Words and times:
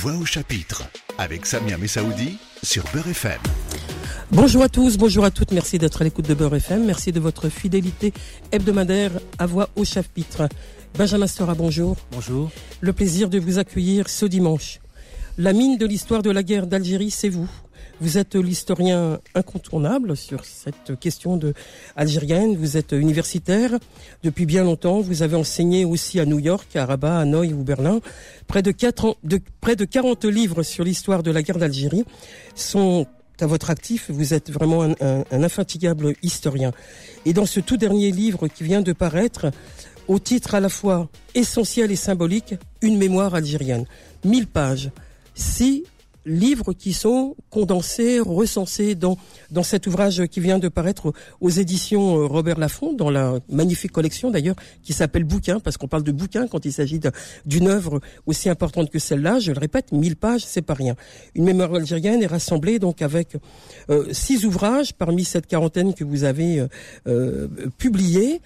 Voix 0.00 0.12
au 0.12 0.26
chapitre 0.26 0.82
avec 1.16 1.46
Samia 1.46 1.78
Messaoudi 1.78 2.36
sur 2.62 2.84
Beurre 2.92 3.08
FM. 3.08 3.40
Bonjour 4.30 4.62
à 4.62 4.68
tous, 4.68 4.98
bonjour 4.98 5.24
à 5.24 5.30
toutes, 5.30 5.52
merci 5.52 5.78
d'être 5.78 6.02
à 6.02 6.04
l'écoute 6.04 6.28
de 6.28 6.34
Beurre 6.34 6.56
FM, 6.56 6.84
merci 6.84 7.12
de 7.12 7.20
votre 7.20 7.48
fidélité 7.48 8.12
hebdomadaire 8.52 9.12
à 9.38 9.46
Voix 9.46 9.70
au 9.74 9.86
chapitre. 9.86 10.50
Benjamin 10.98 11.26
Stora, 11.26 11.54
bonjour. 11.54 11.96
Bonjour. 12.12 12.50
Le 12.82 12.92
plaisir 12.92 13.30
de 13.30 13.38
vous 13.38 13.58
accueillir 13.58 14.10
ce 14.10 14.26
dimanche. 14.26 14.80
La 15.38 15.54
mine 15.54 15.78
de 15.78 15.86
l'histoire 15.86 16.20
de 16.22 16.30
la 16.30 16.42
guerre 16.42 16.66
d'Algérie, 16.66 17.10
c'est 17.10 17.30
vous. 17.30 17.48
Vous 17.98 18.18
êtes 18.18 18.34
l'historien 18.34 19.20
incontournable 19.34 20.18
sur 20.18 20.44
cette 20.44 20.98
question 21.00 21.38
de 21.38 21.54
algérienne. 21.96 22.54
Vous 22.54 22.76
êtes 22.76 22.92
universitaire 22.92 23.78
depuis 24.22 24.44
bien 24.44 24.64
longtemps. 24.64 25.00
Vous 25.00 25.22
avez 25.22 25.34
enseigné 25.34 25.86
aussi 25.86 26.20
à 26.20 26.26
New 26.26 26.38
York, 26.38 26.76
à 26.76 26.84
Rabat, 26.84 27.16
à 27.16 27.20
Hanoï 27.20 27.54
ou 27.54 27.62
Berlin. 27.62 28.00
Près 28.48 28.60
de, 28.60 28.70
4 28.70 29.16
de, 29.24 29.40
près 29.62 29.76
de 29.76 29.86
40 29.86 30.26
livres 30.26 30.62
sur 30.62 30.84
l'histoire 30.84 31.22
de 31.22 31.30
la 31.30 31.42
guerre 31.42 31.56
d'Algérie 31.56 32.04
sont 32.54 33.06
à 33.40 33.46
votre 33.46 33.70
actif. 33.70 34.10
Vous 34.10 34.34
êtes 34.34 34.50
vraiment 34.50 34.82
un, 34.82 34.90
un, 35.00 35.24
un 35.30 35.42
infatigable 35.42 36.12
historien. 36.22 36.72
Et 37.24 37.32
dans 37.32 37.46
ce 37.46 37.60
tout 37.60 37.78
dernier 37.78 38.10
livre 38.10 38.46
qui 38.48 38.62
vient 38.62 38.82
de 38.82 38.92
paraître, 38.92 39.50
au 40.06 40.18
titre 40.18 40.54
à 40.54 40.60
la 40.60 40.68
fois 40.68 41.08
essentiel 41.34 41.90
et 41.90 41.96
symbolique, 41.96 42.56
Une 42.82 42.98
mémoire 42.98 43.34
algérienne. 43.34 43.86
1000 44.24 44.46
pages. 44.48 44.90
Si 45.34 45.84
livres 46.26 46.72
qui 46.72 46.92
sont 46.92 47.36
condensés, 47.48 48.20
recensés 48.20 48.94
dans, 48.94 49.16
dans 49.50 49.62
cet 49.62 49.86
ouvrage 49.86 50.26
qui 50.26 50.40
vient 50.40 50.58
de 50.58 50.68
paraître 50.68 51.12
aux 51.40 51.50
éditions 51.50 52.18
euh, 52.18 52.26
Robert 52.26 52.58
Laffont, 52.58 52.92
dans 52.92 53.10
la 53.10 53.38
magnifique 53.48 53.92
collection 53.92 54.30
d'ailleurs, 54.30 54.56
qui 54.82 54.92
s'appelle 54.92 55.24
Bouquin, 55.24 55.60
parce 55.60 55.76
qu'on 55.76 55.88
parle 55.88 56.02
de 56.02 56.12
bouquin 56.12 56.48
quand 56.48 56.64
il 56.64 56.72
s'agit 56.72 57.00
d'une 57.46 57.68
œuvre 57.68 58.00
aussi 58.26 58.50
importante 58.50 58.90
que 58.90 58.98
celle-là. 58.98 59.38
Je 59.38 59.52
le 59.52 59.58
répète, 59.58 59.92
1000 59.92 60.16
pages, 60.16 60.44
c'est 60.44 60.62
pas 60.62 60.74
rien. 60.74 60.96
Une 61.34 61.44
mémoire 61.44 61.74
algérienne 61.74 62.22
est 62.22 62.26
rassemblée 62.26 62.78
donc 62.78 63.00
avec 63.00 63.36
euh, 63.88 64.12
six 64.12 64.44
ouvrages 64.44 64.92
parmi 64.92 65.24
cette 65.24 65.46
quarantaine 65.46 65.94
que 65.94 66.04
vous 66.04 66.24
avez 66.24 66.58
euh, 66.58 66.68
euh 67.06 67.48
publiés. 67.78 68.40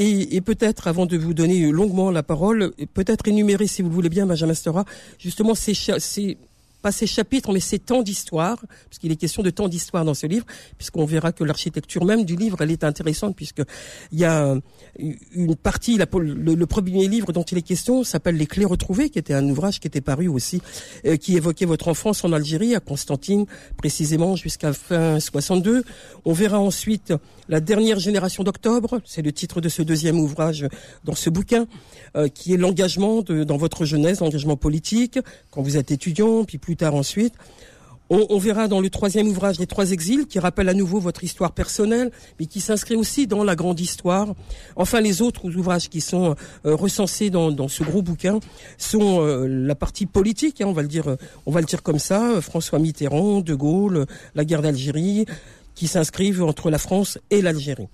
Et, 0.00 0.36
et 0.36 0.40
peut-être, 0.40 0.86
avant 0.86 1.06
de 1.06 1.16
vous 1.16 1.34
donner 1.34 1.72
longuement 1.72 2.12
la 2.12 2.22
parole, 2.22 2.72
peut-être 2.94 3.26
énumérer, 3.26 3.66
si 3.66 3.82
vous 3.82 3.88
le 3.88 3.94
voulez 3.94 4.08
bien, 4.08 4.26
Benjamin 4.26 4.54
Stora, 4.54 4.84
justement 5.18 5.56
ces, 5.56 5.74
ces 5.74 6.38
ces 6.92 7.06
chapitres, 7.06 7.52
mais 7.52 7.60
ces 7.60 7.78
temps 7.78 8.02
d'histoire, 8.02 8.58
parce 8.88 8.98
qu'il 8.98 9.12
est 9.12 9.16
question 9.16 9.42
de 9.42 9.50
temps 9.50 9.68
d'histoire 9.68 10.04
dans 10.04 10.14
ce 10.14 10.26
livre, 10.26 10.46
puisqu'on 10.76 11.04
verra 11.04 11.32
que 11.32 11.44
l'architecture 11.44 12.04
même 12.04 12.24
du 12.24 12.36
livre, 12.36 12.58
elle 12.60 12.70
est 12.70 12.84
intéressante, 12.84 13.36
puisque 13.36 13.62
il 14.12 14.18
y 14.18 14.24
a 14.24 14.56
une 14.98 15.56
partie, 15.56 15.96
le, 15.98 16.66
premier 16.66 17.08
livre 17.08 17.32
dont 17.32 17.42
il 17.42 17.58
est 17.58 17.62
question 17.62 18.04
s'appelle 18.04 18.36
Les 18.36 18.46
clés 18.46 18.64
retrouvées, 18.64 19.10
qui 19.10 19.18
était 19.18 19.34
un 19.34 19.48
ouvrage 19.48 19.80
qui 19.80 19.86
était 19.86 20.00
paru 20.00 20.28
aussi, 20.28 20.60
euh, 21.06 21.16
qui 21.16 21.36
évoquait 21.36 21.64
votre 21.64 21.88
enfance 21.88 22.24
en 22.24 22.32
Algérie, 22.32 22.74
à 22.74 22.80
Constantine, 22.80 23.46
précisément 23.76 24.36
jusqu'à 24.36 24.72
fin 24.72 25.20
62. 25.20 25.84
On 26.24 26.32
verra 26.32 26.58
ensuite 26.58 27.12
La 27.48 27.60
dernière 27.60 27.98
génération 27.98 28.44
d'octobre, 28.44 29.00
c'est 29.04 29.22
le 29.22 29.32
titre 29.32 29.60
de 29.60 29.68
ce 29.68 29.82
deuxième 29.82 30.18
ouvrage 30.20 30.66
dans 31.04 31.14
ce 31.14 31.30
bouquin, 31.30 31.66
euh, 32.16 32.28
qui 32.28 32.52
est 32.52 32.56
l'engagement 32.56 33.22
dans 33.22 33.56
votre 33.56 33.84
jeunesse, 33.84 34.20
l'engagement 34.20 34.56
politique, 34.56 35.18
quand 35.50 35.62
vous 35.62 35.76
êtes 35.76 35.90
étudiant, 35.90 36.44
puis 36.44 36.58
plus 36.58 36.76
ensuite. 36.82 37.34
On, 38.10 38.38
verra 38.38 38.68
dans 38.68 38.80
le 38.80 38.88
troisième 38.88 39.28
ouvrage 39.28 39.58
Les 39.58 39.66
Trois 39.66 39.90
Exils, 39.90 40.26
qui 40.26 40.38
rappelle 40.38 40.70
à 40.70 40.74
nouveau 40.74 40.98
votre 40.98 41.24
histoire 41.24 41.52
personnelle, 41.52 42.10
mais 42.40 42.46
qui 42.46 42.60
s'inscrit 42.60 42.94
aussi 42.94 43.26
dans 43.26 43.44
la 43.44 43.54
grande 43.54 43.78
histoire. 43.80 44.28
Enfin, 44.76 45.02
les 45.02 45.20
autres 45.20 45.54
ouvrages 45.54 45.90
qui 45.90 46.00
sont 46.00 46.34
euh, 46.64 46.74
recensés 46.74 47.28
dans, 47.28 47.50
dans, 47.50 47.68
ce 47.68 47.82
gros 47.82 48.00
bouquin 48.00 48.40
sont 48.78 49.20
euh, 49.20 49.46
la 49.46 49.74
partie 49.74 50.06
politique, 50.06 50.62
hein, 50.62 50.66
on 50.68 50.72
va 50.72 50.80
le 50.80 50.88
dire, 50.88 51.16
on 51.44 51.52
va 51.52 51.60
le 51.60 51.66
dire 51.66 51.82
comme 51.82 51.98
ça. 51.98 52.40
François 52.40 52.78
Mitterrand, 52.78 53.42
De 53.42 53.54
Gaulle, 53.54 54.06
la 54.34 54.46
guerre 54.46 54.62
d'Algérie, 54.62 55.26
qui 55.74 55.86
s'inscrivent 55.86 56.42
entre 56.42 56.70
la 56.70 56.78
France 56.78 57.18
et 57.28 57.42
l'Algérie. 57.42 57.88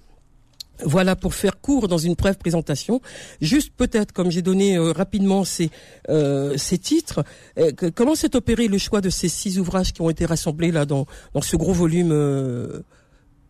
Voilà 0.85 1.15
pour 1.15 1.35
faire 1.35 1.61
court 1.61 1.87
dans 1.87 1.99
une 1.99 2.15
brève 2.15 2.37
présentation. 2.37 3.01
Juste 3.41 3.73
peut-être, 3.77 4.13
comme 4.13 4.31
j'ai 4.31 4.43
donné 4.43 4.77
euh, 4.77 4.93
rapidement 4.93 5.45
ces, 5.45 5.71
euh, 6.09 6.57
ces 6.57 6.79
titres, 6.79 7.25
euh, 7.59 7.71
que, 7.73 7.87
comment 7.87 8.15
s'est 8.15 8.35
opéré 8.35 8.67
le 8.67 8.79
choix 8.79 9.01
de 9.01 9.11
ces 9.11 9.29
six 9.29 9.59
ouvrages 9.59 9.93
qui 9.93 10.03
ont 10.03 10.11
été 10.11 10.27
rassemblés 10.27 10.73
là 10.73 10.85
dans, 10.85 11.07
dans 11.33 11.43
ce 11.43 11.57
gros 11.57 11.73
volume 11.73 12.11
euh, 12.11 12.83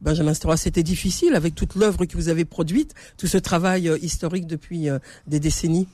Benjamin 0.04 0.34
Stora, 0.34 0.56
c'était 0.58 0.82
difficile 0.82 1.34
avec 1.34 1.54
toute 1.54 1.74
l'œuvre 1.74 2.04
que 2.04 2.16
vous 2.16 2.28
avez 2.28 2.44
produite, 2.44 2.94
tout 3.16 3.26
ce 3.26 3.38
travail 3.38 3.88
euh, 3.88 3.98
historique 4.02 4.46
depuis 4.46 4.88
euh, 4.88 4.98
des 5.26 5.40
décennies 5.40 5.88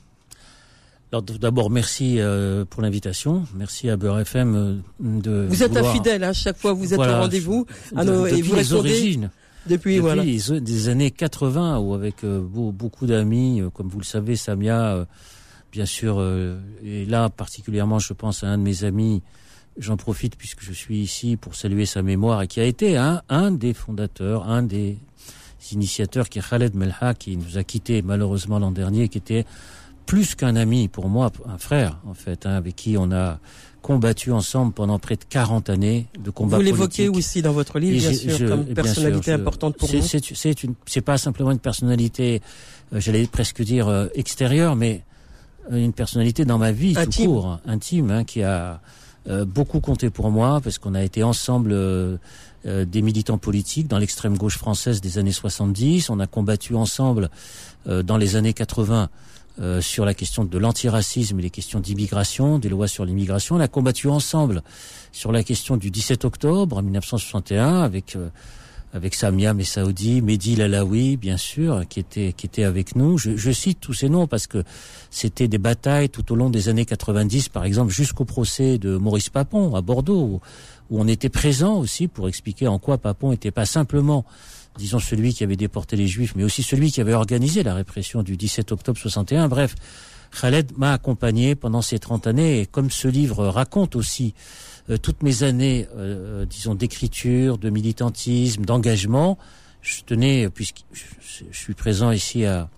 alors 1.12 1.22
d'abord, 1.24 1.70
merci 1.70 2.20
euh, 2.20 2.64
pour 2.64 2.82
l'invitation. 2.82 3.42
Merci 3.56 3.90
à 3.90 3.96
Beurre 3.96 4.20
FM 4.20 4.80
de. 5.00 5.44
Vous 5.48 5.64
êtes 5.64 5.72
vouloir... 5.72 5.90
infidèle, 5.90 6.22
hein, 6.22 6.32
chaque 6.32 6.56
fois 6.56 6.72
vous 6.72 6.92
êtes 6.92 6.94
voilà, 6.94 7.18
au 7.18 7.22
rendez-vous. 7.22 7.66
Ah, 7.96 8.04
et 8.04 8.40
vous 8.40 8.54
les 8.54 8.72
origines. 8.72 9.30
Depuis, 9.66 9.96
Depuis 9.96 9.98
voilà. 9.98 10.60
des 10.60 10.88
années 10.88 11.10
80, 11.10 11.78
où 11.78 11.94
avec 11.94 12.24
euh, 12.24 12.40
beaucoup 12.40 13.06
d'amis, 13.06 13.60
euh, 13.60 13.68
comme 13.68 13.88
vous 13.88 13.98
le 13.98 14.04
savez, 14.04 14.36
Samia, 14.36 14.94
euh, 14.94 15.04
bien 15.70 15.86
sûr, 15.86 16.20
et 16.82 17.04
là 17.04 17.28
particulièrement, 17.28 17.98
je 17.98 18.12
pense 18.12 18.42
à 18.42 18.48
un 18.48 18.58
de 18.58 18.62
mes 18.62 18.84
amis, 18.84 19.22
j'en 19.76 19.96
profite 19.96 20.34
puisque 20.34 20.62
je 20.62 20.72
suis 20.72 20.98
ici 20.98 21.36
pour 21.36 21.54
saluer 21.54 21.86
sa 21.86 22.02
mémoire, 22.02 22.42
et 22.42 22.48
qui 22.48 22.58
a 22.60 22.64
été 22.64 22.96
un, 22.96 23.22
un 23.28 23.50
des 23.52 23.74
fondateurs, 23.74 24.48
un 24.48 24.62
des 24.62 24.98
initiateurs, 25.72 26.28
qui 26.28 26.38
est 26.38 26.48
Khaled 26.48 26.74
Melha, 26.74 27.14
qui 27.14 27.36
nous 27.36 27.58
a 27.58 27.62
quittés 27.62 28.02
malheureusement 28.02 28.58
l'an 28.58 28.72
dernier, 28.72 29.08
qui 29.08 29.18
était 29.18 29.44
plus 30.06 30.34
qu'un 30.34 30.56
ami 30.56 30.88
pour 30.88 31.08
moi, 31.08 31.30
un 31.46 31.58
frère 31.58 32.00
en 32.04 32.14
fait, 32.14 32.46
hein, 32.46 32.54
avec 32.56 32.74
qui 32.74 32.96
on 32.98 33.12
a 33.12 33.38
combattu 33.82 34.32
ensemble 34.32 34.72
pendant 34.72 34.98
près 34.98 35.16
de 35.16 35.24
40 35.28 35.70
années 35.70 36.06
de 36.18 36.30
combat 36.30 36.56
Vous 36.56 36.62
l'évoquez 36.62 37.08
aussi 37.08 37.42
dans 37.42 37.52
votre 37.52 37.78
livre, 37.78 37.98
bien 37.98 38.12
sûr, 38.12 38.36
je, 38.36 38.46
comme 38.46 38.64
personnalité 38.66 39.24
sûr, 39.24 39.36
je, 39.36 39.40
importante 39.40 39.76
pour 39.76 39.88
vous. 39.88 40.02
C'est, 40.02 40.62
une, 40.62 40.74
c'est 40.86 41.00
pas 41.00 41.18
simplement 41.18 41.50
une 41.50 41.58
personnalité, 41.58 42.42
euh, 42.92 43.00
j'allais 43.00 43.26
presque 43.26 43.62
dire 43.62 43.88
euh, 43.88 44.06
extérieure, 44.14 44.76
mais 44.76 45.02
une 45.70 45.92
personnalité 45.92 46.44
dans 46.44 46.58
ma 46.58 46.72
vie 46.72 46.94
intime. 46.96 47.26
tout 47.26 47.32
court, 47.32 47.60
intime, 47.66 48.10
hein, 48.10 48.24
qui 48.24 48.42
a 48.42 48.80
euh, 49.28 49.44
beaucoup 49.44 49.80
compté 49.80 50.10
pour 50.10 50.30
moi 50.30 50.60
parce 50.62 50.78
qu'on 50.78 50.94
a 50.94 51.02
été 51.02 51.22
ensemble 51.22 51.72
euh, 51.72 52.16
euh, 52.66 52.84
des 52.84 53.02
militants 53.02 53.38
politiques 53.38 53.86
dans 53.86 53.98
l'extrême 53.98 54.36
gauche 54.36 54.58
française 54.58 55.00
des 55.00 55.18
années 55.18 55.32
70. 55.32 56.10
On 56.10 56.20
a 56.20 56.26
combattu 56.26 56.74
ensemble 56.74 57.30
euh, 57.86 58.02
dans 58.02 58.16
les 58.16 58.36
années 58.36 58.52
80 58.52 59.08
euh, 59.60 59.80
sur 59.80 60.04
la 60.04 60.14
question 60.14 60.44
de 60.44 60.58
l'antiracisme 60.58 61.38
et 61.38 61.42
les 61.42 61.50
questions 61.50 61.80
d'immigration, 61.80 62.58
des 62.58 62.70
lois 62.70 62.88
sur 62.88 63.04
l'immigration. 63.04 63.56
On 63.56 63.60
a 63.60 63.68
combattu 63.68 64.08
ensemble 64.08 64.62
sur 65.12 65.32
la 65.32 65.42
question 65.42 65.76
du 65.76 65.90
17 65.90 66.24
octobre 66.24 66.80
1961 66.80 67.82
avec 67.82 68.16
euh, 68.16 68.28
avec 68.92 69.14
Samia 69.14 69.54
Messaoudi, 69.54 70.20
Mehdi 70.20 70.56
Lalaoui, 70.56 71.16
bien 71.16 71.36
sûr, 71.36 71.84
qui 71.88 72.00
était 72.00 72.32
qui 72.32 72.46
était 72.46 72.64
avec 72.64 72.96
nous. 72.96 73.18
Je, 73.18 73.36
je 73.36 73.50
cite 73.50 73.80
tous 73.80 73.92
ces 73.92 74.08
noms 74.08 74.26
parce 74.26 74.46
que 74.46 74.64
c'était 75.10 75.46
des 75.46 75.58
batailles 75.58 76.08
tout 76.08 76.32
au 76.32 76.36
long 76.36 76.50
des 76.50 76.68
années 76.68 76.86
90, 76.86 77.50
par 77.50 77.64
exemple, 77.64 77.92
jusqu'au 77.92 78.24
procès 78.24 78.78
de 78.78 78.96
Maurice 78.96 79.28
Papon 79.28 79.74
à 79.74 79.80
Bordeaux, 79.82 80.40
où, 80.90 80.98
on 80.98 81.06
était 81.06 81.28
présent 81.28 81.76
aussi 81.76 82.08
pour 82.08 82.28
expliquer 82.28 82.66
en 82.66 82.78
quoi 82.78 82.98
Papon 82.98 83.30
n'était 83.30 83.52
pas 83.52 83.66
simplement 83.66 84.24
disons 84.80 84.98
celui 84.98 85.34
qui 85.34 85.44
avait 85.44 85.56
déporté 85.56 85.96
les 85.96 86.08
juifs, 86.08 86.34
mais 86.34 86.44
aussi 86.44 86.62
celui 86.62 86.90
qui 86.90 87.00
avait 87.00 87.14
organisé 87.14 87.62
la 87.62 87.74
répression 87.74 88.22
du 88.22 88.36
17 88.36 88.72
octobre 88.72 88.98
61. 88.98 89.48
Bref, 89.48 89.74
Khaled 90.40 90.72
m'a 90.76 90.92
accompagné 90.92 91.54
pendant 91.54 91.82
ces 91.82 91.98
30 91.98 92.26
années 92.26 92.60
et 92.60 92.66
comme 92.66 92.90
ce 92.90 93.08
livre 93.08 93.46
raconte 93.46 93.94
aussi 93.94 94.34
euh, 94.88 94.96
toutes 94.96 95.22
mes 95.22 95.42
années, 95.42 95.86
euh, 95.96 96.46
disons, 96.46 96.74
d'écriture, 96.74 97.58
de 97.58 97.70
militantisme, 97.70 98.64
d'engagement, 98.64 99.38
je 99.82 100.02
tenais, 100.02 100.48
puisque 100.50 100.84
je, 100.92 101.44
suis 101.52 101.74
présent 101.74 102.10
ici 102.10 102.44
à, 102.44 102.68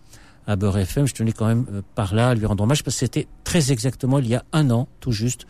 à 0.46 0.56
Beurre 0.56 0.78
FM, 0.78 1.06
je 1.06 1.14
tenais 1.14 1.32
quand 1.32 1.46
même 1.46 1.66
euh, 1.72 1.82
par 1.94 2.14
là 2.14 2.30
à 2.30 2.34
lui 2.34 2.46
rendre 2.46 2.64
hommage 2.64 2.82
parce 2.82 2.96
que 2.96 3.00
c'était 3.00 3.26
très 3.44 3.72
exactement 3.72 4.18
il 4.18 4.28
y 4.28 4.34
a 4.34 4.44
un 4.52 4.70
an, 4.70 4.88
tout 5.00 5.12
juste, 5.12 5.46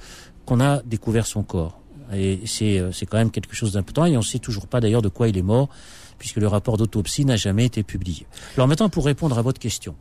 qu'on 0.46 0.60
a 0.60 0.82
découvert 0.82 1.26
son 1.26 1.42
corps. 1.42 1.78
Et 2.14 2.40
c'est 2.46 2.78
euh, 2.78 2.90
quand 3.08 3.18
même 3.18 3.30
quelque 3.30 3.54
chose 3.54 3.72
d'important 3.72 4.04
et 4.06 4.16
on 4.16 4.20
ne 4.20 4.24
sait 4.24 4.38
toujours 4.38 4.66
pas 4.66 4.80
d'ailleurs 4.80 5.02
de 5.02 5.08
quoi 5.08 5.28
il 5.28 5.38
est 5.38 5.42
mort 5.42 5.68
puisque 6.22 6.36
le 6.36 6.46
rapport 6.46 6.76
d'autopsie 6.76 7.24
n'a 7.24 7.34
jamais 7.34 7.64
été 7.64 7.82
publié. 7.82 8.26
Alors 8.56 8.68
maintenant, 8.68 8.88
pour 8.88 9.04
répondre 9.06 9.36
à 9.36 9.42
votre 9.42 9.58
question. 9.58 9.96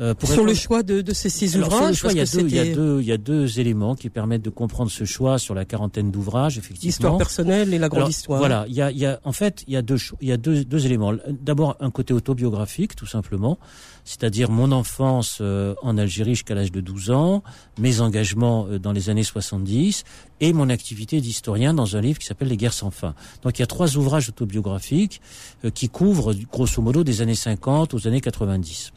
Euh, 0.00 0.12
pour 0.12 0.28
sur 0.28 0.38
répondre... 0.38 0.50
le 0.50 0.54
choix 0.56 0.82
de, 0.82 1.02
de 1.02 1.12
ces 1.12 1.28
six 1.28 1.54
Alors, 1.54 1.68
ouvrages, 1.68 1.96
choix, 1.96 2.12
il, 2.12 2.18
y 2.18 2.20
a 2.20 2.24
deux, 2.24 2.40
il, 2.40 2.54
y 2.54 2.58
a 2.58 2.74
deux, 2.74 3.00
il 3.00 3.06
y 3.06 3.12
a 3.12 3.16
deux 3.16 3.60
éléments 3.60 3.94
qui 3.94 4.10
permettent 4.10 4.42
de 4.42 4.50
comprendre 4.50 4.90
ce 4.90 5.04
choix 5.04 5.38
sur 5.38 5.54
la 5.54 5.64
quarantaine 5.64 6.10
d'ouvrages, 6.10 6.58
effectivement. 6.58 6.88
L'histoire 6.88 7.16
personnelle 7.16 7.72
et 7.72 7.78
la 7.78 7.88
grande 7.88 7.98
Alors, 7.98 8.10
histoire. 8.10 8.38
Voilà, 8.40 8.64
il 8.68 8.74
y 8.74 8.82
a, 8.82 8.90
il 8.90 8.98
y 8.98 9.06
a, 9.06 9.20
en 9.22 9.32
fait, 9.32 9.62
il 9.68 9.74
y 9.74 9.76
a 9.76 9.82
deux, 9.82 9.98
il 10.20 10.28
y 10.28 10.32
a 10.32 10.36
deux, 10.36 10.64
deux 10.64 10.86
éléments. 10.86 11.12
D'abord, 11.28 11.76
un 11.78 11.90
côté 11.90 12.12
autobiographique, 12.12 12.96
tout 12.96 13.06
simplement, 13.06 13.58
c'est-à-dire 14.04 14.50
mon 14.50 14.72
enfance 14.72 15.38
euh, 15.40 15.74
en 15.82 15.96
Algérie 15.96 16.34
jusqu'à 16.34 16.54
l'âge 16.54 16.72
de 16.72 16.80
12 16.80 17.10
ans, 17.10 17.42
mes 17.78 18.00
engagements 18.00 18.66
euh, 18.66 18.78
dans 18.78 18.92
les 18.92 19.10
années 19.10 19.22
70 19.22 20.04
et 20.40 20.52
mon 20.52 20.68
activité 20.68 21.20
d'historien 21.20 21.72
dans 21.72 21.96
un 21.96 22.00
livre 22.00 22.18
qui 22.18 22.26
s'appelle 22.26 22.48
Les 22.48 22.56
guerres 22.56 22.74
sans 22.74 22.90
fin. 22.90 23.14
Donc 23.42 23.58
il 23.58 23.62
y 23.62 23.64
a 23.64 23.66
trois 23.66 23.96
ouvrages 23.96 24.28
autobiographiques 24.28 25.20
euh, 25.64 25.70
qui 25.70 25.88
couvrent 25.88 26.34
grosso 26.52 26.82
modo 26.82 27.04
des 27.04 27.22
années 27.22 27.34
50 27.34 27.94
aux 27.94 28.06
années 28.06 28.20
90. 28.20 28.92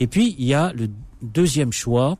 Et 0.00 0.06
puis 0.06 0.34
il 0.38 0.46
y 0.46 0.54
a 0.54 0.72
le 0.74 0.88
deuxième 1.22 1.72
choix 1.72 2.18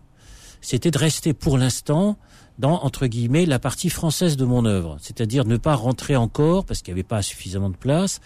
c'était 0.62 0.92
de 0.92 0.98
rester 0.98 1.34
pour 1.34 1.58
l'instant 1.58 2.16
dans, 2.58 2.82
entre 2.82 3.06
guillemets, 3.06 3.46
la 3.46 3.58
partie 3.58 3.90
française 3.90 4.36
de 4.36 4.44
mon 4.44 4.64
œuvre. 4.64 4.96
C'est-à-dire 5.00 5.44
ne 5.44 5.56
pas 5.56 5.74
rentrer 5.74 6.16
encore, 6.16 6.64
parce 6.64 6.80
qu'il 6.80 6.94
n'y 6.94 7.00
avait 7.00 7.08
pas 7.08 7.20
suffisamment 7.20 7.70
de 7.70 7.76
place, 7.76 8.20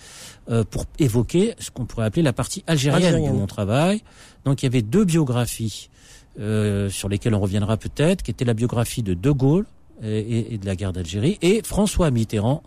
euh, 0.51 0.63
pour 0.63 0.85
évoquer 0.99 1.55
ce 1.59 1.71
qu'on 1.71 1.87
pourrait 1.87 2.07
appeler 2.07 2.23
la 2.23 2.35
partie 2.35 2.63
algérienne, 2.67 3.25
de 3.25 3.31
mon 3.31 3.47
travail. 3.47 4.03
Donc 4.45 4.63
il 4.63 4.67
y 4.67 4.69
avait 4.69 4.83
deux 4.83 5.05
biographies 5.05 5.89
euh, 6.39 6.91
sur 6.91 7.09
lesquelles 7.09 7.35
on 7.35 7.41
reviendra 7.41 7.79
peut-être, 7.79 8.23
qui 8.23 8.31
étaient 8.31 8.45
la 8.45 8.55
biographie 8.55 9.03
de 9.03 9.15
De 9.15 9.31
Gaulle 9.31 9.65
et, 10.03 10.55
et 10.55 10.59
de 10.59 10.67
la 10.67 10.77
guerre 10.77 10.93
d'Algérie, 10.93 11.39
et 11.41 11.63
François 11.65 12.11
Mitterrand 12.11 12.63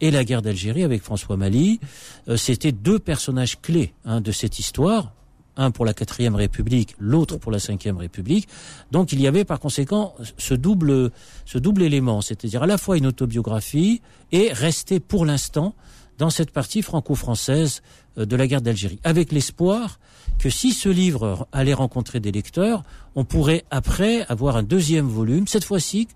et 0.00 0.10
la 0.10 0.24
guerre 0.24 0.42
d'Algérie 0.42 0.82
avec 0.82 1.02
François 1.02 1.36
Mali. 1.36 1.78
Euh, 2.26 2.36
C'était 2.36 2.72
deux 2.72 2.98
personnages 2.98 3.60
clés 3.60 3.94
hein, 4.04 4.20
de 4.20 4.32
cette 4.32 4.58
histoire 4.58 5.12
un 5.56 5.70
pour 5.70 5.84
la 5.84 5.94
quatrième 5.94 6.34
République, 6.34 6.94
l'autre 6.98 7.36
pour 7.36 7.52
la 7.52 7.58
cinquième 7.58 7.96
République. 7.96 8.48
Donc 8.90 9.12
il 9.12 9.20
y 9.20 9.26
avait 9.26 9.44
par 9.44 9.60
conséquent 9.60 10.14
ce 10.38 10.54
double, 10.54 11.10
ce 11.44 11.58
double 11.58 11.82
élément, 11.82 12.20
c'est-à-dire 12.20 12.62
à 12.62 12.66
la 12.66 12.78
fois 12.78 12.96
une 12.96 13.06
autobiographie 13.06 14.02
et 14.30 14.52
rester 14.52 15.00
pour 15.00 15.26
l'instant 15.26 15.74
dans 16.18 16.30
cette 16.30 16.50
partie 16.50 16.82
franco-française 16.82 17.82
euh, 18.18 18.26
de 18.26 18.36
la 18.36 18.46
guerre 18.46 18.62
d'Algérie, 18.62 19.00
avec 19.04 19.32
l'espoir 19.32 19.98
que 20.38 20.50
si 20.50 20.72
ce 20.72 20.88
livre 20.88 21.48
allait 21.52 21.74
rencontrer 21.74 22.20
des 22.20 22.32
lecteurs, 22.32 22.82
on 23.14 23.24
pourrait 23.24 23.64
après 23.70 24.24
avoir 24.28 24.56
un 24.56 24.62
deuxième 24.62 25.06
volume, 25.06 25.46
cette 25.46 25.64
fois-ci 25.64 26.08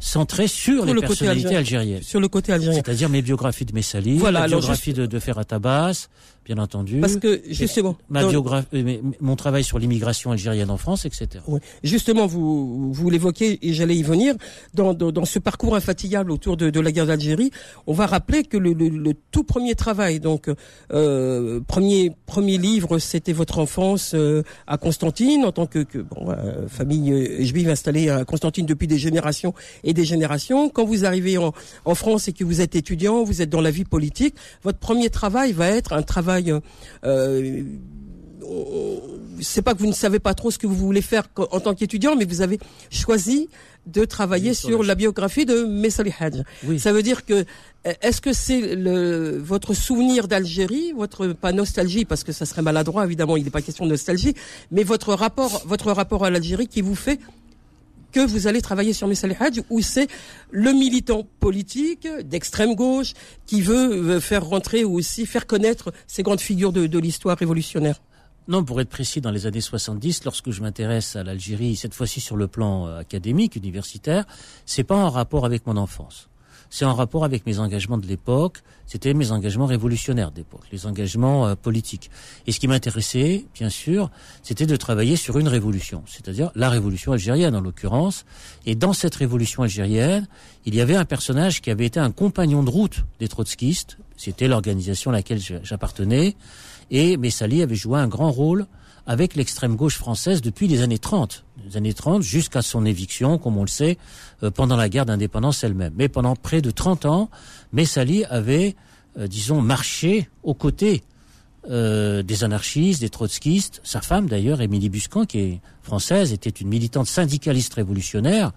centré 0.00 0.48
sur, 0.48 0.84
les 0.86 0.94
personnalités 0.94 1.56
algériennes. 1.56 2.02
Sur 2.02 2.20
le 2.20 2.28
côté 2.28 2.52
algérien. 2.52 2.80
C'est-à-dire 2.82 3.08
mes 3.08 3.22
biographies 3.22 3.66
de 3.66 3.72
Messali, 3.72 4.18
voilà, 4.18 4.40
la 4.40 4.46
biographie 4.48 4.92
de, 4.92 5.06
de 5.06 5.18
Ferrat 5.18 5.44
Abbas, 5.50 6.08
bien 6.44 6.58
entendu. 6.58 6.98
Parce 7.00 7.16
que 7.16 7.42
justement, 7.48 7.96
ma 8.08 8.24
biographie, 8.24 8.66
euh, 8.74 8.98
mon 9.20 9.36
travail 9.36 9.62
sur 9.62 9.78
l'immigration 9.78 10.32
algérienne 10.32 10.70
en 10.70 10.78
France, 10.78 11.04
etc. 11.04 11.28
Oui. 11.46 11.60
Justement, 11.84 12.26
vous 12.26 12.92
vous 12.92 13.10
l'évoquez 13.10 13.58
et 13.66 13.74
j'allais 13.74 13.96
y 13.96 14.02
venir. 14.02 14.34
Dans, 14.74 14.94
dans, 14.94 15.12
dans, 15.12 15.24
ce 15.24 15.38
parcours 15.38 15.76
infatigable 15.76 16.30
autour 16.30 16.56
de, 16.56 16.70
de 16.70 16.80
la 16.80 16.92
guerre 16.92 17.06
d'Algérie, 17.06 17.50
on 17.86 17.92
va 17.92 18.06
rappeler 18.06 18.42
que 18.42 18.56
le, 18.56 18.72
le, 18.72 18.88
le 18.88 19.14
tout 19.30 19.44
premier 19.44 19.74
travail, 19.74 20.18
donc 20.18 20.50
euh, 20.92 21.60
premier 21.66 22.12
premier 22.26 22.58
livre, 22.58 22.98
c'était 22.98 23.32
votre 23.32 23.58
enfance 23.58 24.12
euh, 24.14 24.42
à 24.66 24.78
Constantine 24.78 25.44
en 25.44 25.52
tant 25.52 25.66
que, 25.66 25.80
que 25.80 25.98
bon, 25.98 26.30
euh, 26.30 26.68
famille 26.68 27.12
euh, 27.12 27.44
juive 27.44 27.68
installée 27.68 28.08
à 28.08 28.24
Constantine 28.24 28.66
depuis 28.66 28.86
des 28.86 28.98
générations 28.98 29.52
et 29.84 29.89
des 29.92 30.04
générations. 30.04 30.68
Quand 30.68 30.84
vous 30.84 31.04
arrivez 31.04 31.38
en, 31.38 31.52
en 31.84 31.94
France 31.94 32.28
et 32.28 32.32
que 32.32 32.44
vous 32.44 32.60
êtes 32.60 32.76
étudiant, 32.76 33.24
vous 33.24 33.42
êtes 33.42 33.50
dans 33.50 33.60
la 33.60 33.70
vie 33.70 33.84
politique, 33.84 34.34
votre 34.62 34.78
premier 34.78 35.10
travail 35.10 35.52
va 35.52 35.68
être 35.68 35.92
un 35.92 36.02
travail 36.02 36.52
euh, 37.04 37.62
c'est 39.40 39.62
pas 39.62 39.74
que 39.74 39.78
vous 39.78 39.86
ne 39.86 39.92
savez 39.92 40.18
pas 40.18 40.34
trop 40.34 40.50
ce 40.50 40.58
que 40.58 40.66
vous 40.66 40.74
voulez 40.74 41.02
faire 41.02 41.24
en 41.36 41.60
tant 41.60 41.74
qu'étudiant, 41.74 42.16
mais 42.16 42.24
vous 42.24 42.42
avez 42.42 42.58
choisi 42.90 43.48
de 43.86 44.04
travailler 44.04 44.54
sur, 44.54 44.82
la 44.82 44.94
biographie 44.94 45.46
de 45.46 45.64
Messali 45.64 46.12
Hadj. 46.18 46.42
Ça 46.78 46.92
veut 46.92 47.02
dire 47.02 47.24
que 47.24 47.44
est-ce 48.02 48.20
que 48.20 48.32
c'est 48.32 48.76
le, 48.76 49.38
votre 49.38 49.72
souvenir 49.72 50.28
d'Algérie, 50.28 50.92
votre 50.94 51.28
pas 51.28 51.52
nostalgie 51.52 52.04
parce 52.04 52.22
que 52.22 52.32
ça 52.32 52.44
serait 52.44 52.62
maladroit 52.62 53.04
évidemment, 53.04 53.36
il 53.36 53.44
n'est 53.44 53.50
pas 53.50 53.62
question 53.62 53.86
de 53.86 53.90
nostalgie, 53.90 54.34
mais 54.70 54.82
votre 54.82 55.14
rapport 55.14 55.62
votre 55.66 55.90
rapport 55.92 56.24
à 56.24 56.30
l'Algérie 56.30 56.68
qui 56.68 56.82
vous 56.82 56.94
fait 56.94 57.18
que 58.12 58.20
vous 58.20 58.46
allez 58.46 58.62
travailler 58.62 58.92
sur 58.92 59.08
Messali 59.08 59.34
Hadj 59.38 59.60
ou 59.70 59.80
c'est 59.80 60.08
le 60.50 60.72
militant 60.72 61.26
politique 61.40 62.08
d'extrême 62.24 62.74
gauche 62.74 63.14
qui 63.46 63.60
veut 63.60 64.20
faire 64.20 64.44
rentrer 64.44 64.84
ou 64.84 64.94
aussi 64.94 65.26
faire 65.26 65.46
connaître 65.46 65.92
ces 66.06 66.22
grandes 66.22 66.40
figures 66.40 66.72
de, 66.72 66.86
de 66.86 66.98
l'histoire 66.98 67.36
révolutionnaire 67.36 68.00
non, 68.48 68.64
pour 68.64 68.80
être 68.80 68.88
précis, 68.88 69.20
dans 69.20 69.30
les 69.30 69.46
années 69.46 69.60
70, 69.60 70.24
lorsque 70.24 70.50
je 70.50 70.60
m'intéresse 70.60 71.14
à 71.14 71.22
l'Algérie, 71.22 71.76
cette 71.76 71.94
fois-ci 71.94 72.20
sur 72.20 72.36
le 72.36 72.48
plan 72.48 72.88
euh, 72.88 72.98
académique, 72.98 73.54
universitaire, 73.54 74.24
c'est 74.66 74.82
pas 74.82 74.96
en 74.96 75.08
rapport 75.08 75.44
avec 75.44 75.68
mon 75.68 75.76
enfance. 75.76 76.28
C'est 76.72 76.84
en 76.84 76.94
rapport 76.94 77.24
avec 77.24 77.46
mes 77.46 77.58
engagements 77.58 77.98
de 77.98 78.06
l'époque. 78.06 78.62
C'était 78.86 79.12
mes 79.12 79.32
engagements 79.32 79.66
révolutionnaires 79.66 80.30
d'époque, 80.30 80.64
les 80.70 80.86
engagements 80.86 81.48
euh, 81.48 81.54
politiques. 81.56 82.10
Et 82.46 82.52
ce 82.52 82.60
qui 82.60 82.68
m'intéressait, 82.68 83.44
bien 83.54 83.68
sûr, 83.68 84.08
c'était 84.44 84.66
de 84.66 84.76
travailler 84.76 85.16
sur 85.16 85.38
une 85.38 85.48
révolution, 85.48 86.04
c'est-à-dire 86.06 86.52
la 86.54 86.70
révolution 86.70 87.12
algérienne 87.12 87.56
en 87.56 87.60
l'occurrence. 87.60 88.24
Et 88.66 88.76
dans 88.76 88.92
cette 88.92 89.16
révolution 89.16 89.64
algérienne, 89.64 90.28
il 90.64 90.76
y 90.76 90.80
avait 90.80 90.96
un 90.96 91.04
personnage 91.04 91.60
qui 91.60 91.70
avait 91.70 91.86
été 91.86 91.98
un 91.98 92.12
compagnon 92.12 92.62
de 92.62 92.70
route 92.70 93.04
des 93.18 93.26
trotskistes. 93.26 93.98
C'était 94.16 94.46
l'organisation 94.46 95.10
à 95.10 95.14
laquelle 95.14 95.40
j'appartenais. 95.62 96.36
Et 96.92 97.16
Messali 97.16 97.62
avait 97.62 97.74
joué 97.74 97.98
un 97.98 98.08
grand 98.08 98.30
rôle 98.30 98.66
avec 99.06 99.34
l'extrême 99.34 99.76
gauche 99.76 99.96
française 99.96 100.42
depuis 100.42 100.68
les 100.68 100.82
années 100.82 100.98
30, 100.98 101.44
les 101.64 101.76
années 101.76 101.94
30 101.94 102.22
jusqu'à 102.22 102.62
son 102.62 102.84
éviction, 102.84 103.38
comme 103.38 103.56
on 103.56 103.62
le 103.62 103.68
sait, 103.68 103.98
euh, 104.42 104.50
pendant 104.50 104.76
la 104.76 104.88
guerre 104.88 105.06
d'indépendance 105.06 105.64
elle-même. 105.64 105.92
Mais 105.96 106.08
pendant 106.08 106.36
près 106.36 106.60
de 106.60 106.70
30 106.70 107.06
ans, 107.06 107.30
Messali 107.72 108.24
avait, 108.24 108.76
euh, 109.18 109.26
disons, 109.26 109.60
marché 109.60 110.28
aux 110.42 110.54
côtés 110.54 111.02
euh, 111.68 112.22
des 112.22 112.44
anarchistes, 112.44 113.00
des 113.00 113.10
trotskistes. 113.10 113.80
Sa 113.84 114.00
femme, 114.00 114.28
d'ailleurs, 114.28 114.60
Émilie 114.60 114.88
Buscan, 114.88 115.24
qui 115.24 115.38
est 115.38 115.60
française, 115.82 116.32
était 116.32 116.50
une 116.50 116.68
militante 116.68 117.06
syndicaliste 117.06 117.74
révolutionnaire. 117.74 118.52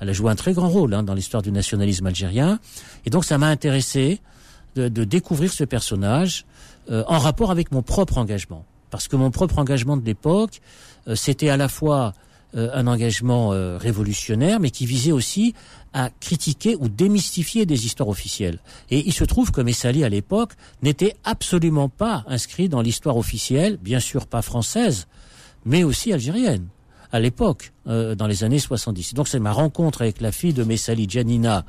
Elle 0.00 0.10
a 0.10 0.12
joué 0.12 0.30
un 0.30 0.36
très 0.36 0.52
grand 0.52 0.68
rôle 0.68 0.94
hein, 0.94 1.02
dans 1.02 1.14
l'histoire 1.14 1.42
du 1.42 1.52
nationalisme 1.52 2.06
algérien. 2.06 2.60
Et 3.04 3.10
donc, 3.10 3.24
ça 3.24 3.38
m'a 3.38 3.48
intéressé 3.48 4.20
de, 4.74 4.88
de, 4.88 5.04
découvrir 5.04 5.52
ce 5.52 5.64
personnage 5.64 6.44
en 6.90 7.18
rapport 7.18 7.50
avec 7.50 7.70
mon 7.70 7.82
propre 7.82 8.16
engagement. 8.16 8.64
Parce 8.90 9.08
que 9.08 9.16
mon 9.16 9.30
propre 9.30 9.58
engagement 9.58 9.96
de 9.96 10.04
l'époque, 10.04 10.60
euh, 11.06 11.14
c'était 11.14 11.48
à 11.48 11.56
la 11.56 11.68
fois 11.68 12.14
euh, 12.56 12.70
un 12.72 12.86
engagement 12.86 13.50
révolutionnaire, 13.78 14.60
mais 14.60 14.70
qui 14.70 14.86
visait 14.86 15.12
aussi 15.12 15.54
à 15.92 16.10
critiquer 16.20 16.76
ou 16.76 16.88
démystifier 16.88 17.66
des 17.66 17.86
histoires 17.86 18.08
officielles. 18.08 18.58
Et 18.90 19.06
il 19.06 19.12
se 19.12 19.24
trouve 19.24 19.50
que 19.50 19.60
Messali, 19.60 20.04
à 20.04 20.08
l'époque, 20.08 20.52
n'était 20.82 21.16
absolument 21.24 21.88
pas 21.88 22.24
inscrit 22.26 22.68
dans 22.68 22.82
l'histoire 22.82 23.16
officielle, 23.16 23.78
bien 23.78 24.00
sûr 24.00 24.26
pas 24.26 24.42
française, 24.42 25.06
mais 25.64 25.84
aussi 25.84 26.12
algérienne 26.12 26.68
à 27.10 27.20
l'époque, 27.20 27.72
euh, 27.86 28.14
dans 28.14 28.26
les 28.26 28.44
années 28.44 28.58
70. 28.58 29.14
Donc 29.14 29.28
c'est 29.28 29.38
ma 29.38 29.52
rencontre 29.52 30.02
avec 30.02 30.20
la 30.20 30.32
fille 30.32 30.52
de 30.52 30.64
Messali, 30.64 31.06
Janina, 31.08 31.64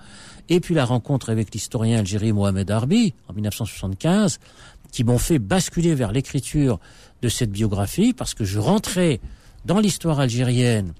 et 0.49 0.59
puis 0.59 0.75
la 0.75 0.85
rencontre 0.85 1.29
avec 1.29 1.53
l'historien 1.53 1.99
algérien 1.99 2.33
Mohamed 2.33 2.69
Arbi, 2.71 3.13
en 3.27 3.33
1975, 3.33 4.39
qui 4.91 5.03
m'ont 5.03 5.17
fait 5.17 5.39
basculer 5.39 5.95
vers 5.95 6.11
l'écriture 6.11 6.79
de 7.21 7.29
cette 7.29 7.51
biographie, 7.51 8.13
parce 8.13 8.33
que 8.33 8.43
je 8.43 8.59
rentrais 8.59 9.19
dans 9.65 9.79
l'histoire 9.79 10.19
algérienne 10.19 10.93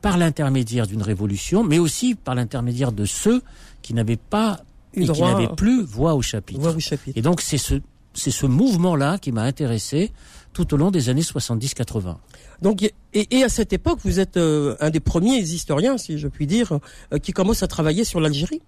par 0.00 0.18
l'intermédiaire 0.18 0.86
d'une 0.86 1.02
révolution, 1.02 1.62
mais 1.62 1.78
aussi 1.78 2.14
par 2.14 2.34
l'intermédiaire 2.34 2.92
de 2.92 3.04
ceux 3.04 3.42
qui 3.82 3.94
n'avaient 3.94 4.16
pas 4.16 4.60
et 4.94 5.06
qui 5.06 5.20
n'avaient 5.20 5.48
plus 5.56 5.84
voix 5.84 6.14
au 6.14 6.22
chapitre. 6.22 6.60
Voix 6.60 6.72
au 6.72 6.80
chapitre. 6.80 7.16
Et 7.16 7.22
donc 7.22 7.40
c'est 7.40 7.58
ce 7.58 7.80
c'est 8.14 8.30
ce 8.32 8.46
mouvement-là 8.46 9.18
qui 9.18 9.30
m'a 9.30 9.42
intéressé 9.42 10.12
tout 10.52 10.74
au 10.74 10.76
long 10.76 10.90
des 10.90 11.08
années 11.08 11.22
70-80. 11.22 12.16
Donc, 12.62 12.82
et, 12.82 12.92
et, 13.14 13.44
à 13.44 13.48
cette 13.48 13.72
époque, 13.72 14.00
vous 14.02 14.18
êtes 14.18 14.36
euh, 14.36 14.74
un 14.80 14.90
des 14.90 14.98
premiers 14.98 15.38
historiens, 15.38 15.98
si 15.98 16.18
je 16.18 16.26
puis 16.26 16.48
dire, 16.48 16.80
euh, 17.12 17.18
qui 17.18 17.32
commence 17.32 17.62
à 17.62 17.68
travailler 17.68 18.04
sur 18.04 18.18
l'Algérie. 18.18 18.60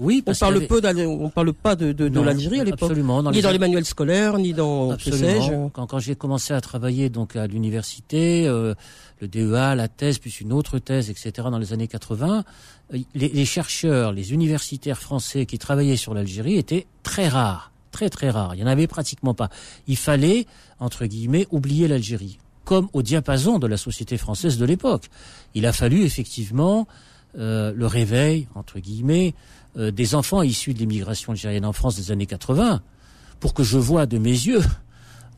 Oui, 0.00 0.22
on 0.26 0.34
parle 0.34 0.66
peu, 0.66 0.80
on 1.06 1.28
parle 1.28 1.52
pas 1.52 1.76
de, 1.76 1.92
de, 1.92 2.08
de 2.08 2.20
l'Algérie 2.20 2.60
à 2.60 2.64
l'époque, 2.64 2.92
ni 2.96 3.36
les... 3.36 3.42
dans 3.42 3.50
les 3.50 3.58
manuels 3.58 3.84
scolaires, 3.84 4.38
ni 4.38 4.54
dans 4.54 4.92
absolument. 4.92 5.70
Quand, 5.74 5.86
quand 5.86 5.98
j'ai 5.98 6.14
commencé 6.14 6.54
à 6.54 6.60
travailler 6.62 7.10
donc 7.10 7.36
à 7.36 7.46
l'université, 7.46 8.48
euh, 8.48 8.74
le 9.20 9.28
DEA, 9.28 9.74
la 9.74 9.88
thèse, 9.88 10.18
puis 10.18 10.34
une 10.40 10.54
autre 10.54 10.78
thèse, 10.78 11.10
etc. 11.10 11.48
Dans 11.50 11.58
les 11.58 11.74
années 11.74 11.86
80, 11.86 12.44
euh, 12.94 12.98
les, 13.14 13.28
les 13.28 13.44
chercheurs, 13.44 14.12
les 14.12 14.32
universitaires 14.32 14.98
français 14.98 15.44
qui 15.44 15.58
travaillaient 15.58 15.98
sur 15.98 16.14
l'Algérie 16.14 16.56
étaient 16.56 16.86
très 17.02 17.28
rares, 17.28 17.70
très 17.90 18.08
très 18.08 18.30
rares. 18.30 18.54
Il 18.54 18.60
y 18.60 18.64
en 18.64 18.68
avait 18.68 18.86
pratiquement 18.86 19.34
pas. 19.34 19.50
Il 19.86 19.98
fallait 19.98 20.46
entre 20.78 21.04
guillemets 21.04 21.46
oublier 21.50 21.88
l'Algérie, 21.88 22.38
comme 22.64 22.88
au 22.94 23.02
diapason 23.02 23.58
de 23.58 23.66
la 23.66 23.76
société 23.76 24.16
française 24.16 24.56
de 24.56 24.64
l'époque. 24.64 25.10
Il 25.54 25.66
a 25.66 25.74
fallu 25.74 26.04
effectivement 26.04 26.88
euh, 27.38 27.72
le 27.74 27.86
réveil 27.86 28.48
entre 28.54 28.78
guillemets 28.78 29.34
euh, 29.76 29.90
des 29.90 30.14
enfants 30.14 30.42
issus 30.42 30.74
de 30.74 30.78
l'immigration 30.78 31.32
algérienne 31.32 31.64
en 31.64 31.72
France 31.72 31.96
des 31.96 32.10
années 32.10 32.26
80 32.26 32.82
pour 33.38 33.54
que 33.54 33.62
je 33.62 33.78
vois 33.78 34.06
de 34.06 34.18
mes 34.18 34.30
yeux 34.30 34.62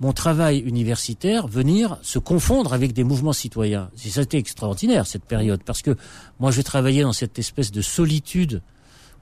mon 0.00 0.12
travail 0.12 0.58
universitaire 0.58 1.46
venir 1.46 1.96
se 2.02 2.18
confondre 2.18 2.72
avec 2.72 2.92
des 2.92 3.04
mouvements 3.04 3.32
citoyens. 3.32 3.88
C'était 3.94 4.38
extraordinaire 4.38 5.06
cette 5.06 5.24
période 5.24 5.62
parce 5.64 5.80
que 5.80 5.96
moi 6.40 6.50
je 6.50 6.60
travaillais 6.60 7.02
dans 7.02 7.12
cette 7.12 7.38
espèce 7.38 7.70
de 7.70 7.82
solitude 7.82 8.62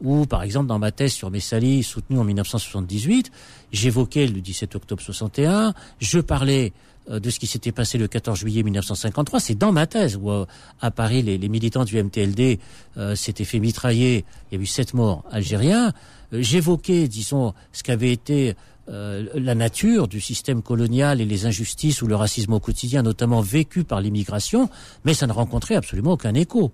où, 0.02 0.24
par 0.24 0.42
exemple, 0.42 0.66
dans 0.66 0.78
ma 0.78 0.92
thèse 0.92 1.12
sur 1.12 1.30
Messali, 1.30 1.82
soutenue 1.82 2.18
en 2.18 2.24
1978, 2.24 3.30
j'évoquais 3.72 4.26
le 4.26 4.40
17 4.40 4.74
octobre 4.74 5.02
61, 5.02 5.74
je 5.98 6.18
parlais 6.20 6.72
de 7.18 7.30
ce 7.30 7.38
qui 7.40 7.46
s'était 7.46 7.72
passé 7.72 7.98
le 7.98 8.06
14 8.06 8.38
juillet 8.38 8.62
1953. 8.62 9.40
C'est 9.40 9.56
dans 9.56 9.72
ma 9.72 9.86
thèse 9.86 10.16
où, 10.16 10.30
euh, 10.30 10.46
à 10.80 10.90
Paris, 10.90 11.22
les, 11.22 11.48
militants 11.48 11.84
du 11.84 12.00
MTLD 12.02 12.60
euh, 12.96 13.16
s'étaient 13.16 13.44
fait 13.44 13.58
mitrailler. 13.58 14.24
Il 14.50 14.58
y 14.58 14.60
a 14.60 14.62
eu 14.62 14.66
sept 14.66 14.94
morts 14.94 15.24
algériens. 15.30 15.92
J'évoquais, 16.32 17.08
disons, 17.08 17.54
ce 17.72 17.82
qu'avait 17.82 18.12
été 18.12 18.54
euh, 18.88 19.26
la 19.34 19.54
nature 19.54 20.08
du 20.08 20.20
système 20.20 20.62
colonial 20.62 21.20
et 21.20 21.24
les 21.24 21.46
injustices 21.46 22.02
ou 22.02 22.06
le 22.06 22.14
racisme 22.14 22.52
au 22.52 22.60
quotidien, 22.60 23.02
notamment 23.02 23.40
vécu 23.40 23.84
par 23.84 24.00
l'immigration, 24.00 24.70
mais 25.04 25.14
ça 25.14 25.26
ne 25.26 25.32
rencontrait 25.32 25.74
absolument 25.74 26.12
aucun 26.12 26.34
écho. 26.34 26.72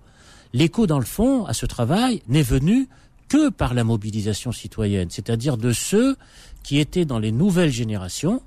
L'écho, 0.53 0.87
dans 0.87 0.99
le 0.99 1.05
fond, 1.05 1.45
à 1.45 1.53
ce 1.53 1.65
travail 1.65 2.21
n'est 2.27 2.43
venu 2.43 2.87
que 3.27 3.49
par 3.49 3.73
la 3.73 3.83
mobilisation 3.83 4.51
citoyenne, 4.51 5.09
c'est-à-dire 5.09 5.57
de 5.57 5.73
ceux 5.73 6.15
qui 6.67 6.79
étaient 6.79 7.05
dans 7.05 7.17
les 7.17 7.31
nouvelles 7.31 7.71
générations 7.71 8.41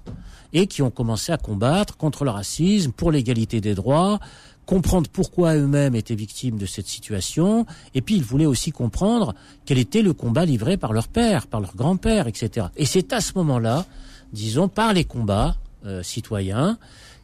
et 0.53 0.67
qui 0.67 0.83
ont 0.83 0.91
commencé 0.91 1.33
à 1.33 1.39
combattre 1.39 1.97
contre 1.97 2.25
le 2.25 2.31
racisme, 2.31 2.93
pour 2.93 3.11
l'égalité 3.11 3.62
des 3.62 3.75
droits, 3.75 4.21
comprendre 4.67 5.09
pourquoi 5.11 5.55
eux-mêmes 5.55 5.95
étaient 5.95 6.15
victimes 6.15 6.59
de 6.59 6.67
cette 6.67 6.87
situation, 6.87 7.65
et 7.95 8.03
puis 8.03 8.17
ils 8.17 8.23
voulaient 8.23 8.45
aussi 8.45 8.73
comprendre 8.73 9.35
quel 9.65 9.79
était 9.79 10.03
le 10.03 10.12
combat 10.12 10.45
livré 10.45 10.77
par 10.77 10.93
leur 10.93 11.09
père, 11.09 11.47
par 11.47 11.62
leur 11.62 11.75
grand-père, 11.75 12.27
etc. 12.27 12.67
Et 12.77 12.85
c'est 12.85 13.15
à 13.15 13.23
ce 13.23 13.33
moment-là, 13.37 13.87
disons, 14.35 14.69
par 14.69 14.93
les 14.93 15.05
combats 15.05 15.57
euh, 15.87 16.03
citoyens, 16.03 16.77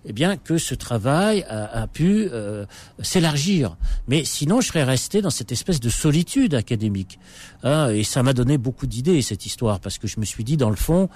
eh 0.09 0.13
bien 0.13 0.37
que 0.37 0.57
ce 0.57 0.75
travail 0.75 1.45
a, 1.49 1.87
pu 1.89 2.29
euh, 2.33 2.65
s'élargir. 3.03 3.77
Mais 4.07 4.25
sinon, 4.25 4.61
je 4.61 4.69
serais 4.69 4.85
resté 4.85 5.21
dans 5.21 5.31
cette 5.31 5.51
espèce 5.51 5.81
de 5.81 5.89
solitude 5.89 6.55
académique. 6.55 7.19
Hein, 7.65 7.91
et 7.91 8.05
ça 8.05 8.23
m'a 8.23 8.33
donné 8.33 8.57
beaucoup 8.57 8.87
d'idées 8.87 9.21
cette 9.21 9.47
histoire 9.47 9.81
parce 9.81 9.99
que 9.99 10.07
je 10.07 10.21
me 10.21 10.25
suis 10.25 10.45
dit, 10.45 10.57
dans 10.57 10.71
le 10.71 10.77
fond, 10.77 11.09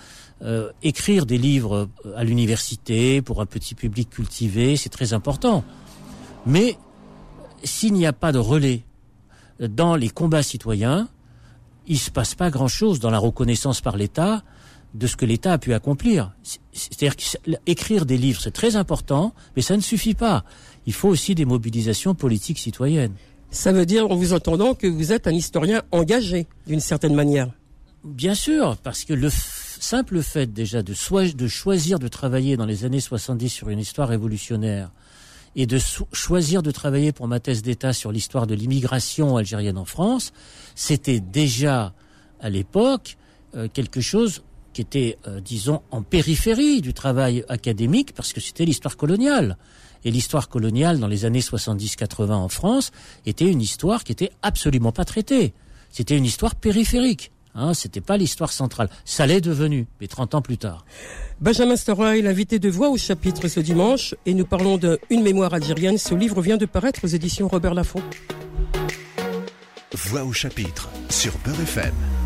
euh, 0.42 0.72
écrire 0.82 1.24
des 1.24 1.38
livres 1.38 1.88
à 2.16 2.24
l'université 2.24 3.22
pour 3.22 3.40
un 3.40 3.46
petit 3.46 3.76
public 3.76 4.10
cultivé, 4.10 4.76
c'est 4.76 4.88
très 4.88 5.12
important. 5.12 5.62
Mais 6.44 6.76
s'il 7.62 7.92
n'y 7.92 8.06
a 8.06 8.12
pas 8.12 8.32
de 8.32 8.38
relais 8.38 8.82
dans 9.60 9.94
les 9.94 10.08
combats 10.08 10.42
citoyens, 10.42 11.08
il 11.86 11.98
se 11.98 12.10
passe 12.10 12.34
pas 12.34 12.50
grand-chose 12.50 12.98
dans 12.98 13.10
la 13.10 13.18
reconnaissance 13.18 13.80
par 13.80 13.96
l'État 13.96 14.42
de 14.94 15.06
ce 15.06 15.16
que 15.16 15.24
l'État 15.24 15.52
a 15.52 15.58
pu 15.58 15.72
accomplir. 15.72 16.32
C'est-à-dire 16.72 17.16
qu'écrire 17.16 18.06
des 18.06 18.18
livres, 18.18 18.40
c'est 18.42 18.50
très 18.50 18.76
important, 18.76 19.34
mais 19.56 19.62
ça 19.62 19.76
ne 19.76 19.82
suffit 19.82 20.14
pas. 20.14 20.44
Il 20.86 20.92
faut 20.92 21.08
aussi 21.08 21.34
des 21.34 21.44
mobilisations 21.44 22.14
politiques 22.14 22.58
citoyennes. 22.58 23.14
Ça 23.50 23.72
veut 23.72 23.86
dire, 23.86 24.10
en 24.10 24.16
vous 24.16 24.32
entendant, 24.32 24.74
que 24.74 24.86
vous 24.86 25.12
êtes 25.12 25.26
un 25.26 25.32
historien 25.32 25.82
engagé, 25.90 26.46
d'une 26.66 26.80
certaine 26.80 27.14
manière. 27.14 27.50
Bien 28.04 28.34
sûr, 28.34 28.76
parce 28.78 29.04
que 29.04 29.12
le 29.12 29.28
simple 29.30 30.22
fait 30.22 30.46
déjà 30.52 30.82
de, 30.82 30.94
de 31.32 31.48
choisir 31.48 31.98
de 31.98 32.08
travailler 32.08 32.56
dans 32.56 32.64
les 32.64 32.84
années 32.84 33.00
70 33.00 33.48
sur 33.48 33.68
une 33.68 33.78
histoire 33.78 34.08
révolutionnaire 34.08 34.90
et 35.56 35.66
de 35.66 35.78
choisir 36.12 36.62
de 36.62 36.70
travailler 36.70 37.12
pour 37.12 37.26
ma 37.28 37.40
thèse 37.40 37.62
d'État 37.62 37.92
sur 37.92 38.12
l'histoire 38.12 38.46
de 38.46 38.54
l'immigration 38.54 39.36
algérienne 39.36 39.78
en 39.78 39.84
France, 39.84 40.32
c'était 40.74 41.20
déjà 41.20 41.92
à 42.40 42.50
l'époque 42.50 43.16
euh, 43.56 43.68
quelque 43.72 44.00
chose 44.00 44.42
qui 44.72 44.80
était, 44.80 45.18
euh, 45.26 45.40
disons, 45.40 45.82
en 45.90 46.02
périphérie 46.02 46.80
du 46.80 46.94
travail 46.94 47.44
académique, 47.48 48.14
parce 48.14 48.32
que 48.32 48.40
c'était 48.40 48.64
l'histoire 48.64 48.96
coloniale. 48.96 49.56
Et 50.04 50.10
l'histoire 50.10 50.48
coloniale 50.48 50.98
dans 50.98 51.08
les 51.08 51.24
années 51.24 51.40
70-80 51.40 52.32
en 52.32 52.48
France 52.48 52.90
était 53.26 53.50
une 53.50 53.60
histoire 53.60 54.04
qui 54.04 54.12
était 54.12 54.30
absolument 54.42 54.92
pas 54.92 55.04
traitée. 55.04 55.52
C'était 55.90 56.16
une 56.16 56.24
histoire 56.24 56.54
périphérique. 56.54 57.32
Hein, 57.54 57.74
c'était 57.74 58.00
pas 58.00 58.16
l'histoire 58.16 58.52
centrale. 58.52 58.88
Ça 59.04 59.26
l'est 59.26 59.40
devenu, 59.40 59.86
mais 60.00 60.06
30 60.06 60.36
ans 60.36 60.42
plus 60.42 60.56
tard. 60.56 60.84
Benjamin 61.40 61.76
Stora 61.76 62.16
est 62.16 62.22
l'invité 62.22 62.58
de 62.58 62.68
Voix 62.68 62.90
au 62.90 62.96
chapitre 62.96 63.48
ce 63.48 63.60
dimanche 63.60 64.14
et 64.24 64.34
nous 64.34 64.46
parlons 64.46 64.78
de 64.78 65.00
Une 65.10 65.22
mémoire 65.22 65.52
algérienne. 65.52 65.98
Ce 65.98 66.14
livre 66.14 66.40
vient 66.42 66.58
de 66.58 66.66
paraître 66.66 67.00
aux 67.04 67.08
éditions 67.08 67.48
Robert 67.48 67.74
Laffont. 67.74 68.02
Voix 69.92 70.24
au 70.24 70.32
chapitre 70.32 70.88
sur 71.08 71.32
Beurre 71.44 71.60
FM. 71.60 72.19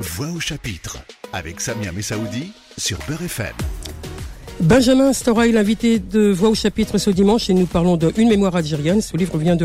Voix 0.00 0.28
au 0.34 0.40
chapitre 0.40 0.96
avec 1.30 1.60
Samia 1.60 1.92
Messaoudi 1.92 2.52
sur 2.78 2.98
Beurre 3.06 3.24
FM. 3.24 3.52
Benjamin 4.60 5.12
Stora 5.12 5.46
est 5.46 5.52
l'invité 5.52 5.98
de 5.98 6.30
Voix 6.30 6.48
au 6.48 6.54
chapitre 6.54 6.96
ce 6.96 7.10
dimanche 7.10 7.50
et 7.50 7.52
nous 7.54 7.66
parlons 7.66 7.98
de 7.98 8.10
Une 8.16 8.30
mémoire 8.30 8.56
algérienne. 8.56 9.02
Ce 9.02 9.14
livre 9.18 9.36
vient 9.36 9.56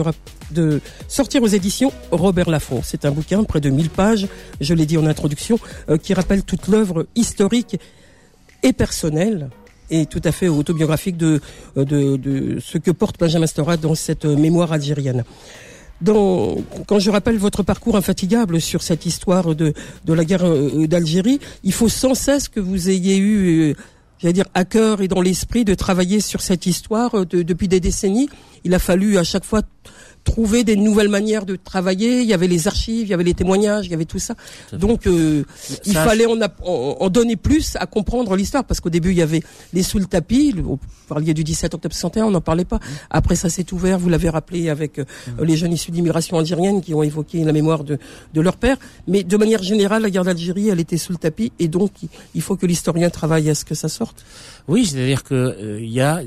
de, 0.52 0.82
sortir 1.08 1.42
aux 1.42 1.48
éditions 1.48 1.94
Robert 2.12 2.50
Laffont. 2.50 2.82
C'est 2.84 3.06
un 3.06 3.12
bouquin, 3.12 3.46
près 3.46 3.62
de 3.62 3.70
1000 3.70 3.90
pages, 3.90 4.28
je 4.60 4.74
l'ai 4.74 4.86
dit 4.86 4.98
en 4.98 5.06
introduction, 5.06 5.58
euh, 5.88 5.98
qui 5.98 6.14
rappelle 6.14 6.44
toute 6.44 6.68
l'œuvre 6.68 7.08
historique 7.16 7.80
et 8.62 8.74
personnelle 8.74 9.50
et 9.90 10.06
tout 10.06 10.22
à 10.26 10.34
fait 10.34 10.50
autobiographique 10.50 11.16
de, 11.16 11.40
euh, 11.78 11.86
de, 11.86 12.18
de 12.18 12.60
ce 12.60 12.78
que 12.78 12.92
porte 12.92 13.18
Benjamin 13.18 13.48
Stora 13.48 13.78
dans 13.78 13.96
cette 13.96 14.26
mémoire 14.26 14.74
algérienne. 14.74 15.24
Dans, 16.02 16.58
quand 16.88 17.00
je 17.00 17.10
rappelle 17.10 17.38
votre 17.38 17.64
parcours 17.64 17.96
infatigable 17.96 18.60
sur 18.60 18.84
cette 18.84 19.06
histoire 19.06 19.56
de, 19.56 19.74
de 20.04 20.14
la 20.14 20.26
guerre 20.26 20.46
euh, 20.46 20.88
d'Algérie, 20.88 21.40
il 21.64 21.72
faut 21.72 21.88
sans 21.88 22.16
cesse 22.16 22.50
que 22.50 22.60
vous 22.60 22.90
ayez 22.90 23.18
eu 23.18 23.76
j'allais 24.20 24.34
dire, 24.34 24.46
à 24.54 24.66
cœur 24.66 25.02
et 25.02 25.08
dans 25.08 25.22
l'esprit 25.22 25.66
de 25.66 25.74
travailler 25.74 26.20
sur 26.20 26.42
cette 26.42 26.66
histoire 26.66 27.16
euh, 27.16 27.26
depuis 27.26 27.68
des 27.68 27.80
décennies. 27.80 28.30
Il 28.64 28.74
a 28.74 28.80
fallu 28.80 29.18
à 29.18 29.24
chaque 29.24 29.46
fois 29.46 29.62
trouver 30.26 30.66
des 30.66 30.76
nouvelles 30.76 31.08
manières 31.08 31.46
de 31.46 31.56
travailler. 31.56 32.20
Il 32.20 32.28
y 32.28 32.34
avait 32.34 32.48
les 32.48 32.68
archives, 32.68 33.08
il 33.08 33.10
y 33.10 33.14
avait 33.14 33.24
les 33.24 33.34
témoignages, 33.34 33.86
il 33.86 33.92
y 33.92 33.94
avait 33.94 34.06
tout 34.06 34.20
ça. 34.20 34.36
Donc, 34.74 35.08
euh, 35.08 35.46
il 35.86 35.94
fallait 35.94 36.26
en, 36.26 36.38
en, 36.64 37.10
donner 37.10 37.38
plus 37.38 37.78
à 37.80 37.86
comprendre 37.86 38.36
l'histoire, 38.36 38.66
parce 38.66 38.82
qu'au 38.82 38.90
début, 38.90 39.12
il 39.12 39.18
y 39.18 39.22
avait 39.22 39.44
les 39.72 39.84
sous 39.84 40.00
le 40.00 40.06
tapis. 40.06 40.52
Vous 40.52 40.80
parliez 41.08 41.34
du 41.34 41.44
17 41.44 41.76
octobre 41.76 41.94
61, 41.94 42.26
on 42.26 42.32
n'en 42.32 42.42
parlait 42.42 42.66
pas. 42.66 42.80
Après, 43.10 43.36
ça 43.36 43.50
s'est 43.50 43.72
ouvert. 43.72 43.98
Vous 44.00 44.10
l'avez 44.10 44.30
rappelé 44.30 44.70
avec 44.70 45.00
euh, 45.00 45.06
les 45.42 45.56
jeunes 45.56 45.72
issus 45.72 45.92
d'immigration 45.92 46.38
algérienne 46.38 46.82
qui 46.82 46.94
ont 46.94 47.04
évoqué 47.04 47.44
la 47.44 47.54
mémoire 47.54 47.84
de, 47.84 48.00
de 48.34 48.42
leur 48.42 48.58
père. 48.58 48.78
Mais 49.08 49.24
de 49.24 49.38
manière 49.38 49.64
générale, 49.64 50.02
la 50.02 50.10
guerre 50.10 50.26
d'Algérie, 50.26 50.70
elle 50.70 50.80
était 50.80 50.98
sous 50.98 51.14
le 51.14 51.20
tapis, 51.20 51.52
et 51.60 51.68
donc 51.68 51.92
il 52.34 52.42
faut 52.42 52.56
que 52.56 52.66
l'historien 52.66 53.10
travaille 53.10 53.50
à 53.50 53.56
ce 53.56 53.64
que 53.64 53.76
ça 53.76 53.90
sorte. 53.90 54.26
Oui, 54.68 54.86
c'est-à-dire 54.86 55.24
que 55.24 55.36
euh, 55.36 55.80
il 55.80 55.92
y 55.92 56.02
a 56.02 56.22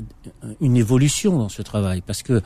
une 0.61 0.77
évolution 0.77 1.37
dans 1.37 1.49
ce 1.49 1.61
travail, 1.61 2.01
parce 2.05 2.23
que 2.23 2.41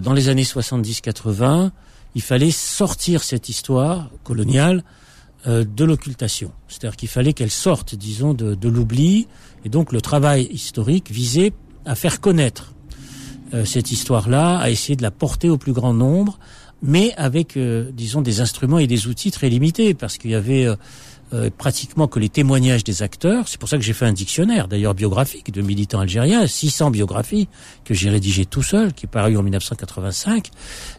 dans 0.00 0.12
les 0.12 0.28
années 0.28 0.42
70-80, 0.42 1.70
il 2.14 2.22
fallait 2.22 2.50
sortir 2.50 3.22
cette 3.22 3.48
histoire 3.48 4.10
coloniale 4.24 4.82
euh, 5.46 5.64
de 5.64 5.84
l'occultation. 5.84 6.50
C'est-à-dire 6.66 6.96
qu'il 6.96 7.08
fallait 7.08 7.32
qu'elle 7.32 7.50
sorte, 7.50 7.94
disons, 7.94 8.34
de, 8.34 8.68
l'oubli. 8.68 9.28
Et 9.64 9.68
donc 9.68 9.92
le 9.92 10.00
travail 10.00 10.48
historique 10.50 11.10
visait 11.10 11.52
à 11.84 11.94
faire 11.94 12.20
connaître 12.20 12.72
euh, 13.54 13.64
cette 13.64 13.92
histoire-là, 13.92 14.58
à 14.58 14.70
essayer 14.70 14.96
de 14.96 15.02
la 15.02 15.10
porter 15.10 15.48
au 15.48 15.58
plus 15.58 15.72
grand 15.72 15.94
nombre, 15.94 16.38
mais 16.82 17.14
avec, 17.16 17.58
disons, 17.92 18.22
des 18.22 18.40
instruments 18.40 18.78
et 18.78 18.86
des 18.86 19.06
outils 19.06 19.30
très 19.30 19.48
limités, 19.48 19.94
parce 19.94 20.18
qu'il 20.18 20.30
y 20.30 20.34
avait 20.34 20.66
euh, 20.66 20.76
pratiquement 21.58 22.06
que 22.06 22.18
les 22.18 22.28
témoignages 22.28 22.84
des 22.84 23.02
acteurs. 23.02 23.48
C'est 23.48 23.58
pour 23.58 23.68
ça 23.68 23.76
que 23.76 23.82
j'ai 23.82 23.92
fait 23.92 24.06
un 24.06 24.12
dictionnaire, 24.12 24.68
d'ailleurs 24.68 24.94
biographique, 24.94 25.52
de 25.52 25.60
militants 25.60 26.00
algériens, 26.00 26.46
600 26.46 26.90
biographies 26.90 27.48
que 27.84 27.94
j'ai 27.94 28.10
rédigées 28.10 28.46
tout 28.46 28.62
seul, 28.62 28.92
qui 28.92 29.06
est 29.06 29.08
paru 29.08 29.36
en 29.36 29.42
1985, 29.42 30.50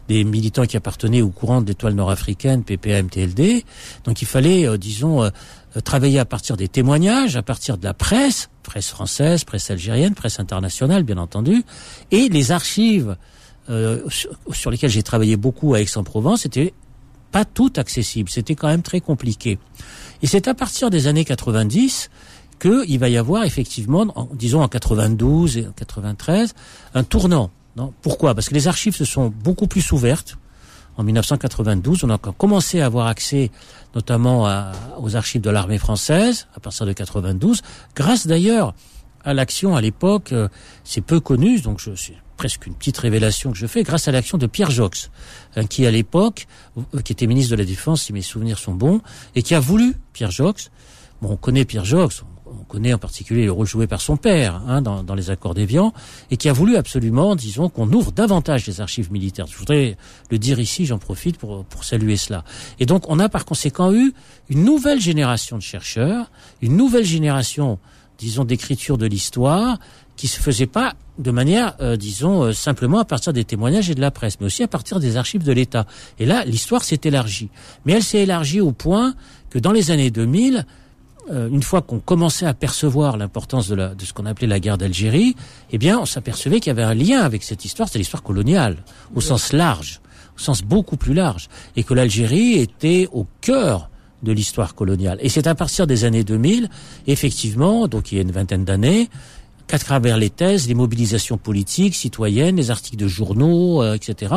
des 0.08 0.24
militants 0.24 0.66
qui 0.66 0.76
appartenaient 0.76 1.22
au 1.22 1.30
courant 1.30 1.62
de 1.62 1.68
l'étoile 1.68 1.94
nord-africaine, 1.94 2.62
PPM, 2.62 3.08
TLD. 3.08 3.64
Donc 4.04 4.22
il 4.22 4.26
fallait, 4.26 4.66
euh, 4.66 4.76
disons, 4.76 5.22
euh, 5.22 5.30
travailler 5.84 6.18
à 6.18 6.24
partir 6.24 6.56
des 6.56 6.68
témoignages, 6.68 7.36
à 7.36 7.42
partir 7.42 7.78
de 7.78 7.84
la 7.84 7.94
presse, 7.94 8.50
presse 8.62 8.88
française, 8.88 9.44
presse 9.44 9.70
algérienne, 9.70 10.14
presse 10.14 10.40
internationale, 10.40 11.04
bien 11.04 11.18
entendu, 11.18 11.64
et 12.10 12.28
les 12.28 12.52
archives 12.52 13.16
sur, 14.08 14.30
sur 14.50 14.70
lesquelles 14.70 14.88
j'ai 14.88 15.02
travaillé 15.02 15.36
beaucoup 15.36 15.74
à 15.74 15.82
Aix-en-Provence, 15.82 16.40
c'était 16.40 16.72
pas 17.30 17.44
tout 17.44 17.72
accessible, 17.76 18.30
c'était 18.30 18.54
quand 18.54 18.68
même 18.68 18.82
très 18.82 19.00
compliqué. 19.00 19.58
Et 20.22 20.26
c'est 20.26 20.48
à 20.48 20.54
partir 20.54 20.90
des 20.90 21.06
années 21.06 21.24
90 21.24 22.10
qu'il 22.60 22.98
va 22.98 23.08
y 23.08 23.16
avoir 23.16 23.44
effectivement, 23.44 24.28
disons 24.34 24.62
en 24.62 24.68
92 24.68 25.58
et 25.58 25.66
en 25.66 25.72
93, 25.72 26.54
un 26.94 27.04
tournant. 27.04 27.50
Non 27.76 27.92
Pourquoi? 28.02 28.34
Parce 28.34 28.48
que 28.48 28.54
les 28.54 28.66
archives 28.66 28.96
se 28.96 29.04
sont 29.04 29.32
beaucoup 29.44 29.66
plus 29.66 29.92
ouvertes. 29.92 30.36
En 30.96 31.04
1992, 31.04 32.02
on 32.02 32.10
a 32.10 32.18
commencé 32.18 32.80
à 32.80 32.86
avoir 32.86 33.06
accès 33.06 33.52
notamment 33.94 34.48
aux 34.98 35.14
archives 35.14 35.40
de 35.40 35.50
l'armée 35.50 35.78
française 35.78 36.48
à 36.56 36.60
partir 36.60 36.86
de 36.86 36.92
92, 36.92 37.62
grâce 37.94 38.26
d'ailleurs 38.26 38.74
à 39.24 39.34
l'action 39.34 39.76
à 39.76 39.80
l'époque, 39.80 40.32
euh, 40.32 40.48
c'est 40.84 41.00
peu 41.00 41.20
connu, 41.20 41.60
donc 41.60 41.80
je 41.80 41.92
suis 41.92 42.14
presque 42.36 42.66
une 42.66 42.74
petite 42.74 42.96
révélation 42.98 43.50
que 43.50 43.58
je 43.58 43.66
fais, 43.66 43.82
grâce 43.82 44.08
à 44.08 44.12
l'action 44.12 44.38
de 44.38 44.46
Pierre 44.46 44.70
Jox, 44.70 45.10
hein, 45.56 45.66
qui 45.66 45.86
à 45.86 45.90
l'époque, 45.90 46.46
euh, 46.94 47.00
qui 47.00 47.12
était 47.12 47.26
ministre 47.26 47.50
de 47.50 47.56
la 47.56 47.66
Défense, 47.66 48.02
si 48.02 48.12
mes 48.12 48.22
souvenirs 48.22 48.58
sont 48.58 48.74
bons, 48.74 49.00
et 49.34 49.42
qui 49.42 49.54
a 49.54 49.60
voulu, 49.60 49.94
Pierre 50.12 50.30
Jox, 50.30 50.70
bon, 51.20 51.32
on 51.32 51.36
connaît 51.36 51.64
Pierre 51.64 51.84
Jox, 51.84 52.22
on 52.46 52.64
connaît 52.64 52.94
en 52.94 52.98
particulier 52.98 53.44
le 53.44 53.52
rôle 53.52 53.66
joué 53.66 53.86
par 53.86 54.00
son 54.00 54.16
père 54.16 54.62
hein, 54.66 54.80
dans, 54.80 55.02
dans, 55.02 55.14
les 55.14 55.30
accords 55.30 55.54
d'Évian, 55.54 55.92
et 56.30 56.36
qui 56.36 56.48
a 56.48 56.52
voulu 56.52 56.76
absolument, 56.76 57.34
disons, 57.36 57.68
qu'on 57.68 57.92
ouvre 57.92 58.12
davantage 58.12 58.66
les 58.66 58.80
archives 58.80 59.12
militaires. 59.12 59.46
Je 59.46 59.56
voudrais 59.56 59.96
le 60.30 60.38
dire 60.38 60.58
ici, 60.60 60.86
j'en 60.86 60.98
profite 60.98 61.38
pour, 61.38 61.64
pour 61.64 61.84
saluer 61.84 62.16
cela. 62.16 62.44
Et 62.78 62.86
donc, 62.86 63.04
on 63.08 63.18
a 63.18 63.28
par 63.28 63.44
conséquent 63.44 63.92
eu 63.92 64.14
une 64.48 64.64
nouvelle 64.64 65.00
génération 65.00 65.56
de 65.56 65.62
chercheurs, 65.62 66.30
une 66.62 66.76
nouvelle 66.76 67.04
génération, 67.04 67.78
disons, 68.18 68.44
d'écriture 68.44 68.98
de 68.98 69.06
l'histoire, 69.06 69.78
qui 70.16 70.28
se 70.28 70.40
faisait 70.40 70.66
pas 70.66 70.94
de 71.18 71.30
manière, 71.30 71.74
euh, 71.80 71.96
disons, 71.96 72.42
euh, 72.42 72.52
simplement 72.52 72.98
à 72.98 73.04
partir 73.04 73.32
des 73.32 73.44
témoignages 73.44 73.88
et 73.90 73.94
de 73.94 74.00
la 74.00 74.10
presse, 74.10 74.38
mais 74.40 74.46
aussi 74.46 74.62
à 74.62 74.68
partir 74.68 75.00
des 75.00 75.16
archives 75.16 75.44
de 75.44 75.52
l'État. 75.52 75.86
Et 76.18 76.26
là, 76.26 76.44
l'histoire 76.44 76.84
s'est 76.84 77.00
élargie. 77.04 77.48
Mais 77.86 77.92
elle 77.94 78.02
s'est 78.02 78.18
élargie 78.18 78.60
au 78.60 78.72
point 78.72 79.14
que 79.50 79.58
dans 79.58 79.72
les 79.72 79.90
années 79.90 80.10
2000, 80.10 80.66
euh, 81.30 81.48
une 81.48 81.62
fois 81.62 81.82
qu'on 81.82 82.00
commençait 82.00 82.46
à 82.46 82.54
percevoir 82.54 83.16
l'importance 83.16 83.68
de, 83.68 83.74
la, 83.74 83.94
de 83.94 84.04
ce 84.04 84.12
qu'on 84.12 84.26
appelait 84.26 84.46
la 84.46 84.60
guerre 84.60 84.78
d'Algérie, 84.78 85.36
eh 85.70 85.78
bien, 85.78 85.98
on 85.98 86.06
s'apercevait 86.06 86.60
qu'il 86.60 86.70
y 86.70 86.76
avait 86.78 86.82
un 86.82 86.94
lien 86.94 87.20
avec 87.20 87.42
cette 87.42 87.64
histoire, 87.64 87.88
c'est 87.88 87.98
l'histoire 87.98 88.22
coloniale, 88.22 88.78
au 89.14 89.20
sens 89.20 89.52
large, 89.52 90.00
au 90.36 90.40
sens 90.40 90.62
beaucoup 90.62 90.96
plus 90.96 91.14
large, 91.14 91.48
et 91.76 91.84
que 91.84 91.94
l'Algérie 91.94 92.54
était 92.54 93.08
au 93.12 93.26
cœur 93.40 93.90
de 94.22 94.32
l'histoire 94.32 94.74
coloniale. 94.74 95.18
Et 95.20 95.28
c'est 95.28 95.46
à 95.46 95.54
partir 95.54 95.86
des 95.86 96.04
années 96.04 96.24
2000, 96.24 96.68
effectivement, 97.06 97.88
donc 97.88 98.12
il 98.12 98.16
y 98.16 98.18
a 98.18 98.22
une 98.22 98.32
vingtaine 98.32 98.64
d'années, 98.64 99.08
qu'à 99.68 99.78
travers 99.78 100.16
les 100.16 100.30
thèses, 100.30 100.66
les 100.66 100.74
mobilisations 100.74 101.36
politiques, 101.36 101.94
citoyennes, 101.94 102.56
les 102.56 102.70
articles 102.70 102.96
de 102.96 103.06
journaux, 103.06 103.82
euh, 103.82 103.94
etc., 103.94 104.34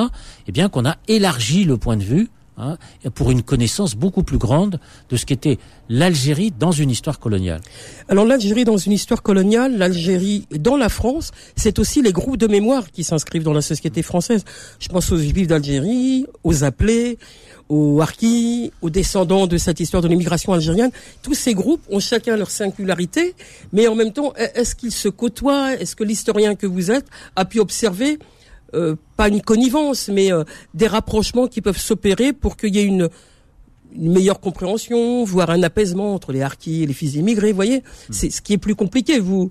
eh 0.48 0.52
bien 0.52 0.70
qu'on 0.70 0.86
a 0.86 0.98
élargi 1.08 1.64
le 1.64 1.78
point 1.78 1.96
de 1.96 2.04
vue 2.04 2.30
hein, 2.58 2.78
pour 3.16 3.32
une 3.32 3.42
connaissance 3.42 3.96
beaucoup 3.96 4.24
plus 4.24 4.38
grande 4.38 4.80
de 5.10 5.16
ce 5.16 5.26
qu'était 5.26 5.58
l'Algérie 5.88 6.52
dans 6.52 6.74
une 6.74 6.90
histoire 6.90 7.18
coloniale. 7.18 7.62
Alors 8.10 8.26
l'Algérie 8.26 8.66
dans 8.66 8.78
une 8.78 8.92
histoire 8.92 9.24
coloniale, 9.24 9.78
l'Algérie 9.78 10.48
dans 10.52 10.76
la 10.76 10.90
France, 10.90 11.32
c'est 11.56 11.80
aussi 11.80 12.02
les 12.02 12.12
groupes 12.12 12.38
de 12.38 12.48
mémoire 12.48 12.92
qui 12.92 13.06
s'inscrivent 13.06 13.44
dans 13.44 13.54
la 13.54 13.62
société 13.62 14.04
française. 14.04 14.44
Je 14.80 14.90
pense 14.90 15.12
aux 15.14 15.18
Juifs 15.18 15.48
d'Algérie, 15.48 16.26
aux 16.44 16.66
appelés, 16.66 17.18
aux 17.72 18.02
harkis, 18.02 18.74
aux 18.82 18.90
descendants 18.90 19.48
de 19.48 19.58
cette 19.58 19.80
histoire 19.80 20.04
de 20.04 20.10
l'immigration 20.10 20.52
algérienne. 20.52 20.92
Tous 21.22 21.34
ces 21.34 21.54
groupes 21.54 21.82
ont 21.90 22.02
chacun 22.02 22.36
leur 22.36 22.52
singularité, 22.52 23.34
mais 23.72 23.88
en 23.88 23.96
même 23.96 24.12
temps, 24.12 24.34
est-ce 24.36 24.76
qu'ils 24.76 24.92
se 24.92 25.08
côtoient? 25.08 25.74
Est-ce 25.76 25.96
que 25.96 26.04
l'historien 26.04 26.56
que 26.56 26.68
vous 26.68 26.92
êtes 26.92 27.06
a 27.38 27.46
pu 27.46 27.60
observer 27.60 28.20
euh, 28.74 28.96
pas 29.18 29.28
une 29.28 29.42
connivence, 29.42 30.10
mais 30.10 30.32
euh, 30.32 30.44
des 30.74 30.88
rapprochements 30.88 31.48
qui 31.48 31.62
peuvent 31.62 31.78
s'opérer 31.78 32.32
pour 32.32 32.56
qu'il 32.56 32.76
y 32.76 32.80
ait 32.80 32.86
une, 32.86 33.10
meilleure 33.94 34.40
compréhension, 34.40 35.26
voire 35.26 35.50
un 35.50 35.64
apaisement 35.64 36.14
entre 36.14 36.32
les 36.32 36.42
harkis 36.42 36.84
et 36.84 36.86
les 36.86 36.94
fils 36.94 37.16
immigrés. 37.16 37.52
Vous 37.52 37.58
voyez, 37.58 37.80
hmm. 37.80 38.12
c'est 38.12 38.30
ce 38.30 38.42
qui 38.42 38.54
est 38.54 38.58
plus 38.58 38.76
compliqué. 38.76 39.20
Vous 39.20 39.50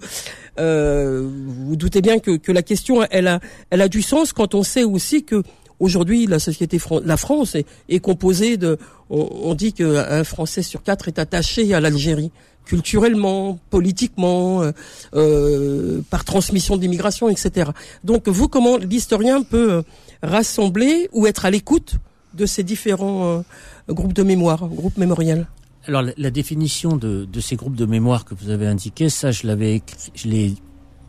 euh, 0.59 1.29
vous 1.29 1.77
doutez 1.77 2.01
bien 2.01 2.19
que, 2.19 2.39
que 2.39 2.51
la 2.51 2.63
question, 2.63 3.07
elle 3.11 3.29
a, 3.29 3.41
elle 3.69 3.83
a 3.83 3.89
du 3.89 4.01
sens 4.01 4.33
quand 4.33 4.55
on 4.55 4.63
sait 4.63 4.85
aussi 4.85 5.25
que 5.25 5.43
Aujourd'hui, 5.81 6.27
la 6.27 6.39
société, 6.39 6.79
la 7.05 7.17
France 7.17 7.57
est, 7.89 8.01
composée 8.01 8.59
de, 8.59 8.79
on, 9.09 9.55
dit 9.55 9.73
qu'un 9.73 10.25
Français 10.25 10.63
sur 10.63 10.83
quatre 10.83 11.09
est 11.09 11.19
attaché 11.19 11.73
à 11.73 11.81
l'Algérie, 11.81 12.31
culturellement, 12.67 13.59
politiquement, 13.71 14.63
euh, 14.63 14.73
euh, 15.15 16.03
par 16.11 16.25
transmission 16.25 16.77
d'immigration, 16.77 17.31
etc. 17.31 17.71
Donc, 18.05 18.29
vous, 18.29 18.47
comment 18.47 18.77
l'historien 18.77 19.43
peut 19.43 19.73
euh, 19.73 19.83
rassembler 20.23 21.09
ou 21.13 21.27
être 21.27 21.47
à 21.47 21.51
l'écoute 21.51 21.97
de 22.35 22.45
ces 22.47 22.63
différents 22.63 23.43
groupes 23.89 24.13
de 24.13 24.23
mémoire, 24.23 24.69
groupes 24.69 24.99
mémoriels? 24.99 25.49
Alors 25.89 26.05
la, 26.17 26.31
définition 26.31 26.97
de, 26.97 27.27
ces 27.41 27.57
groupes 27.57 27.75
de 27.75 27.87
mémoire 27.87 28.25
que 28.25 28.35
vous 28.35 28.51
avez 28.51 28.69
indiqué, 28.69 29.09
ça 29.09 29.33
je 29.33 29.49
l'avais, 29.49 29.83
je 30.15 30.29
l'ai 30.29 30.55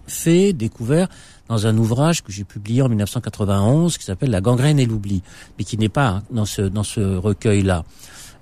fait, 0.07 0.53
découvert 0.53 1.09
dans 1.51 1.67
un 1.67 1.77
ouvrage 1.77 2.24
que 2.24 2.31
j'ai 2.31 2.46
publié 2.46 2.81
en 2.81 2.88
1991 2.88 3.98
qui 3.98 4.05
s'appelle 4.05 4.31
La 4.31 4.39
gangrène 4.39 4.79
et 4.79 4.86
l'oubli, 4.86 5.22
mais 5.58 5.65
qui 5.65 5.77
n'est 5.77 5.89
pas 5.89 6.24
dans 6.31 6.46
ce 6.46 6.62
dans 6.62 6.84
ce 6.84 7.17
recueil-là. 7.17 7.84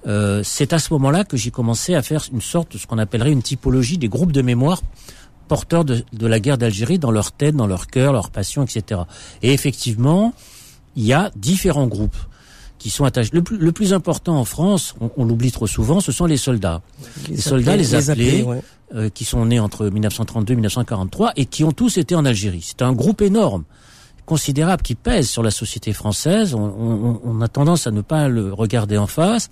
Euh, 0.06 0.42
c'est 0.44 0.74
à 0.74 0.80
ce 0.80 0.94
moment-là 0.94 1.24
que 1.24 1.36
j'ai 1.36 1.50
commencé 1.50 1.96
à 1.96 2.04
faire 2.04 2.24
une 2.32 2.39
sorte 2.39 2.74
de 2.74 2.78
ce 2.78 2.86
qu'on 2.86 3.00
appellerait 3.00 3.32
une 3.32 3.42
typologie 3.42 3.98
des 3.98 4.10
groupes 4.10 4.32
de 4.32 4.44
mémoire 4.44 4.82
porteurs 5.48 5.84
de, 5.86 6.04
de 6.13 6.28
la 6.28 6.39
guerre 6.39 6.60
d'Algérie 6.60 7.00
dans 7.00 7.10
leur 7.10 7.32
tête, 7.32 7.56
dans 7.56 7.66
leur 7.66 7.88
cœur, 7.88 8.13
leur 8.13 8.30
passion, 8.30 8.62
etc. 8.62 9.01
Et 9.42 9.51
effectivement, 9.54 10.34
il 10.96 11.04
y 11.04 11.12
a 11.12 11.32
différents 11.36 11.88
groupes 11.88 12.18
qui 12.78 12.92
sont 12.92 13.06
attachés. 13.06 13.32
Le 13.34 13.42
plus, 13.42 13.58
le 13.58 13.72
plus 13.72 13.92
important 13.92 14.39
en 14.39 14.46
France, 14.46 14.96
on, 15.18 15.25
l'oublie 15.25 15.51
trop 15.51 15.68
souvent, 15.68 16.00
ce 16.00 16.12
sont 16.12 16.25
les 16.25 16.38
soldats. 16.38 16.82
Les, 17.28 17.38
soldats, 17.38 17.75
les 17.75 17.96
appelés, 17.96 18.46
euh, 18.96 19.10
qui 19.10 19.24
sont 19.24 19.46
nés 19.46 19.60
entre 19.60 19.88
1932 19.88 20.53
et 20.53 20.55
1943 20.55 21.34
et 21.36 21.46
qui 21.46 21.63
ont 21.63 21.72
tous 21.72 21.98
été 21.98 22.15
en 22.15 22.25
Algérie. 22.25 22.63
C'est 22.65 22.82
un 22.82 22.93
groupe 22.93 23.21
énorme, 23.21 23.63
considérable, 24.25 24.82
qui 24.82 24.95
pèse 24.95 25.30
sur 25.30 25.43
la 25.43 25.52
société 25.52 25.93
française. 25.93 26.56
On, 26.56 26.60
on, 26.60 27.21
on, 27.23 27.41
a 27.41 27.47
tendance 27.47 27.86
à 27.86 27.91
ne 27.91 28.02
pas 28.02 28.28
le 28.28 28.52
regarder 28.52 28.97
en 28.97 29.08
face. 29.08 29.49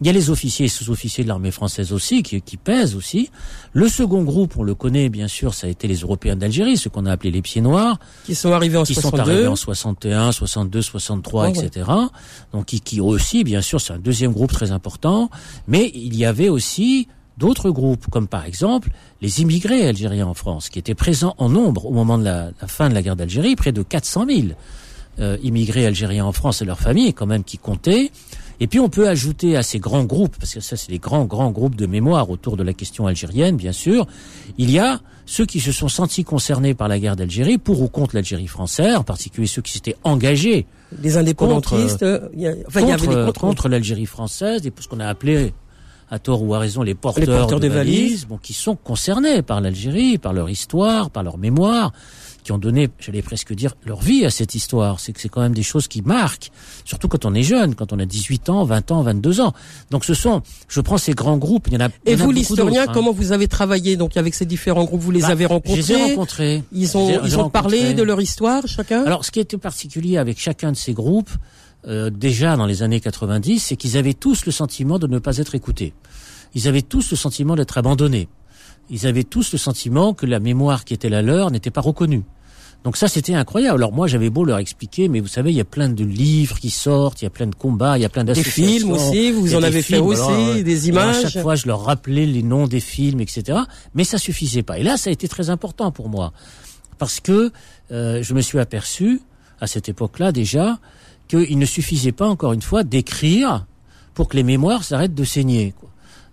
Il 0.00 0.06
y 0.06 0.10
a 0.10 0.12
les 0.12 0.28
officiers 0.28 0.66
et 0.66 0.68
sous-officiers 0.68 1.24
de 1.24 1.28
l'armée 1.28 1.50
française 1.50 1.92
aussi, 1.92 2.22
qui, 2.22 2.42
qui, 2.42 2.56
pèsent 2.56 2.96
aussi. 2.96 3.30
Le 3.72 3.88
second 3.88 4.24
groupe, 4.24 4.56
on 4.58 4.62
le 4.62 4.74
connaît 4.74 5.08
bien 5.08 5.28
sûr, 5.28 5.54
ça 5.54 5.68
a 5.68 5.70
été 5.70 5.88
les 5.88 6.00
Européens 6.00 6.36
d'Algérie, 6.36 6.76
ceux 6.76 6.90
qu'on 6.90 7.06
a 7.06 7.12
appelés 7.12 7.30
les 7.30 7.42
pieds 7.42 7.62
noirs. 7.62 7.98
Qui 8.24 8.34
sont 8.34 8.52
arrivés 8.52 8.76
en 8.76 8.82
qui 8.82 8.94
sont 8.94 9.18
arrivés 9.18 9.46
en 9.46 9.56
61, 9.56 10.32
62, 10.32 10.82
63, 10.82 11.50
etc. 11.50 11.90
Donc 12.52 12.66
qui, 12.66 12.80
qui 12.80 13.00
aussi, 13.00 13.42
bien 13.42 13.62
sûr, 13.62 13.80
c'est 13.80 13.94
un 13.94 13.98
deuxième 13.98 14.32
groupe 14.32 14.52
très 14.52 14.70
important. 14.70 15.30
Mais 15.66 15.90
il 15.94 16.14
y 16.14 16.26
avait 16.26 16.50
aussi 16.50 17.08
d'autres 17.36 17.70
groupes, 17.70 18.06
comme 18.10 18.28
par 18.28 18.44
exemple 18.44 18.90
les 19.20 19.40
immigrés 19.40 19.86
algériens 19.86 20.26
en 20.26 20.34
France, 20.34 20.68
qui 20.68 20.78
étaient 20.78 20.94
présents 20.94 21.34
en 21.38 21.48
nombre 21.48 21.86
au 21.86 21.92
moment 21.92 22.18
de 22.18 22.24
la, 22.24 22.50
fin 22.66 22.88
de 22.88 22.94
la 22.94 23.02
guerre 23.02 23.16
d'Algérie, 23.16 23.56
près 23.56 23.72
de 23.72 23.82
400 23.82 24.26
000 24.28 24.40
euh, 25.18 25.36
immigrés 25.42 25.86
algériens 25.86 26.26
en 26.26 26.32
France 26.32 26.62
et 26.62 26.64
leurs 26.64 26.80
familles, 26.80 27.14
quand 27.14 27.26
même, 27.26 27.44
qui 27.44 27.58
comptaient. 27.58 28.10
Et 28.58 28.66
puis 28.66 28.80
on 28.80 28.88
peut 28.88 29.08
ajouter 29.08 29.56
à 29.56 29.62
ces 29.62 29.78
grands 29.78 30.04
groupes, 30.04 30.36
parce 30.38 30.54
que 30.54 30.60
ça 30.60 30.76
c'est 30.76 30.90
les 30.90 30.98
grands 30.98 31.26
grands 31.26 31.50
groupes 31.50 31.74
de 31.74 31.86
mémoire 31.86 32.30
autour 32.30 32.56
de 32.56 32.62
la 32.62 32.72
question 32.72 33.06
algérienne, 33.06 33.56
bien 33.56 33.72
sûr, 33.72 34.06
il 34.56 34.70
y 34.70 34.78
a 34.78 35.00
ceux 35.26 35.44
qui 35.44 35.60
se 35.60 35.72
sont 35.72 35.88
sentis 35.88 36.24
concernés 36.24 36.72
par 36.72 36.88
la 36.88 36.98
guerre 36.98 37.16
d'Algérie, 37.16 37.58
pour 37.58 37.82
ou 37.82 37.88
contre 37.88 38.14
l'Algérie 38.14 38.46
française, 38.46 38.96
en 38.96 39.02
particulier 39.02 39.46
ceux 39.46 39.60
qui 39.60 39.72
s'étaient 39.72 39.96
engagés. 40.04 40.66
Les 41.02 41.16
indépendantistes, 41.16 41.98
contre, 42.00 42.30
y, 42.34 42.48
enfin, 42.66 42.82
contre, 42.82 43.32
contre 43.32 43.68
l'Algérie 43.68 44.06
française, 44.06 44.66
et 44.66 44.72
ce 44.78 44.88
qu'on 44.88 45.00
a 45.00 45.06
appelé 45.06 45.52
à 46.10 46.18
tort 46.18 46.42
ou 46.42 46.54
à 46.54 46.58
raison, 46.58 46.82
les 46.82 46.94
porteurs, 46.94 47.60
de, 47.60 47.68
valises, 47.68 48.26
bon, 48.26 48.38
qui 48.38 48.52
sont 48.52 48.76
concernés 48.76 49.42
par 49.42 49.60
l'Algérie, 49.60 50.18
par 50.18 50.32
leur 50.32 50.48
histoire, 50.48 51.10
par 51.10 51.22
leur 51.22 51.36
mémoire, 51.36 51.92
qui 52.44 52.52
ont 52.52 52.58
donné, 52.58 52.88
j'allais 53.00 53.22
presque 53.22 53.52
dire, 53.54 53.74
leur 53.84 54.00
vie 54.00 54.24
à 54.24 54.30
cette 54.30 54.54
histoire. 54.54 55.00
C'est 55.00 55.12
que 55.12 55.20
c'est 55.20 55.28
quand 55.28 55.40
même 55.40 55.54
des 55.54 55.64
choses 55.64 55.88
qui 55.88 56.00
marquent, 56.00 56.52
surtout 56.84 57.08
quand 57.08 57.24
on 57.24 57.34
est 57.34 57.42
jeune, 57.42 57.74
quand 57.74 57.92
on 57.92 57.98
a 57.98 58.04
18 58.04 58.50
ans, 58.50 58.62
20 58.62 58.92
ans, 58.92 59.02
22 59.02 59.40
ans. 59.40 59.52
Donc 59.90 60.04
ce 60.04 60.14
sont, 60.14 60.42
je 60.68 60.80
prends 60.80 60.96
ces 60.96 61.12
grands 61.12 61.38
groupes, 61.38 61.66
il 61.66 61.74
y 61.74 61.76
en 61.76 61.86
a 61.86 61.88
Et 62.04 62.14
vous, 62.14 62.30
l'historien, 62.30 62.84
hein. 62.84 62.92
comment 62.94 63.12
vous 63.12 63.32
avez 63.32 63.48
travaillé 63.48 63.96
donc 63.96 64.16
avec 64.16 64.32
ces 64.34 64.46
différents 64.46 64.84
groupes? 64.84 65.00
Vous 65.00 65.10
les 65.10 65.22
bah, 65.22 65.28
avez 65.28 65.46
rencontrés 65.46 65.82
Je 65.82 65.88
les 65.88 65.98
ai 65.98 66.04
rencontrés? 66.04 66.62
Ils 66.70 66.96
ont, 66.96 67.20
ils 67.24 67.36
ont 67.36 67.50
parlé 67.50 67.94
de 67.94 68.04
leur 68.04 68.20
histoire, 68.20 68.64
chacun? 68.68 69.02
Alors, 69.02 69.24
ce 69.24 69.32
qui 69.32 69.40
était 69.40 69.58
particulier 69.58 70.16
avec 70.16 70.38
chacun 70.38 70.70
de 70.70 70.76
ces 70.76 70.92
groupes, 70.92 71.30
euh, 71.86 72.10
déjà 72.10 72.56
dans 72.56 72.66
les 72.66 72.82
années 72.82 73.00
90, 73.00 73.60
c'est 73.60 73.76
qu'ils 73.76 73.96
avaient 73.96 74.14
tous 74.14 74.46
le 74.46 74.52
sentiment 74.52 74.98
de 74.98 75.06
ne 75.06 75.18
pas 75.18 75.38
être 75.38 75.54
écoutés. 75.54 75.94
Ils 76.54 76.68
avaient 76.68 76.82
tous 76.82 77.10
le 77.10 77.16
sentiment 77.16 77.54
d'être 77.54 77.78
abandonnés. 77.78 78.28
Ils 78.90 79.06
avaient 79.06 79.24
tous 79.24 79.52
le 79.52 79.58
sentiment 79.58 80.14
que 80.14 80.26
la 80.26 80.40
mémoire 80.40 80.84
qui 80.84 80.94
était 80.94 81.08
la 81.08 81.22
leur 81.22 81.50
n'était 81.50 81.70
pas 81.70 81.80
reconnue. 81.80 82.22
Donc 82.84 82.96
ça, 82.96 83.08
c'était 83.08 83.34
incroyable. 83.34 83.78
Alors 83.78 83.92
moi, 83.92 84.06
j'avais 84.06 84.30
beau 84.30 84.44
leur 84.44 84.58
expliquer, 84.58 85.08
mais 85.08 85.18
vous 85.18 85.26
savez, 85.26 85.50
il 85.50 85.56
y 85.56 85.60
a 85.60 85.64
plein 85.64 85.88
de 85.88 86.04
livres 86.04 86.58
qui 86.60 86.70
sortent, 86.70 87.20
il 87.20 87.24
y 87.24 87.26
a 87.26 87.30
plein 87.30 87.48
de 87.48 87.54
combats, 87.54 87.98
il 87.98 88.02
y 88.02 88.04
a 88.04 88.08
plein 88.08 88.22
d'associations. 88.22 88.62
Des 88.64 88.78
films 88.78 88.92
aussi, 88.92 89.32
vous 89.32 89.54
en 89.56 89.62
avez 89.62 89.82
fait 89.82 89.98
aussi, 89.98 90.62
des 90.62 90.88
images. 90.88 91.24
à 91.24 91.28
chaque 91.28 91.42
fois, 91.42 91.56
je 91.56 91.66
leur 91.66 91.84
rappelais 91.84 92.26
les 92.26 92.44
noms 92.44 92.68
des 92.68 92.80
films, 92.80 93.20
etc. 93.20 93.58
Mais 93.94 94.04
ça 94.04 94.18
suffisait 94.18 94.62
pas. 94.62 94.78
Et 94.78 94.84
là, 94.84 94.96
ça 94.96 95.10
a 95.10 95.12
été 95.12 95.26
très 95.26 95.50
important 95.50 95.90
pour 95.90 96.08
moi. 96.08 96.32
Parce 96.98 97.18
que 97.18 97.50
euh, 97.90 98.22
je 98.22 98.34
me 98.34 98.40
suis 98.40 98.60
aperçu, 98.60 99.20
à 99.60 99.66
cette 99.66 99.88
époque-là 99.88 100.30
déjà, 100.32 100.78
qu'il 101.28 101.58
ne 101.58 101.66
suffisait 101.66 102.12
pas, 102.12 102.28
encore 102.28 102.52
une 102.52 102.62
fois, 102.62 102.84
d'écrire 102.84 103.66
pour 104.14 104.28
que 104.28 104.36
les 104.36 104.42
mémoires 104.42 104.84
s'arrêtent 104.84 105.14
de 105.14 105.24
saigner. 105.24 105.74
Quoi. 105.78 105.90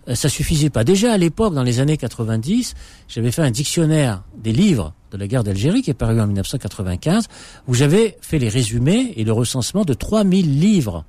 Euh, 0.08 0.14
ça 0.14 0.28
suffisait 0.28 0.70
pas. 0.70 0.84
Déjà 0.84 1.12
à 1.12 1.18
l'époque, 1.18 1.54
dans 1.54 1.62
les 1.62 1.80
années 1.80 1.96
90, 1.96 2.74
j'avais 3.08 3.30
fait 3.30 3.42
un 3.42 3.50
dictionnaire 3.50 4.22
des 4.36 4.52
livres 4.52 4.92
de 5.12 5.18
la 5.18 5.26
guerre 5.26 5.44
d'Algérie 5.44 5.82
qui 5.82 5.90
est 5.90 5.94
paru 5.94 6.20
en 6.20 6.26
1995, 6.26 7.28
où 7.68 7.74
j'avais 7.74 8.18
fait 8.20 8.38
les 8.38 8.48
résumés 8.48 9.12
et 9.16 9.24
le 9.24 9.32
recensement 9.32 9.84
de 9.84 9.94
3000 9.94 10.58
livres 10.60 11.04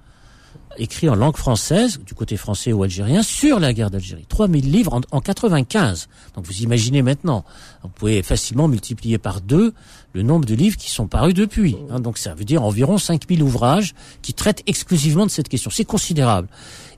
écrit 0.78 1.08
en 1.10 1.16
langue 1.16 1.38
française, 1.38 2.00
du 2.06 2.14
côté 2.14 2.38
français 2.38 2.74
ou 2.74 2.84
algérien, 2.84 3.24
sur 3.24 3.60
la 3.60 3.74
guerre 3.74 3.90
d'Algérie. 3.90 4.26
3000 4.28 4.72
livres 4.72 4.94
en, 4.94 5.02
en 5.12 5.22
95. 5.22 6.10
Donc 6.36 6.46
vous 6.46 6.62
imaginez 6.62 7.02
maintenant, 7.02 7.46
vous 7.84 7.90
pouvez 7.90 8.22
facilement 8.24 8.68
multiplier 8.68 9.18
par 9.18 9.42
deux 9.42 9.74
le 10.16 10.24
nombre 10.24 10.46
de 10.46 10.56
livres 10.56 10.78
qui 10.78 10.90
sont 10.90 11.08
parus 11.08 11.34
depuis. 11.34 11.76
Hein. 11.92 12.00
donc 12.00 12.18
ça 12.18 12.34
veut 12.34 12.46
dire 12.46 12.64
environ 12.64 12.98
5000 12.98 13.44
ouvrages 13.44 13.94
qui 14.22 14.34
traitent 14.34 14.64
exclusivement 14.66 15.26
de 15.26 15.32
cette 15.32 15.50
question. 15.50 15.70
C'est 15.70 15.84
considérable. 15.84 16.48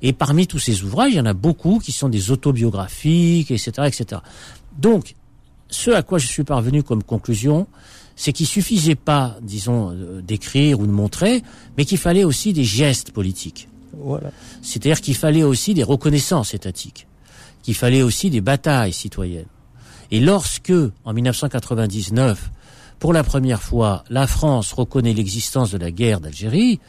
Et 0.04 0.14
parmi 0.14 0.46
tous 0.46 0.60
ces 0.60 0.84
ouvrages, 0.84 1.14
il 1.14 1.18
y 1.18 1.20
en 1.20 1.26
a 1.26 1.34
beaucoup 1.34 1.80
qui 1.80 1.92
sont 1.92 2.10
des 2.10 2.30
autobiographiques, 2.30 3.50
etc., 3.50 3.72
etc. 3.88 4.22
Donc, 4.78 5.16
ce 5.70 5.90
à 5.90 6.04
quoi 6.04 6.20
je 6.20 6.28
suis 6.28 6.44
parvenu 6.44 6.84
comme 6.84 7.02
conclusion, 7.02 7.66
c'est 8.16 8.34
qu'il 8.34 8.46
suffisait 8.46 8.96
pas, 8.96 9.36
disons, 9.42 9.92
euh, 9.92 10.22
d'écrire 10.22 10.80
ou 10.80 10.86
de 10.86 10.92
montrer, 10.92 11.42
mais 11.76 11.86
qu'il 11.86 11.98
fallait 11.98 12.24
aussi 12.24 12.54
des 12.54 12.64
gestes 12.64 13.12
politiques. 13.12 13.68
Voilà. 13.98 14.30
C'est-à-dire 14.62 15.02
qu'il 15.02 15.16
fallait 15.16 15.44
aussi 15.44 15.74
des 15.74 15.84
reconnaissances 15.84 16.54
étatiques, 16.54 17.08
qu'il 17.64 17.74
fallait 17.74 18.04
aussi 18.04 18.30
des 18.30 18.42
batailles 18.42 18.94
citoyennes. 18.94 19.48
Et 20.12 20.20
lorsque, 20.20 20.74
en 21.04 21.14
1999, 21.14 22.52
pour 23.00 23.14
la 23.14 23.24
première 23.24 23.62
fois, 23.62 24.04
la 24.10 24.28
France 24.28 24.74
reconnaît 24.74 25.14
l'existence 25.14 25.72
de 25.72 25.78
la 25.78 25.92
guerre 25.92 26.20
d'Algérie, 26.20 26.80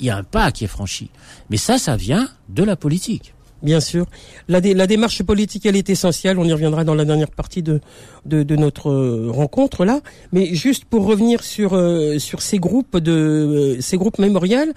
il 0.00 0.06
y 0.06 0.10
a 0.10 0.16
un 0.16 0.24
pas 0.24 0.50
qui 0.50 0.64
est 0.64 0.68
franchi. 0.68 1.10
Mais 1.50 1.56
ça, 1.56 1.78
ça 1.78 1.96
vient 1.96 2.28
de 2.48 2.64
la 2.64 2.76
politique. 2.76 3.34
Bien 3.62 3.78
sûr. 3.78 4.06
La, 4.48 4.60
démarche 4.60 5.22
politique, 5.22 5.66
elle 5.66 5.76
est 5.76 5.88
essentielle. 5.88 6.38
On 6.38 6.44
y 6.44 6.52
reviendra 6.52 6.82
dans 6.82 6.96
la 6.96 7.04
dernière 7.04 7.30
partie 7.30 7.62
de, 7.62 7.80
de, 8.26 8.42
de 8.42 8.56
notre 8.56 8.90
euh, 8.90 9.30
rencontre 9.30 9.84
là. 9.84 10.00
Mais 10.32 10.52
juste 10.54 10.84
pour 10.84 11.06
revenir 11.06 11.44
sur, 11.44 11.74
euh, 11.74 12.18
sur 12.18 12.42
ces 12.42 12.58
groupes 12.58 12.98
de 12.98 13.12
euh, 13.12 13.80
ces 13.80 13.96
groupes 13.96 14.18
mémoriels, 14.18 14.72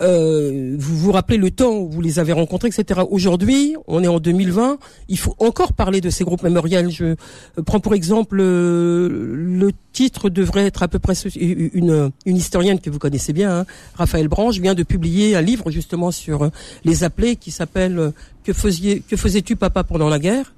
euh, 0.00 0.76
vous 0.78 0.96
vous 0.96 1.12
rappelez 1.12 1.36
le 1.36 1.50
temps 1.50 1.72
où 1.72 1.90
vous 1.90 2.00
les 2.00 2.18
avez 2.18 2.32
rencontrés, 2.32 2.68
etc. 2.68 3.00
Aujourd'hui, 3.10 3.76
on 3.86 4.02
est 4.02 4.08
en 4.08 4.18
2020, 4.18 4.78
il 5.08 5.18
faut 5.18 5.34
encore 5.38 5.72
parler 5.72 6.00
de 6.00 6.10
ces 6.10 6.24
groupes 6.24 6.42
mémoriels. 6.42 6.90
Je 6.90 7.16
prends 7.66 7.80
pour 7.80 7.94
exemple 7.94 8.38
euh, 8.40 9.08
le 9.10 9.70
titre 9.92 10.30
devrait 10.30 10.66
être 10.66 10.82
à 10.82 10.88
peu 10.88 10.98
près 10.98 11.14
une, 11.36 12.10
une 12.24 12.36
historienne 12.36 12.80
que 12.80 12.90
vous 12.90 12.98
connaissez 12.98 13.32
bien, 13.32 13.60
hein, 13.60 13.66
Raphaël 13.94 14.28
Branche, 14.28 14.58
vient 14.58 14.74
de 14.74 14.82
publier 14.82 15.36
un 15.36 15.42
livre 15.42 15.70
justement 15.70 16.10
sur 16.10 16.44
euh, 16.44 16.48
les 16.84 17.04
appelés 17.04 17.36
qui 17.36 17.50
s'appelle 17.50 18.12
Que 18.44 18.52
faisais-tu 18.52 19.56
papa 19.56 19.84
pendant 19.84 20.08
la 20.08 20.18
guerre? 20.18 20.52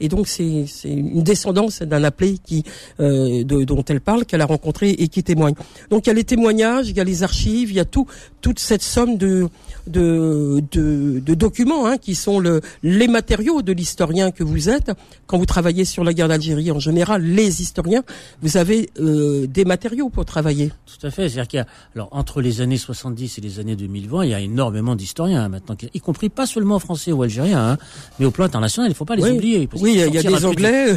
Et 0.00 0.08
donc 0.08 0.28
c'est 0.28 0.66
une 0.84 1.22
descendance 1.22 1.82
d'un 1.82 2.04
appelé 2.04 2.38
qui 2.38 2.64
euh, 3.00 3.44
de, 3.44 3.64
dont 3.64 3.84
elle 3.88 4.00
parle, 4.00 4.24
qu'elle 4.24 4.40
a 4.40 4.46
rencontré 4.46 4.90
et 4.90 5.08
qui 5.08 5.22
témoigne. 5.22 5.54
Donc 5.90 6.06
il 6.06 6.08
y 6.08 6.10
a 6.10 6.14
les 6.14 6.24
témoignages, 6.24 6.88
il 6.88 6.96
y 6.96 7.00
a 7.00 7.04
les 7.04 7.22
archives, 7.22 7.70
il 7.70 7.76
y 7.76 7.80
a 7.80 7.84
tout 7.84 8.06
toute 8.40 8.58
cette 8.58 8.82
somme 8.82 9.16
de 9.16 9.48
de, 9.86 10.62
de, 10.70 11.18
de 11.18 11.34
documents 11.34 11.86
hein, 11.86 11.98
qui 11.98 12.14
sont 12.14 12.38
le, 12.38 12.60
les 12.82 13.08
matériaux 13.08 13.62
de 13.62 13.72
l'historien 13.72 14.30
que 14.30 14.44
vous 14.44 14.68
êtes. 14.68 14.92
Quand 15.26 15.38
vous 15.38 15.46
travaillez 15.46 15.84
sur 15.84 16.04
la 16.04 16.12
guerre 16.14 16.28
d'Algérie 16.28 16.70
en 16.70 16.78
général, 16.78 17.22
les 17.22 17.62
historiens, 17.62 18.02
vous 18.42 18.56
avez 18.56 18.90
euh, 19.00 19.46
des 19.46 19.64
matériaux 19.64 20.08
pour 20.08 20.24
travailler. 20.24 20.72
Tout 20.86 21.06
à 21.06 21.10
fait. 21.10 21.28
C'est-à-dire 21.28 21.48
qu'il 21.48 21.56
y 21.58 21.60
a, 21.60 21.66
alors 21.94 22.08
entre 22.12 22.40
les 22.40 22.60
années 22.60 22.76
70 22.76 23.38
et 23.38 23.40
les 23.40 23.58
années 23.58 23.76
2020, 23.76 24.24
il 24.24 24.30
y 24.30 24.34
a 24.34 24.40
énormément 24.40 24.94
d'historiens 24.94 25.44
hein, 25.44 25.48
maintenant, 25.48 25.76
y 25.92 26.00
compris 26.00 26.28
pas 26.28 26.46
seulement 26.46 26.78
français 26.78 27.12
ou 27.12 27.22
algériens, 27.22 27.72
hein, 27.72 27.78
mais 28.18 28.26
au 28.26 28.30
plan 28.30 28.44
international, 28.44 28.88
il 28.88 28.92
ne 28.92 28.96
faut 28.96 29.04
pas 29.04 29.16
les 29.16 29.28
oublier. 29.30 29.68
Oui, 29.80 29.91
il 29.94 30.14
y 30.14 30.18
a 30.18 30.22
des 30.22 30.44
Anglais 30.44 30.94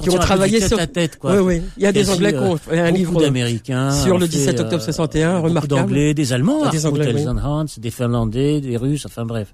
qui 0.00 0.10
ont 0.10 0.18
travaillé 0.18 0.60
sur 0.60 0.76
la 0.76 0.86
tête. 0.86 1.18
Oui, 1.22 1.38
oui. 1.38 1.62
Il 1.76 1.82
y 1.82 1.86
a 1.86 1.92
des 1.92 2.10
Anglais 2.10 2.32
qui 2.32 2.38
ont 2.38 2.56
fait 2.56 2.78
un 2.78 2.90
livre 2.90 3.20
d'Américains 3.20 3.90
sur 3.90 4.18
le 4.18 4.26
17 4.28 4.60
octobre 4.60 4.82
61, 4.82 5.30
euh, 5.30 5.40
remarquable. 5.40 6.14
Des 6.14 6.32
Allemands, 6.32 6.68
des 6.70 6.86
Anglais, 6.86 7.12
des 7.12 7.28
Hans, 7.28 7.66
des 7.76 7.90
Finlandais 7.90 8.60
des 8.60 8.76
Russes, 8.76 9.06
enfin 9.06 9.24
bref. 9.24 9.48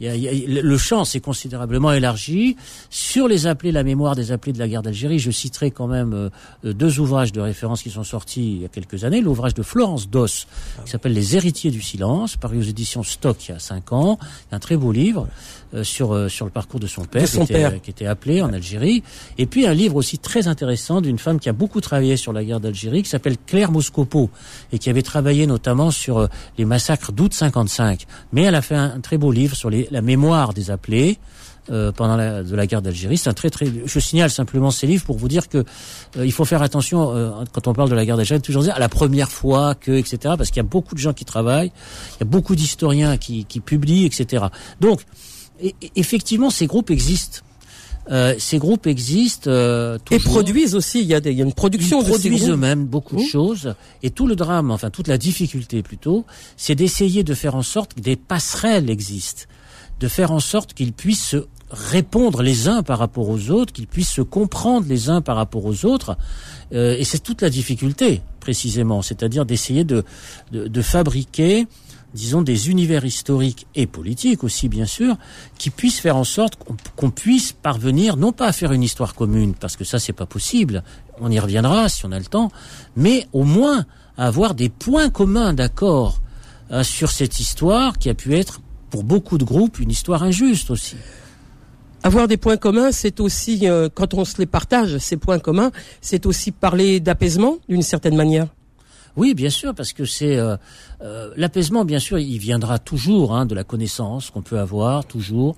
Le 0.00 0.76
champ 0.76 1.04
s'est 1.04 1.20
considérablement 1.20 1.92
élargi. 1.92 2.56
Sur 2.90 3.28
les 3.28 3.46
appelés, 3.46 3.72
la 3.72 3.82
mémoire 3.82 4.14
des 4.14 4.32
appelés 4.32 4.52
de 4.52 4.58
la 4.58 4.68
guerre 4.68 4.82
d'Algérie, 4.82 5.18
je 5.18 5.30
citerai 5.30 5.70
quand 5.70 5.86
même 5.86 6.12
euh, 6.14 6.72
deux 6.72 7.00
ouvrages 7.00 7.32
de 7.32 7.40
référence 7.40 7.82
qui 7.82 7.90
sont 7.90 8.04
sortis 8.04 8.54
il 8.56 8.62
y 8.62 8.64
a 8.64 8.68
quelques 8.68 9.04
années. 9.04 9.20
L'ouvrage 9.20 9.54
de 9.54 9.62
Florence 9.62 10.08
Doss, 10.08 10.46
qui 10.84 10.90
s'appelle 10.90 11.12
Les 11.12 11.36
héritiers 11.36 11.70
du 11.70 11.82
silence, 11.82 12.36
paru 12.36 12.58
aux 12.58 12.62
éditions 12.62 13.02
Stock 13.02 13.48
il 13.48 13.52
y 13.52 13.54
a 13.54 13.58
cinq 13.58 13.92
ans. 13.92 14.18
Un 14.52 14.58
très 14.58 14.76
beau 14.76 14.92
livre. 14.92 15.28
Euh, 15.74 15.82
sur 15.82 16.14
euh, 16.14 16.28
sur 16.28 16.44
le 16.44 16.52
parcours 16.52 16.78
de 16.78 16.86
son 16.86 17.04
père, 17.04 17.28
qui, 17.28 17.40
était, 17.40 17.80
qui, 17.80 17.90
était, 17.90 18.06
appelé 18.06 18.42
en 18.42 18.52
Algérie, 18.52 19.02
et 19.38 19.46
puis 19.46 19.66
un 19.66 19.74
livre 19.74 19.96
aussi 19.96 20.18
très 20.18 20.46
intéressant 20.46 21.00
d'une 21.00 21.18
femme 21.18 21.40
qui 21.40 21.48
a 21.48 21.52
beaucoup 21.52 21.80
travaillé 21.80 22.16
sur 22.16 22.32
la 22.32 22.44
guerre 22.44 22.60
d'Algérie, 22.60 23.02
qui 23.02 23.08
s'appelle 23.08 23.36
Claire 23.44 23.72
Moscopo, 23.72 24.30
et 24.72 24.78
qui 24.78 24.88
avait 24.88 25.02
travaillé 25.02 25.46
notamment 25.48 25.90
sur 25.90 26.18
euh, 26.18 26.26
les 26.58 26.64
massacres 26.64 27.10
d'août 27.10 27.34
55. 27.34 28.06
Mais 28.32 28.42
elle 28.42 28.54
a 28.54 28.62
fait 28.62 28.76
un, 28.76 29.00
très 29.00 29.18
beau 29.18 29.32
livre 29.32 29.56
sur 29.56 29.68
les, 29.68 29.83
la 29.90 30.02
mémoire 30.02 30.54
des 30.54 30.70
appelés. 30.70 31.18
Euh, 31.70 31.92
pendant 31.92 32.16
la, 32.18 32.42
de 32.42 32.54
la 32.54 32.66
guerre 32.66 32.82
d'Algérie. 32.82 33.16
C'est 33.16 33.30
un 33.30 33.32
très 33.32 33.48
très. 33.48 33.66
Je 33.86 33.98
signale 33.98 34.28
simplement 34.28 34.70
ces 34.70 34.86
livres 34.86 35.06
pour 35.06 35.16
vous 35.16 35.28
dire 35.28 35.48
que 35.48 35.64
il 36.14 36.30
faut 36.30 36.44
faire 36.44 36.60
attention 36.60 37.16
euh, 37.16 37.30
quand 37.52 37.66
on 37.68 37.72
parle 37.72 37.88
de 37.88 37.94
la 37.94 38.04
guerre 38.04 38.18
d'Algérie, 38.18 38.42
toujours 38.42 38.64
dire 38.64 38.74
à 38.74 38.78
la 38.78 38.90
première 38.90 39.30
fois 39.30 39.74
que 39.74 39.92
etc. 39.92 40.34
Parce 40.36 40.50
qu'il 40.50 40.58
y 40.58 40.60
a 40.60 40.68
beaucoup 40.68 40.94
de 40.94 41.00
gens 41.00 41.14
qui 41.14 41.24
travaillent, 41.24 41.72
il 42.16 42.20
y 42.20 42.22
a 42.24 42.26
beaucoup 42.26 42.54
d'historiens 42.54 43.16
qui, 43.16 43.46
qui 43.46 43.60
publient 43.60 44.04
etc. 44.04 44.44
Donc 44.82 45.00
et, 45.60 45.74
effectivement, 45.96 46.50
ces 46.50 46.66
groupes 46.66 46.90
existent. 46.90 47.40
Euh, 48.10 48.34
ces 48.38 48.58
groupes 48.58 48.86
existent 48.86 49.48
euh, 49.50 49.96
et 50.10 50.18
produisent 50.18 50.74
aussi. 50.74 51.00
Il 51.00 51.06
y 51.06 51.14
a, 51.14 51.20
des, 51.20 51.32
il 51.32 51.38
y 51.38 51.40
a 51.40 51.44
une 51.44 51.54
production. 51.54 52.02
Ils 52.02 52.08
produisent 52.08 52.50
eux-mêmes 52.50 52.84
beaucoup 52.84 53.16
de 53.16 53.22
mmh. 53.22 53.26
choses. 53.26 53.74
Et 54.02 54.10
tout 54.10 54.26
le 54.26 54.36
drame, 54.36 54.70
enfin 54.70 54.90
toute 54.90 55.08
la 55.08 55.16
difficulté 55.16 55.82
plutôt, 55.82 56.26
c'est 56.58 56.74
d'essayer 56.74 57.24
de 57.24 57.32
faire 57.32 57.54
en 57.54 57.62
sorte 57.62 57.94
que 57.94 58.00
des 58.00 58.16
passerelles 58.16 58.90
existent, 58.90 59.44
de 60.00 60.08
faire 60.08 60.32
en 60.32 60.40
sorte 60.40 60.74
qu'ils 60.74 60.92
puissent 60.92 61.24
se 61.24 61.46
répondre 61.70 62.42
les 62.42 62.68
uns 62.68 62.82
par 62.82 62.98
rapport 62.98 63.28
aux 63.28 63.50
autres, 63.50 63.72
qu'ils 63.72 63.86
puissent 63.86 64.12
se 64.12 64.22
comprendre 64.22 64.86
les 64.88 65.08
uns 65.10 65.20
par 65.20 65.36
rapport 65.36 65.64
aux 65.64 65.84
autres. 65.84 66.16
Euh, 66.72 66.96
et 66.98 67.04
c'est 67.04 67.18
toute 67.18 67.42
la 67.42 67.50
difficulté 67.50 68.22
précisément, 68.40 69.02
c'est-à-dire 69.02 69.46
d'essayer 69.46 69.84
de, 69.84 70.04
de, 70.52 70.82
fabriquer 70.82 71.66
disons, 72.12 72.42
des 72.42 72.70
univers 72.70 73.04
historiques 73.04 73.66
et 73.74 73.86
politiques 73.86 74.44
aussi, 74.44 74.68
bien 74.68 74.86
sûr, 74.86 75.16
qui 75.58 75.70
puissent 75.70 75.98
faire 75.98 76.16
en 76.16 76.24
sorte 76.24 76.58
qu'on 76.94 77.10
puisse 77.10 77.52
parvenir, 77.52 78.16
non 78.16 78.32
pas 78.32 78.48
à 78.48 78.52
faire 78.52 78.72
une 78.72 78.82
histoire 78.82 79.14
commune, 79.14 79.54
parce 79.54 79.76
que 79.76 79.84
ça, 79.84 79.98
c'est 79.98 80.12
pas 80.12 80.26
possible, 80.26 80.84
on 81.20 81.30
y 81.30 81.40
reviendra 81.40 81.88
si 81.88 82.06
on 82.06 82.12
a 82.12 82.18
le 82.18 82.24
temps, 82.24 82.52
mais 82.96 83.26
au 83.32 83.42
moins 83.42 83.84
à 84.16 84.26
avoir 84.26 84.54
des 84.54 84.68
points 84.68 85.10
communs 85.10 85.54
d'accord 85.54 86.20
euh, 86.70 86.84
sur 86.84 87.10
cette 87.10 87.40
histoire 87.40 87.98
qui 87.98 88.08
a 88.08 88.14
pu 88.14 88.34
être, 88.34 88.60
pour 88.94 89.02
beaucoup 89.02 89.38
de 89.38 89.44
groupes, 89.44 89.80
une 89.80 89.90
histoire 89.90 90.22
injuste 90.22 90.70
aussi. 90.70 90.94
Avoir 92.04 92.28
des 92.28 92.36
points 92.36 92.56
communs, 92.56 92.92
c'est 92.92 93.18
aussi, 93.18 93.68
euh, 93.68 93.88
quand 93.92 94.14
on 94.14 94.24
se 94.24 94.38
les 94.38 94.46
partage, 94.46 94.98
ces 94.98 95.16
points 95.16 95.40
communs, 95.40 95.72
c'est 96.00 96.26
aussi 96.26 96.52
parler 96.52 97.00
d'apaisement, 97.00 97.56
d'une 97.68 97.82
certaine 97.82 98.14
manière. 98.14 98.46
Oui, 99.16 99.34
bien 99.34 99.50
sûr, 99.50 99.74
parce 99.74 99.92
que 99.92 100.04
c'est 100.04 100.36
euh, 100.36 100.56
euh, 101.02 101.32
l'apaisement. 101.36 101.84
Bien 101.84 101.98
sûr, 101.98 102.20
il 102.20 102.38
viendra 102.38 102.78
toujours 102.78 103.34
hein, 103.34 103.46
de 103.46 103.56
la 103.56 103.64
connaissance 103.64 104.30
qu'on 104.30 104.42
peut 104.42 104.60
avoir, 104.60 105.06
toujours 105.06 105.56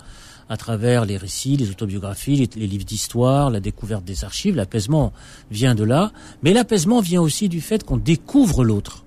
à 0.49 0.57
travers 0.57 1.05
les 1.05 1.19
récits, 1.19 1.59
les 1.59 1.69
autobiographies, 1.69 2.49
les, 2.57 2.67
livres 2.67 2.87
d'histoire, 2.87 3.51
la 3.51 3.61
découverte 3.61 4.07
des 4.07 4.25
archives. 4.25 4.57
L'apaisement 4.57 5.13
vient 5.51 5.75
de 5.75 5.85
là, 5.85 6.11
mais 6.43 6.55
l'apaisement 6.55 7.03
vient 7.03 7.21
aussi 7.21 7.51
du 7.51 7.61
fait 7.61 7.85
qu'on 7.85 7.99
découvre 7.99 8.65
l'autre, 8.65 9.05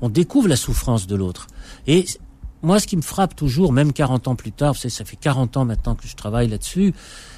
on 0.00 0.08
découvre 0.08 0.48
la 0.48 0.56
souffrance 0.56 1.06
de 1.06 1.14
l'autre. 1.14 1.46
Et 1.86 2.06
moi, 2.62 2.80
ce 2.80 2.86
qui 2.86 2.96
me 2.96 3.02
frappe 3.02 3.36
toujours, 3.36 3.72
même 3.72 3.92
40 3.92 4.28
ans 4.28 4.34
plus 4.34 4.52
tard, 4.52 4.72
vous 4.72 4.80
savez, 4.80 4.90
ça 4.90 5.04
fait 5.04 5.16
40 5.16 5.56
ans 5.56 5.64
maintenant 5.64 5.94
que 5.94 6.06
je 6.06 6.16
travaille 6.16 6.48
là-dessus, 6.48 6.94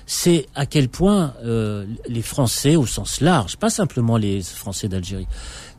c'est 0.06 0.46
à 0.54 0.64
quel 0.64 0.88
point 0.88 1.34
euh, 1.44 1.86
les 2.08 2.22
Français, 2.22 2.76
au 2.76 2.86
sens 2.86 3.20
large, 3.20 3.56
pas 3.56 3.70
simplement 3.70 4.16
les 4.16 4.42
Français 4.42 4.88
d'Algérie, 4.88 5.26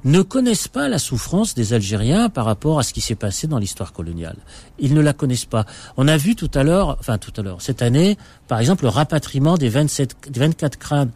ne 0.05 0.21
connaissent 0.21 0.67
pas 0.67 0.87
la 0.87 0.99
souffrance 0.99 1.55
des 1.55 1.73
Algériens 1.73 2.29
par 2.29 2.45
rapport 2.45 2.79
à 2.79 2.83
ce 2.83 2.93
qui 2.93 3.01
s'est 3.01 3.15
passé 3.15 3.47
dans 3.47 3.57
l'histoire 3.57 3.91
coloniale. 3.91 4.37
Ils 4.77 4.93
ne 4.93 5.01
la 5.01 5.13
connaissent 5.13 5.45
pas. 5.45 5.65
On 5.97 6.07
a 6.07 6.15
vu 6.15 6.35
tout 6.35 6.51
à 6.53 6.63
l'heure, 6.63 6.97
enfin 6.99 7.17
tout 7.17 7.33
à 7.35 7.41
l'heure, 7.41 7.61
cette 7.61 7.81
année, 7.81 8.17
par 8.47 8.59
exemple, 8.59 8.83
le 8.83 8.89
rapatriement 8.89 9.57
des, 9.57 9.69
27, 9.69 10.15
24 10.35 10.77
crânes 10.77 11.11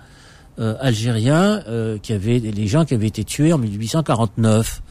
euh, 0.59 0.75
algériens, 0.79 1.63
euh, 1.67 1.97
qui 1.97 2.13
avaient, 2.13 2.39
les 2.39 2.67
gens 2.67 2.86
qui 2.86 2.93
avaient 2.93 3.07
été 3.07 3.23
tués 3.23 3.53
en 3.53 3.57
1849 3.57 4.81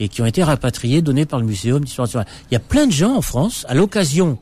et 0.00 0.08
qui 0.08 0.22
ont 0.22 0.26
été 0.26 0.42
rapatriés, 0.42 1.02
donnés 1.02 1.26
par 1.26 1.38
le 1.38 1.46
Muséum 1.46 1.84
d'histoire 1.84 2.08
Il 2.50 2.54
y 2.54 2.56
a 2.56 2.60
plein 2.60 2.86
de 2.86 2.92
gens 2.92 3.14
en 3.16 3.20
France, 3.20 3.66
à 3.68 3.74
l'occasion, 3.74 4.38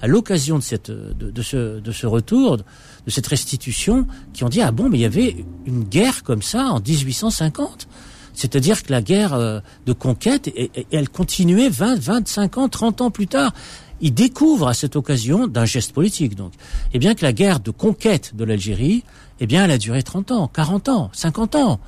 à 0.00 0.08
l'occasion 0.08 0.58
de 0.58 0.62
cette, 0.62 0.90
de, 0.90 1.42
ce, 1.42 1.78
de 1.78 1.92
ce 1.92 2.06
retour, 2.06 2.56
de 2.56 2.64
cette 3.10 3.26
restitution, 3.26 4.06
qui 4.32 4.42
ont 4.42 4.48
dit 4.48 4.62
ah 4.62 4.72
bon, 4.72 4.88
mais 4.88 4.98
il 4.98 5.02
y 5.02 5.06
avait 5.06 5.44
une 5.66 5.84
guerre 5.84 6.22
comme 6.24 6.42
ça 6.42 6.64
en 6.64 6.80
1850. 6.80 7.86
C'est-à-dire 8.34 8.82
que 8.82 8.90
la 8.90 9.02
guerre 9.02 9.34
euh, 9.34 9.60
de 9.84 9.92
conquête, 9.92 10.50
elle 10.90 11.10
continuait 11.10 11.68
20, 11.68 12.00
25 12.00 12.56
ans, 12.56 12.68
30 12.70 13.02
ans 13.02 13.10
plus 13.10 13.26
tard. 13.26 13.52
Il 14.00 14.14
découvre 14.14 14.68
à 14.68 14.74
cette 14.74 14.96
occasion 14.96 15.46
d'un 15.46 15.66
geste 15.66 15.92
politique, 15.92 16.34
donc, 16.34 16.52
eh 16.94 16.98
bien 16.98 17.14
que 17.14 17.22
la 17.22 17.34
guerre 17.34 17.60
de 17.60 17.70
conquête 17.70 18.34
de 18.34 18.44
l'Algérie, 18.44 19.04
eh 19.38 19.46
bien, 19.46 19.64
elle 19.64 19.70
a 19.70 19.78
duré 19.78 20.02
30 20.02 20.32
ans, 20.32 20.48
40 20.48 20.88
ans, 20.88 21.10
50 21.12 21.54
ans. 21.56 21.78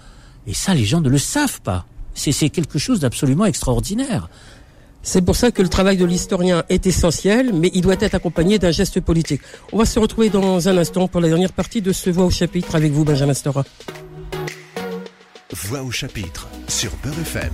Et 0.47 0.55
ça, 0.55 0.75
les 0.75 0.85
gens 0.85 1.01
ne 1.01 1.09
le 1.09 1.19
savent 1.19 1.63
pas. 1.63 1.87
C'est 2.15 2.49
quelque 2.51 2.79
chose 2.79 3.01
d'absolument 3.01 3.45
extraordinaire. 3.45 4.29
C'est 5.03 5.21
pour 5.21 5.37
ça 5.37 5.51
que 5.51 5.61
le 5.61 5.69
travail 5.69 5.99
de 5.99 6.05
l'historien 6.07 6.65
est 6.71 6.87
essentiel, 6.87 7.53
mais 7.53 7.71
il 7.75 7.83
doit 7.83 7.97
être 8.01 8.15
accompagné 8.15 8.59
d'un 8.59 8.71
geste 8.71 9.01
politique. 9.01 9.43
On 9.73 9.79
va 9.79 9.85
se 9.85 9.99
retrouver 9.99 10.31
dans 10.31 10.67
un 10.67 10.79
instant 10.79 11.09
pour 11.09 11.21
la 11.21 11.29
dernière 11.29 11.53
partie 11.53 11.83
de 11.83 11.93
ce 11.93 12.09
Voix 12.09 12.25
au 12.25 12.31
chapitre 12.31 12.75
avec 12.75 12.91
vous, 12.91 13.05
Benjamin 13.05 13.35
Stora. 13.35 13.65
Voix 15.53 15.83
au 15.83 15.91
chapitre 15.91 16.49
sur 16.69 16.91
Beurre 17.03 17.21
FM. 17.21 17.53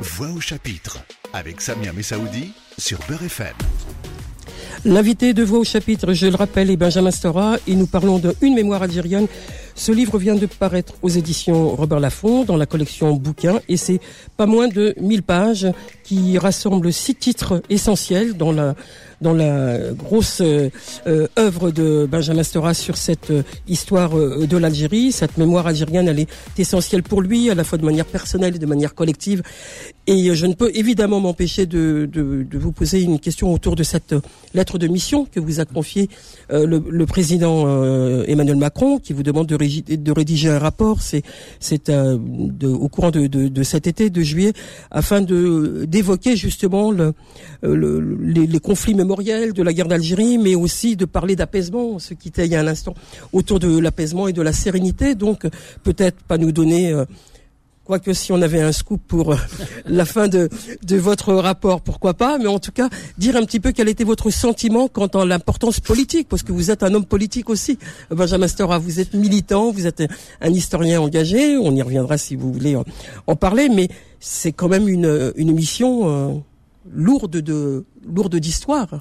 Voix 0.00 0.30
au 0.32 0.40
chapitre 0.40 0.98
avec 1.32 1.60
Samia 1.60 1.92
Messaoudi 1.92 2.52
sur 2.78 2.98
Beurre 3.08 3.24
FM. 3.24 3.54
L'invité 4.86 5.32
de 5.32 5.42
Voix 5.42 5.60
au 5.60 5.64
chapitre, 5.64 6.12
je 6.12 6.26
le 6.26 6.36
rappelle, 6.36 6.70
est 6.70 6.76
Benjamin 6.76 7.10
Stora 7.10 7.56
et 7.66 7.74
nous 7.74 7.86
parlons 7.86 8.18
d'une 8.18 8.54
mémoire 8.54 8.82
algérienne. 8.82 9.26
Ce 9.74 9.90
livre 9.92 10.18
vient 10.18 10.34
de 10.34 10.44
paraître 10.44 10.92
aux 11.00 11.08
éditions 11.08 11.70
Robert 11.70 12.00
Laffont 12.00 12.44
dans 12.44 12.58
la 12.58 12.66
collection 12.66 13.14
Bouquins 13.14 13.60
et 13.66 13.78
c'est 13.78 13.98
pas 14.36 14.44
moins 14.44 14.68
de 14.68 14.94
1000 15.00 15.22
pages 15.22 15.68
qui 16.02 16.36
rassemblent 16.36 16.92
six 16.92 17.14
titres 17.14 17.62
essentiels 17.70 18.34
dans 18.34 18.52
la 18.52 18.74
dans 19.20 19.32
la 19.32 19.92
grosse 19.92 20.40
euh, 20.40 20.70
euh, 21.06 21.26
œuvre 21.38 21.70
de 21.70 22.06
Benjamin 22.10 22.42
Stora 22.42 22.74
sur 22.74 22.96
cette 22.96 23.30
euh, 23.30 23.42
histoire 23.68 24.10
de 24.14 24.56
l'Algérie. 24.56 25.12
Cette 25.12 25.36
mémoire 25.38 25.66
algérienne, 25.66 26.08
elle 26.08 26.20
est 26.20 26.28
essentielle 26.58 27.02
pour 27.02 27.22
lui, 27.22 27.50
à 27.50 27.54
la 27.54 27.64
fois 27.64 27.78
de 27.78 27.84
manière 27.84 28.06
personnelle 28.06 28.56
et 28.56 28.58
de 28.58 28.66
manière 28.66 28.94
collective. 28.94 29.42
Et 30.06 30.34
je 30.34 30.46
ne 30.46 30.54
peux 30.54 30.70
évidemment 30.74 31.20
m'empêcher 31.20 31.66
de, 31.66 32.08
de, 32.10 32.42
de, 32.42 32.58
vous 32.58 32.72
poser 32.72 33.02
une 33.02 33.18
question 33.18 33.52
autour 33.52 33.74
de 33.74 33.82
cette 33.82 34.14
lettre 34.52 34.78
de 34.78 34.86
mission 34.86 35.24
que 35.24 35.40
vous 35.40 35.60
a 35.60 35.64
confiée 35.64 36.10
le, 36.50 36.84
le, 36.86 37.06
président 37.06 37.66
Emmanuel 38.24 38.56
Macron, 38.56 38.98
qui 38.98 39.14
vous 39.14 39.22
demande 39.22 39.46
de, 39.46 40.12
rédiger, 40.12 40.50
un 40.50 40.58
rapport. 40.58 41.00
C'est 41.00 41.22
c'est 41.58 41.90
au 41.90 42.88
courant 42.90 43.10
de, 43.10 43.26
de, 43.26 43.62
cet 43.62 43.86
été, 43.86 44.10
de 44.10 44.20
juillet, 44.20 44.52
afin 44.90 45.22
d'évoquer 45.22 46.36
justement 46.36 46.90
le, 46.90 47.14
le, 47.62 48.18
les, 48.20 48.46
les 48.46 48.60
conflits 48.60 48.94
de 49.16 49.62
la 49.62 49.72
guerre 49.72 49.88
d'Algérie, 49.88 50.38
mais 50.38 50.54
aussi 50.54 50.96
de 50.96 51.04
parler 51.04 51.36
d'apaisement, 51.36 51.98
ce 51.98 52.14
qui 52.14 52.28
était 52.28 52.46
il 52.46 52.52
y 52.52 52.56
a 52.56 52.60
un 52.60 52.66
instant 52.66 52.94
autour 53.32 53.58
de 53.58 53.78
l'apaisement 53.78 54.28
et 54.28 54.32
de 54.32 54.42
la 54.42 54.52
sérénité. 54.52 55.14
Donc 55.14 55.46
peut-être 55.82 56.22
pas 56.22 56.38
nous 56.38 56.52
donner 56.52 56.92
euh, 56.92 57.04
quoique 57.84 58.12
si 58.12 58.32
on 58.32 58.40
avait 58.42 58.60
un 58.60 58.72
scoop 58.72 59.00
pour 59.06 59.32
euh, 59.32 59.36
la 59.86 60.04
fin 60.04 60.28
de, 60.28 60.48
votre 60.96 61.34
rapport, 61.34 61.80
pourquoi 61.80 62.14
pas, 62.14 62.38
mais 62.38 62.46
en 62.46 62.58
tout 62.58 62.72
cas, 62.72 62.88
dire 63.18 63.36
un 63.36 63.44
petit 63.44 63.60
peu 63.60 63.72
quel 63.72 63.88
était 63.88 64.04
votre 64.04 64.30
sentiment 64.30 64.88
quant 64.88 65.06
à 65.06 65.24
l'importance 65.24 65.80
politique, 65.80 66.28
parce 66.28 66.42
que 66.42 66.52
vous 66.52 66.70
êtes 66.70 66.82
un 66.82 66.94
homme 66.94 67.06
politique 67.06 67.50
aussi. 67.50 67.78
Benjamin 68.10 68.48
Stora, 68.48 68.78
vous 68.78 69.00
êtes 69.00 69.14
militant, 69.14 69.70
vous 69.70 69.86
êtes 69.86 70.02
un 70.40 70.50
historien 70.50 71.00
engagé, 71.00 71.56
on 71.56 71.74
y 71.74 71.82
reviendra 71.82 72.18
si 72.18 72.36
vous 72.36 72.52
voulez 72.52 72.76
en, 73.26 73.36
parler, 73.36 73.68
mais 73.68 73.88
c'est 74.20 74.52
quand 74.52 74.68
même 74.68 74.88
une, 74.88 75.32
une 75.36 75.52
mission 75.52 76.08
euh, 76.08 76.34
lourde 76.90 77.36
de 77.38 77.84
lourde 78.06 78.36
d'histoire. 78.36 79.00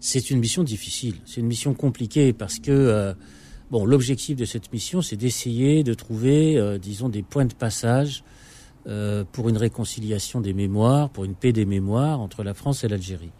C'est 0.00 0.30
une 0.30 0.40
mission 0.40 0.64
difficile, 0.64 1.14
c'est 1.26 1.40
une 1.40 1.46
mission 1.46 1.74
compliquée 1.74 2.32
parce 2.32 2.58
que 2.58 2.72
euh, 2.72 3.14
bon, 3.70 3.84
l'objectif 3.84 4.36
de 4.36 4.44
cette 4.44 4.72
mission, 4.72 5.00
c'est 5.00 5.16
d'essayer 5.16 5.84
de 5.84 5.94
trouver, 5.94 6.58
euh, 6.58 6.78
disons, 6.78 7.08
des 7.08 7.22
points 7.22 7.44
de 7.44 7.54
passage 7.54 8.24
euh, 8.88 9.22
pour 9.30 9.48
une 9.48 9.56
réconciliation 9.56 10.40
des 10.40 10.54
mémoires, 10.54 11.10
pour 11.10 11.24
une 11.24 11.34
paix 11.34 11.52
des 11.52 11.64
mémoires 11.64 12.20
entre 12.20 12.42
la 12.42 12.52
France 12.52 12.82
et 12.82 12.88
l'Algérie. 12.88 13.30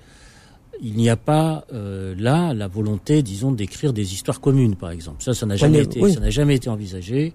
Il 0.81 0.95
n'y 0.95 1.11
a 1.11 1.17
pas 1.17 1.65
là 1.71 2.55
la 2.55 2.67
volonté, 2.67 3.23
disons, 3.23 3.53
d'écrire 3.53 3.93
des 3.93 4.15
histoires 4.15 4.41
communes, 4.41 4.75
par 4.75 4.91
exemple. 4.91 5.23
Ça, 5.23 5.33
ça 5.33 5.47
n'a 5.47 5.55
jamais 5.55 5.83
été, 5.83 6.01
ça 6.11 6.19
n'a 6.19 6.31
jamais 6.31 6.57
été 6.57 6.71
envisagé. 6.71 7.35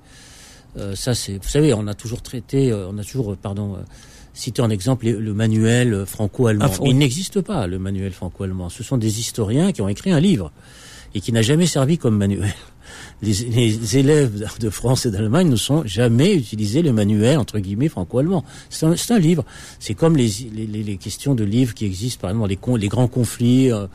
ça, 0.95 1.13
c'est, 1.13 1.37
vous 1.37 1.47
savez, 1.47 1.73
on 1.73 1.87
a 1.87 1.93
toujours 1.93 2.21
traité, 2.21 2.73
on 2.73 2.97
a 2.97 3.03
toujours, 3.05 3.37
pardon 3.37 3.77
citer 4.37 4.61
en 4.61 4.69
exemple 4.69 5.07
le 5.07 5.33
manuel 5.33 6.05
franco-allemand. 6.05 6.65
Ah, 6.67 6.83
Il 6.85 6.97
n'existe 6.97 7.41
pas 7.41 7.67
le 7.67 7.79
manuel 7.79 8.13
franco-allemand. 8.13 8.69
Ce 8.69 8.83
sont 8.83 8.97
des 8.97 9.19
historiens 9.19 9.71
qui 9.71 9.81
ont 9.81 9.89
écrit 9.89 10.11
un 10.11 10.19
livre 10.19 10.51
et 11.15 11.21
qui 11.21 11.31
n'a 11.31 11.41
jamais 11.41 11.65
servi 11.65 11.97
comme 11.97 12.17
manuel. 12.17 12.53
Les, 13.21 13.97
élèves 13.97 14.47
de 14.59 14.69
France 14.69 15.07
et 15.07 15.11
d'Allemagne 15.11 15.49
ne 15.49 15.55
sont 15.55 15.83
jamais 15.85 16.35
utilisé 16.35 16.83
le 16.83 16.93
manuel 16.93 17.39
entre 17.39 17.57
guillemets 17.57 17.89
franco-allemand. 17.89 18.45
C'est 18.69 18.85
un, 18.85 19.19
livre. 19.19 19.43
C'est 19.79 19.95
comme 19.95 20.15
les, 20.15 20.29
les, 20.53 20.97
questions 20.97 21.33
de 21.33 21.43
livres 21.43 21.73
qui 21.73 21.85
existent, 21.85 22.21
par 22.21 22.29
exemple, 22.29 22.49
les, 22.49 22.79
les 22.79 22.87
grands 22.87 23.07
conflits. 23.07 23.71
Euh, 23.71 23.87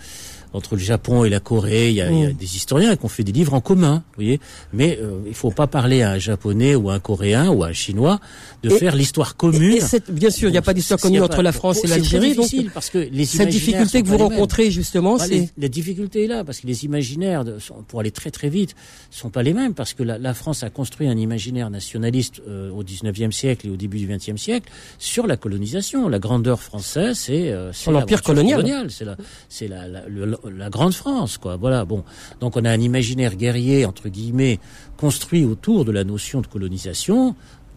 entre 0.53 0.77
le 0.77 0.81
Japon 0.81 1.25
et 1.25 1.31
la 1.31 1.41
Corée. 1.41 1.89
Il 1.91 1.95
y 1.95 2.01
a, 2.01 2.11
mm. 2.11 2.33
des 2.33 2.57
historiens 2.57 2.97
qui 2.97 3.05
ont 3.05 3.09
fait 3.09 3.25
des 3.25 3.33
livres 3.33 3.55
en 3.55 3.61
commun, 3.61 4.05
vous 4.09 4.17
voyez. 4.17 4.41
Mais 4.73 4.99
euh, 5.01 5.21
il 5.27 5.35
faut 5.35 5.51
pas 5.51 5.67
parler 5.67 6.03
à 6.03 6.13
un 6.13 6.19
japonais 6.19 6.75
ou 6.75 6.91
à 6.91 6.95
un 6.95 7.01
coréen 7.01 7.49
ou 7.49 7.65
à 7.65 7.69
un 7.69 7.73
chinois 7.73 8.21
de 8.63 8.71
faire 8.71 8.95
l'histoire 8.95 9.37
commune. 9.37 9.79
Et, 9.79 10.13
bien 10.13 10.31
sûr, 10.31 10.49
il 10.49 10.53
n'y 10.53 10.59
a 10.59 10.63
pas 10.63 10.75
d'histoire 10.75 11.01
commune 11.01 11.23
entre 11.23 11.43
la 11.43 11.53
France 11.53 11.85
et 11.85 11.87
l'Algérie. 11.87 12.31
C'est 12.31 12.41
difficile 12.41 12.71
parce 12.73 12.91
que 12.91 12.99
les 12.99 13.25
cette 13.25 13.49
difficulté 13.49 14.03
que 14.03 14.09
vous 14.09 14.19
rencontrez 14.19 14.71
justement, 14.71 15.19
c'est 15.19 15.51
la 15.59 15.69
difficulté 15.69 16.25
est 16.25 16.29
là 16.29 16.45
parce 16.45 16.61
que 16.61 16.67
les 16.67 16.85
imaginaires, 16.85 17.45
pour 17.89 18.01
aller 18.01 18.11
très 18.11 18.31
très 18.31 18.49
vite, 18.49 18.75
sont 19.11 19.31
pas 19.31 19.43
les 19.43 19.55
mêmes 19.55 19.75
parce 19.75 19.95
que 19.95 20.03
la, 20.03 20.19
la 20.19 20.35
France 20.35 20.63
a 20.63 20.71
construit 20.71 21.09
un 21.09 21.17
imaginaire 21.17 21.71
nationaliste 21.71 22.43
euh, 22.47 22.71
au 22.71 22.83
19e 22.83 23.33
siècle 23.33 23.67
et 23.67 23.71
au 23.71 23.77
début 23.77 23.99
du 23.99 24.09
20e 24.09 24.37
siècle 24.37 24.71
sur 24.99 25.27
la 25.27 25.37
colonisation. 25.37 26.09
La 26.09 26.19
grandeur 26.19 26.61
française, 26.61 27.19
c'est 27.19 27.51
euh, 27.51 27.73
l'empire 27.89 28.23
colonial. 28.23 28.91
C'est 28.91 29.05
la, 29.05 29.17
c'est 29.49 29.69
la, 29.69 29.89
la, 29.89 30.03
la 30.51 30.71
grande 30.71 30.95
France, 30.95 31.39
quoi. 31.39 31.57
Voilà. 31.57 31.85
Bon, 31.85 32.05
donc 32.41 32.57
on 32.57 32.65
a 32.65 32.71
un 32.71 32.81
imaginaire 32.81 33.37
guerrier 33.37 33.85
entre 33.85 34.09
guillemets 34.09 34.59
construit 34.97 35.45
autour 35.45 35.85
de 35.85 35.93
la 35.93 36.05
notion 36.05 36.41
de 36.41 36.47
colonisation 36.47 37.35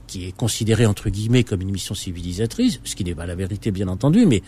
qui 0.08 0.28
est 0.28 0.36
considéré 0.36 0.86
entre 0.86 1.10
guillemets 1.10 1.43
comme 1.43 1.62
une 1.62 1.71
mission 1.71 1.95
civilisatrice, 1.95 2.80
ce 2.84 2.95
qui 2.95 3.04
n'est 3.04 3.15
pas 3.15 3.25
la 3.25 3.36
vérité 3.36 3.71
bien 3.71 3.88
entendu, 3.88 4.25
mais 4.25 4.43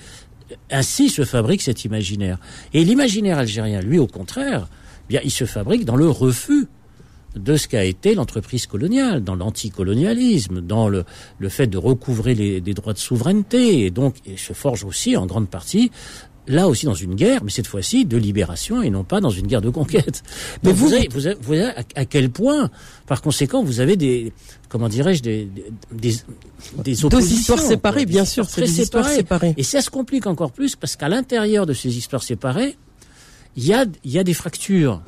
ainsi 0.72 1.10
se 1.10 1.26
fabrique 1.26 1.62
cet 1.62 1.84
imaginaire. 1.86 2.38
Et 2.74 2.84
l'imaginaire 2.84 3.38
algérien, 3.38 3.82
lui, 3.82 4.00
au 4.00 4.08
contraire, 4.08 4.68
eh 4.70 5.08
bien, 5.10 5.22
il 5.24 5.32
se 5.32 5.46
fabrique 5.46 5.86
dans 5.86 5.96
le 5.96 6.10
refus 6.10 6.68
de 7.36 7.56
ce 7.56 7.68
qu'a 7.68 7.84
été 7.84 8.16
l'entreprise 8.16 8.66
coloniale, 8.66 9.24
dans 9.24 9.36
l'anticolonialisme, 9.36 10.62
dans 10.62 10.90
le, 10.90 11.06
le 11.38 11.50
fait 11.50 11.68
de 11.68 11.78
recouvrer 11.78 12.34
les, 12.34 12.62
des 12.62 12.74
droits 12.74 12.94
de 12.94 12.98
souveraineté, 12.98 13.86
et 13.86 13.92
donc 13.92 14.16
il 14.26 14.40
se 14.40 14.54
forge 14.54 14.84
aussi 14.84 15.16
en 15.18 15.26
grande 15.26 15.50
partie 15.50 15.92
là 16.48 16.68
aussi 16.68 16.86
dans 16.86 16.94
une 16.94 17.16
guerre, 17.16 17.44
mais 17.44 17.52
cette 17.52 17.68
fois-ci 17.68 18.06
de 18.06 18.18
libération 18.18 18.82
et 18.82 18.90
non 18.90 19.04
pas 19.04 19.20
dans 19.20 19.30
une 19.30 19.48
guerre 19.48 19.62
de 19.62 19.70
conquête. 19.70 20.24
Mais 20.64 20.72
vous, 20.72 20.88
vous, 20.88 21.30
voyez 21.42 21.70
à, 21.96 22.06
quel 22.06 22.30
point, 22.30 22.70
par 23.06 23.22
conséquent, 23.22 23.64
vous 23.64 23.80
avez 23.80 23.96
des, 23.96 24.34
comment 24.70 24.90
dirais-je, 24.90 25.22
des, 25.22 25.50
des, 25.92 26.16
des 26.84 27.06
oppositions. 27.06 27.10
Deux 27.10 27.32
histoires 27.34 27.60
séparées, 27.60 28.06
bien 28.06 28.26
sûr, 28.26 28.48
très 28.48 28.64
des 28.64 28.82
histoires 28.82 29.08
séparées. 29.08 29.54
Et 29.58 29.64
ça 29.64 29.82
se 29.82 29.90
complique 29.90 30.28
encore 30.28 30.52
plus 30.52 30.76
parce 30.76 30.96
qu'à 30.96 31.10
l'intérieur 31.10 31.66
de 31.66 31.74
ces 31.74 31.98
histoires 31.98 32.24
séparées, 32.24 32.78
il 33.56 33.66
y 33.66 33.74
a, 33.74 33.86
il 34.04 34.12
y 34.12 34.20
a 34.20 34.24
des 34.24 34.34
fractures. 34.34 35.02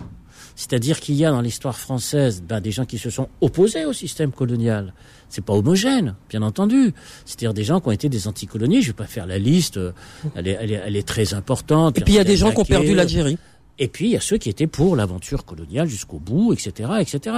C'est-à-dire 0.60 1.00
qu'il 1.00 1.16
y 1.16 1.24
a 1.24 1.32
dans 1.32 1.40
l'histoire 1.40 1.78
française 1.78 2.44
ben, 2.46 2.60
des 2.60 2.72
gens 2.72 2.84
qui 2.84 2.98
se 2.98 3.10
sont 3.10 3.30
opposés 3.40 3.86
au 3.86 3.94
système 3.94 4.34
colonial. 4.34 4.94
C'est 5.30 5.44
pas 5.44 5.54
homogène, 5.54 6.16
bien 6.30 6.42
entendu. 6.42 6.94
C'est-à-dire 7.24 7.54
des 7.54 7.64
gens 7.64 7.80
qui 7.80 7.88
ont 7.88 7.92
été 7.94 8.10
des 8.10 8.28
anticolonies. 8.28 8.82
Je 8.82 8.88
vais 8.88 8.94
pas 8.94 9.06
faire 9.06 9.26
la 9.26 9.38
liste. 9.38 9.78
Euh, 9.78 9.94
elle 10.36 10.50
est, 10.50 10.58
elle 10.60 10.72
est, 10.74 10.82
elle 10.86 10.96
est 10.98 11.08
très 11.08 11.34
importante. 11.34 11.98
Et 11.98 12.02
puis 12.02 12.16
il 12.16 12.18
y 12.18 12.20
a 12.20 12.26
des 12.26 12.36
gens 12.36 12.52
qui 12.52 12.60
ont 12.60 12.66
perdu 12.66 12.94
l'Algérie. 12.94 13.38
Et 13.78 13.88
puis 13.88 14.08
il 14.08 14.12
y 14.12 14.18
a 14.18 14.20
ceux 14.20 14.36
qui 14.36 14.50
étaient 14.50 14.68
pour 14.68 14.98
l'aventure 14.98 15.46
coloniale 15.46 15.88
jusqu'au 15.88 16.20
bout, 16.20 16.52
etc., 16.52 16.92
etc. 17.00 17.38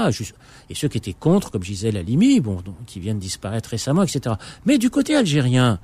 Et 0.71 0.73
ceux 0.73 0.87
qui 0.87 0.97
étaient 0.97 1.13
contre, 1.13 1.51
comme 1.51 1.63
je 1.63 1.69
disais, 1.69 1.91
la 1.91 2.01
Limi, 2.01 2.39
bon, 2.39 2.63
qui 2.87 2.99
viennent 2.99 3.19
disparaître 3.19 3.69
récemment, 3.69 4.01
etc. 4.01 4.33
Mais 4.65 4.79
du 4.79 4.89
côté 4.89 5.15
algérien, 5.15 5.79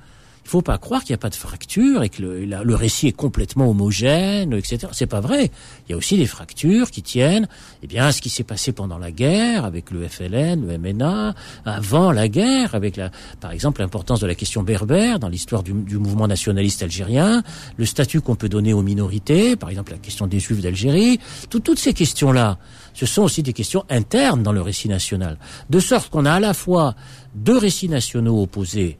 il 0.48 0.50
faut 0.50 0.62
pas 0.62 0.78
croire 0.78 1.04
qu'il 1.04 1.12
n'y 1.12 1.16
a 1.16 1.20
pas 1.20 1.28
de 1.28 1.34
fracture 1.34 2.02
et 2.02 2.08
que 2.08 2.22
le, 2.22 2.46
le, 2.46 2.74
récit 2.74 3.08
est 3.08 3.12
complètement 3.12 3.68
homogène, 3.68 4.54
etc. 4.54 4.88
C'est 4.92 5.06
pas 5.06 5.20
vrai. 5.20 5.50
Il 5.86 5.92
y 5.92 5.94
a 5.94 5.96
aussi 5.98 6.16
des 6.16 6.24
fractures 6.24 6.90
qui 6.90 7.02
tiennent, 7.02 7.46
eh 7.82 7.86
bien, 7.86 8.06
à 8.06 8.12
ce 8.12 8.22
qui 8.22 8.30
s'est 8.30 8.44
passé 8.44 8.72
pendant 8.72 8.96
la 8.96 9.10
guerre 9.10 9.66
avec 9.66 9.90
le 9.90 10.08
FLN, 10.08 10.66
le 10.66 10.78
MNA, 10.78 11.34
avant 11.66 12.12
la 12.12 12.28
guerre, 12.28 12.74
avec 12.74 12.96
la, 12.96 13.10
par 13.42 13.50
exemple, 13.50 13.82
l'importance 13.82 14.20
de 14.20 14.26
la 14.26 14.34
question 14.34 14.62
berbère 14.62 15.18
dans 15.18 15.28
l'histoire 15.28 15.62
du, 15.62 15.74
du, 15.74 15.98
mouvement 15.98 16.26
nationaliste 16.26 16.82
algérien, 16.82 17.42
le 17.76 17.84
statut 17.84 18.22
qu'on 18.22 18.34
peut 18.34 18.48
donner 18.48 18.72
aux 18.72 18.80
minorités, 18.80 19.54
par 19.54 19.68
exemple 19.68 19.92
la 19.92 19.98
question 19.98 20.26
des 20.26 20.40
Juifs 20.40 20.62
d'Algérie, 20.62 21.20
toutes 21.50 21.78
ces 21.78 21.92
questions-là, 21.92 22.56
ce 22.94 23.04
sont 23.04 23.20
aussi 23.20 23.42
des 23.42 23.52
questions 23.52 23.84
internes 23.90 24.42
dans 24.42 24.52
le 24.52 24.62
récit 24.62 24.88
national, 24.88 25.36
de 25.68 25.78
sorte 25.78 26.08
qu'on 26.08 26.24
a 26.24 26.32
à 26.32 26.40
la 26.40 26.54
fois 26.54 26.94
deux 27.34 27.58
récits 27.58 27.90
nationaux 27.90 28.42
opposés. 28.42 28.98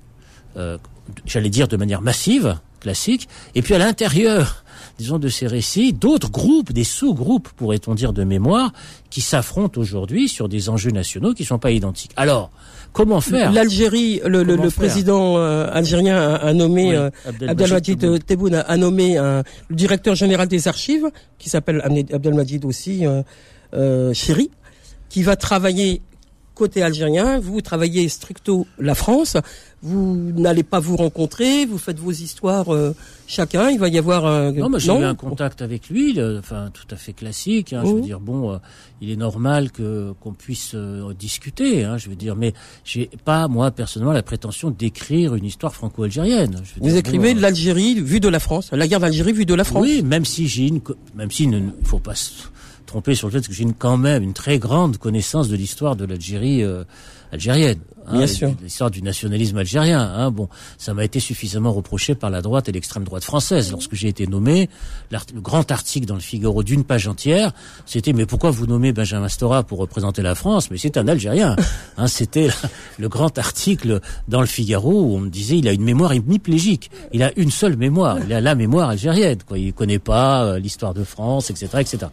Euh, 0.58 0.76
j'allais 1.26 1.50
dire 1.50 1.68
de 1.68 1.76
manière 1.76 2.02
massive, 2.02 2.58
classique, 2.80 3.28
et 3.54 3.62
puis 3.62 3.74
à 3.74 3.78
l'intérieur, 3.78 4.64
disons, 4.98 5.18
de 5.18 5.28
ces 5.28 5.46
récits, 5.46 5.92
d'autres 5.92 6.30
groupes, 6.30 6.72
des 6.72 6.84
sous-groupes, 6.84 7.48
pourrait-on 7.56 7.94
dire, 7.94 8.12
de 8.12 8.24
mémoire, 8.24 8.72
qui 9.10 9.20
s'affrontent 9.20 9.80
aujourd'hui 9.80 10.28
sur 10.28 10.48
des 10.48 10.68
enjeux 10.68 10.90
nationaux 10.90 11.34
qui 11.34 11.42
ne 11.42 11.48
sont 11.48 11.58
pas 11.58 11.70
identiques. 11.70 12.12
Alors, 12.16 12.50
comment 12.92 13.20
faire? 13.20 13.52
L'Algérie, 13.52 14.20
le, 14.24 14.42
le, 14.42 14.70
président 14.70 15.38
euh, 15.38 15.68
algérien 15.72 16.18
a, 16.34 16.52
nommé, 16.52 16.94
euh, 16.94 17.10
Abdelmajid 17.46 18.24
Tebboune. 18.24 18.54
A, 18.54 18.76
nommé 18.76 19.18
un, 19.18 19.42
le 19.68 19.76
directeur 19.76 20.14
général 20.14 20.48
des 20.48 20.68
archives, 20.68 21.08
qui 21.38 21.48
s'appelle 21.48 21.82
Abdelmajid 22.12 22.64
aussi 22.64 23.06
euh, 23.06 23.22
euh, 23.74 24.12
Chéri, 24.14 24.50
qui 25.08 25.22
va 25.22 25.36
travailler 25.36 26.02
côté 26.58 26.82
algérien, 26.82 27.38
vous 27.38 27.60
travaillez 27.60 28.08
stricto 28.08 28.66
la 28.78 28.96
France, 28.96 29.36
vous 29.80 30.32
n'allez 30.34 30.64
pas 30.64 30.80
vous 30.80 30.96
rencontrer, 30.96 31.64
vous 31.64 31.78
faites 31.78 32.00
vos 32.00 32.10
histoires 32.10 32.74
euh, 32.74 32.94
chacun, 33.28 33.70
il 33.70 33.78
va 33.78 33.88
y 33.88 33.96
avoir 33.96 34.26
un... 34.26 34.50
Non, 34.50 34.68
mais 34.68 34.80
j'ai 34.80 34.92
eu 34.92 35.04
un 35.04 35.14
contact 35.14 35.62
avec 35.62 35.88
lui, 35.88 36.18
enfin 36.38 36.70
tout 36.74 36.92
à 36.92 36.96
fait 36.96 37.12
classique, 37.12 37.72
hein, 37.72 37.82
je 37.84 37.92
veux 37.92 37.98
mmh. 37.98 38.02
dire, 38.02 38.20
bon, 38.20 38.52
euh, 38.52 38.56
il 39.00 39.10
est 39.10 39.16
normal 39.16 39.70
que 39.70 40.12
qu'on 40.20 40.32
puisse 40.32 40.72
euh, 40.74 41.14
discuter, 41.14 41.84
hein, 41.84 41.96
je 41.96 42.08
veux 42.10 42.16
dire, 42.16 42.34
mais 42.34 42.54
j'ai 42.84 43.08
pas, 43.24 43.46
moi, 43.46 43.70
personnellement, 43.70 44.12
la 44.12 44.24
prétention 44.24 44.70
d'écrire 44.70 45.36
une 45.36 45.44
histoire 45.44 45.72
franco-algérienne. 45.72 46.60
Vous 46.80 46.96
écrivez 46.96 47.34
l'Algérie 47.34 48.00
vue 48.00 48.20
de 48.20 48.28
la 48.28 48.40
France, 48.40 48.70
la 48.72 48.88
guerre 48.88 49.00
d'Algérie 49.00 49.32
vue 49.32 49.46
de 49.46 49.54
la 49.54 49.64
France 49.64 49.82
Oui, 49.82 50.02
même 50.02 50.24
si 50.24 50.48
j'ai 50.48 50.66
une... 50.66 50.80
Même 51.14 51.30
s'il 51.30 51.50
ne 51.50 51.70
faut 51.84 52.00
pas 52.00 52.16
tromper 52.88 53.14
sur 53.14 53.28
le 53.28 53.32
fait 53.32 53.46
que 53.46 53.54
j'ai 53.54 53.66
quand 53.78 53.96
même 53.96 54.22
une 54.24 54.32
très 54.32 54.58
grande 54.58 54.96
connaissance 54.96 55.48
de 55.48 55.56
l'histoire 55.56 55.94
de 55.94 56.04
l'Algérie 56.04 56.64
euh, 56.64 56.82
algérienne. 57.32 57.78
Bien 58.12 58.26
sûr. 58.26 58.52
L'histoire 58.62 58.90
du 58.90 59.02
nationalisme 59.02 59.58
algérien. 59.58 60.00
Hein. 60.00 60.30
Bon, 60.30 60.48
ça 60.78 60.94
m'a 60.94 61.04
été 61.04 61.20
suffisamment 61.20 61.72
reproché 61.72 62.14
par 62.14 62.30
la 62.30 62.40
droite 62.40 62.68
et 62.68 62.72
l'extrême 62.72 63.04
droite 63.04 63.24
française. 63.24 63.70
Lorsque 63.70 63.94
j'ai 63.94 64.08
été 64.08 64.26
nommé, 64.26 64.68
le 65.10 65.40
grand 65.40 65.70
article 65.70 66.06
dans 66.06 66.14
le 66.14 66.20
Figaro 66.20 66.62
d'une 66.62 66.84
page 66.84 67.06
entière, 67.06 67.52
c'était 67.86 68.12
mais 68.12 68.26
pourquoi 68.26 68.50
vous 68.50 68.66
nommez 68.66 68.92
Benjamin 68.92 69.28
Stora 69.28 69.62
pour 69.62 69.78
représenter 69.78 70.22
la 70.22 70.34
France? 70.34 70.70
Mais 70.70 70.78
c'est 70.78 70.96
un 70.96 71.08
Algérien. 71.08 71.56
Hein, 72.00 72.06
c'était 72.06 72.48
le 72.98 73.08
grand 73.08 73.38
article 73.38 74.00
dans 74.28 74.40
le 74.40 74.46
Figaro 74.46 75.02
où 75.02 75.16
on 75.16 75.18
me 75.18 75.30
disait 75.30 75.58
il 75.58 75.66
a 75.66 75.72
une 75.72 75.82
mémoire 75.82 76.12
hémiplégique. 76.12 76.92
Il 77.12 77.24
a 77.24 77.32
une 77.36 77.50
seule 77.50 77.76
mémoire. 77.76 78.18
Il 78.24 78.32
a 78.32 78.40
la 78.40 78.54
mémoire 78.54 78.90
algérienne. 78.90 79.38
Quoi. 79.44 79.58
Il 79.58 79.72
connaît 79.72 79.98
pas 79.98 80.44
euh, 80.44 80.58
l'histoire 80.60 80.94
de 80.94 81.02
France, 81.02 81.50
etc., 81.50 81.66
etc. 81.80 82.06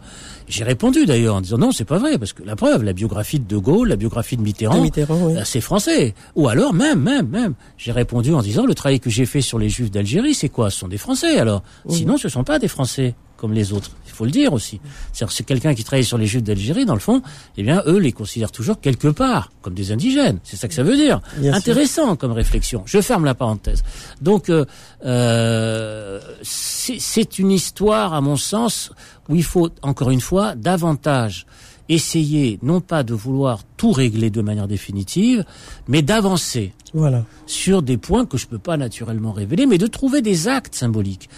J'ai 0.48 0.64
répondu 0.64 1.06
d'ailleurs 1.06 1.36
en 1.36 1.40
disant 1.40 1.58
non, 1.58 1.70
c'est 1.70 1.84
pas 1.84 1.98
vrai 1.98 2.18
parce 2.18 2.32
que 2.32 2.42
la 2.42 2.56
preuve, 2.56 2.82
la 2.82 2.94
biographie 2.94 3.38
de 3.38 3.46
De 3.46 3.58
Gaulle, 3.58 3.88
la 3.88 3.96
biographie 3.96 4.36
de 4.36 4.42
Mitterrand, 4.42 4.80
Mitterrand 4.80 5.05
euh, 5.10 5.42
c'est 5.44 5.60
français. 5.60 6.14
Ou 6.34 6.48
alors 6.48 6.72
même, 6.72 7.00
même, 7.00 7.28
même, 7.28 7.54
j'ai 7.76 7.92
répondu 7.92 8.32
en 8.34 8.42
disant 8.42 8.66
le 8.66 8.74
travail 8.74 9.00
que 9.00 9.10
j'ai 9.10 9.26
fait 9.26 9.40
sur 9.40 9.58
les 9.58 9.68
Juifs 9.68 9.90
d'Algérie, 9.90 10.34
c'est 10.34 10.48
quoi? 10.48 10.70
Ce 10.70 10.78
sont 10.78 10.88
des 10.88 10.98
Français 10.98 11.38
alors. 11.38 11.62
Sinon, 11.88 12.16
ce 12.16 12.28
sont 12.28 12.44
pas 12.44 12.58
des 12.58 12.68
Français 12.68 13.14
comme 13.36 13.52
les 13.52 13.72
autres. 13.72 13.90
Il 14.06 14.12
faut 14.12 14.24
le 14.24 14.30
dire 14.30 14.52
aussi. 14.52 14.80
C'est-à-dire 15.12 15.32
c'est 15.32 15.44
quelqu'un 15.44 15.74
qui 15.74 15.84
travaille 15.84 16.04
sur 16.04 16.16
les 16.16 16.26
Juifs 16.26 16.42
d'Algérie, 16.42 16.86
dans 16.86 16.94
le 16.94 17.00
fond, 17.00 17.22
eh 17.56 17.62
bien, 17.62 17.82
eux 17.86 17.98
les 17.98 18.12
considèrent 18.12 18.50
toujours 18.50 18.80
quelque 18.80 19.08
part 19.08 19.50
comme 19.60 19.74
des 19.74 19.92
indigènes. 19.92 20.38
C'est 20.42 20.56
ça 20.56 20.68
que 20.68 20.74
ça 20.74 20.82
veut 20.82 20.96
dire. 20.96 21.20
Intéressant 21.44 22.16
comme 22.16 22.32
réflexion. 22.32 22.82
Je 22.86 23.00
ferme 23.00 23.24
la 23.24 23.34
parenthèse. 23.34 23.82
Donc, 24.22 24.48
euh, 24.48 24.64
euh, 25.04 26.20
c'est 26.42 27.38
une 27.38 27.50
histoire, 27.50 28.14
à 28.14 28.20
mon 28.20 28.36
sens, 28.36 28.90
où 29.28 29.36
il 29.36 29.44
faut, 29.44 29.68
encore 29.82 30.10
une 30.10 30.20
fois, 30.20 30.54
davantage 30.54 31.46
essayer, 31.88 32.58
non 32.62 32.80
pas 32.80 33.02
de 33.02 33.14
vouloir 33.14 33.60
tout 33.76 33.92
régler 33.92 34.30
de 34.30 34.42
manière 34.42 34.68
définitive, 34.68 35.44
mais 35.88 36.02
d'avancer 36.02 36.72
voilà. 36.94 37.24
sur 37.46 37.82
des 37.82 37.96
points 37.96 38.26
que 38.26 38.36
je 38.36 38.46
ne 38.46 38.50
peux 38.50 38.58
pas 38.58 38.76
naturellement 38.76 39.32
révéler, 39.32 39.66
mais 39.66 39.78
de 39.78 39.86
trouver 39.86 40.22
des 40.22 40.48
actes 40.48 40.74
symboliques. 40.74 41.28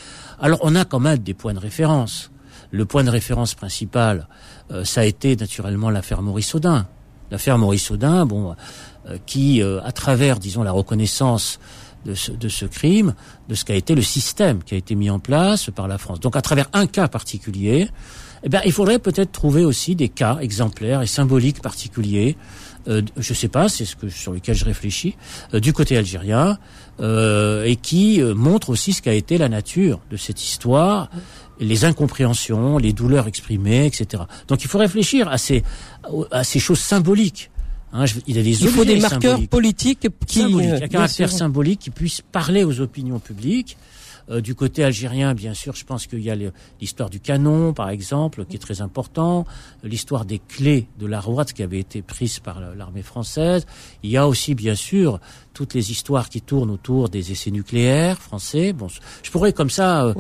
Alors 0.41 0.59
on 0.63 0.75
a 0.75 0.85
quand 0.85 1.01
même 1.01 1.19
des 1.19 1.35
points 1.35 1.55
de 1.55 1.59
référence. 1.59 2.31
Le 2.71 2.85
point 2.85 3.03
de 3.03 3.11
référence 3.11 3.55
principal, 3.55 4.29
euh, 4.71 4.85
ça 4.85 5.01
a 5.01 5.05
été 5.05 5.37
naturellement 5.37 5.91
l'affaire 5.91 6.21
Maurice 6.23 6.55
Audin. 6.55 6.87
L'affaire 7.31 7.57
Maurice 7.59 7.91
Audin, 7.91 8.27
bon, 8.27 8.55
euh, 9.09 9.17
qui, 9.27 9.63
euh, 9.63 9.81
à 9.85 9.93
travers, 9.93 10.39
disons, 10.39 10.63
la 10.63 10.73
reconnaissance 10.73 11.61
de 12.05 12.15
ce, 12.15 12.31
de 12.33 12.49
ce 12.49 12.67
crime, 12.67 13.15
de 13.49 13.55
ce 13.55 13.65
qu'a 13.65 13.75
été 13.75 13.95
le 13.95 14.03
système 14.03 14.63
qui 14.63 14.75
a 14.75 14.79
été 14.79 14.95
mis 14.95 15.11
en 15.11 15.19
place 15.19 15.71
par 15.71 15.89
la 15.89 15.99
France. 15.99 16.21
Donc 16.21 16.37
à 16.37 16.43
travers 16.43 16.69
un 16.73 16.87
cas 16.87 17.09
particulier, 17.09 17.89
eh 18.43 18.49
bien, 18.49 18.61
il 18.65 18.73
faudrait 18.73 18.99
peut-être 18.99 19.33
trouver 19.33 19.65
aussi 19.65 19.95
des 19.95 20.09
cas 20.09 20.39
exemplaires 20.41 21.03
et 21.03 21.07
symboliques 21.07 21.61
particuliers. 21.61 22.37
Euh, 22.89 23.03
je 23.17 23.35
sais 23.35 23.49
pas, 23.49 23.69
c'est 23.69 23.85
ce 23.85 23.97
que 23.97 24.09
sur 24.09 24.33
lequel 24.33 24.55
je 24.55 24.65
réfléchis, 24.65 25.17
euh, 25.53 25.61
du 25.61 25.73
côté 25.73 25.97
algérien, 25.97 26.59
euh, 27.01 27.65
et 27.65 27.77
qui 27.77 28.21
euh, 28.23 28.35
montre 28.35 28.71
aussi 28.71 28.93
ce 28.93 29.03
qu'a 29.03 29.13
été 29.13 29.37
la 29.37 29.49
nature 29.49 30.01
de 30.11 30.17
cette 30.17 30.43
histoire, 30.43 31.11
les 31.61 31.85
incompréhensions, 31.85 32.79
les 32.79 32.93
douleurs 32.93 33.27
exprimées, 33.27 33.87
etc. 33.87 34.23
Donc 34.47 34.63
il 34.63 34.69
faut 34.69 34.79
réfléchir 34.79 35.29
à 35.29 35.39
ces 35.39 35.65
à 36.31 36.45
ces 36.45 36.61
choses 36.61 36.79
symboliques. 36.79 37.51
Hein, 37.93 38.05
il, 38.27 38.37
y 38.37 38.39
a 38.39 38.43
des 38.43 38.63
il 38.63 38.69
faut 38.69 38.85
des 38.85 39.01
marqueurs 39.01 39.41
politiques 39.49 40.09
qui, 40.27 40.41
symboliques, 40.41 40.83
un 40.83 40.89
caractère 40.89 41.31
symbolique 41.31 41.81
qui 41.81 41.91
puisse 41.91 42.21
parler 42.21 42.65
aux 42.65 42.81
opinions 42.81 43.19
publiques 43.19 43.77
euh, 44.31 44.41
du 44.41 44.55
côté 44.55 44.85
algérien, 44.85 45.35
bien 45.35 45.55
sûr, 45.55 45.75
je 45.75 45.85
pense 45.85 46.07
qu'il 46.07 46.21
y 46.21 46.31
a 46.31 46.37
l'histoire 46.81 47.11
du 47.11 47.21
canon, 47.21 47.73
par 47.73 47.91
exemple, 47.91 48.45
qui 48.45 48.57
est 48.57 48.61
très 48.61 48.81
important, 48.81 49.47
l'histoire 49.83 50.25
des 50.25 50.39
clés 50.39 50.87
de 50.99 51.07
la 51.07 51.21
Rouate 51.21 51.53
qui 51.53 51.63
avait 51.63 51.79
été 51.79 52.03
prise 52.03 52.39
par 52.39 52.61
l'armée 52.61 53.03
française. 53.03 53.67
Il 54.03 54.11
y 54.11 54.17
a 54.17 54.29
aussi, 54.29 54.55
bien 54.55 54.75
sûr, 54.75 55.21
toutes 55.55 55.75
les 55.75 55.91
histoires 55.91 56.29
qui 56.29 56.41
tournent 56.41 56.71
autour 56.71 57.09
des 57.09 57.33
essais 57.33 57.51
nucléaires 57.51 58.19
français. 58.19 58.73
Bon, 58.73 58.89
je 59.23 59.31
pourrais 59.31 59.53
comme 59.53 59.71
ça 59.71 60.05
euh, 60.05 60.15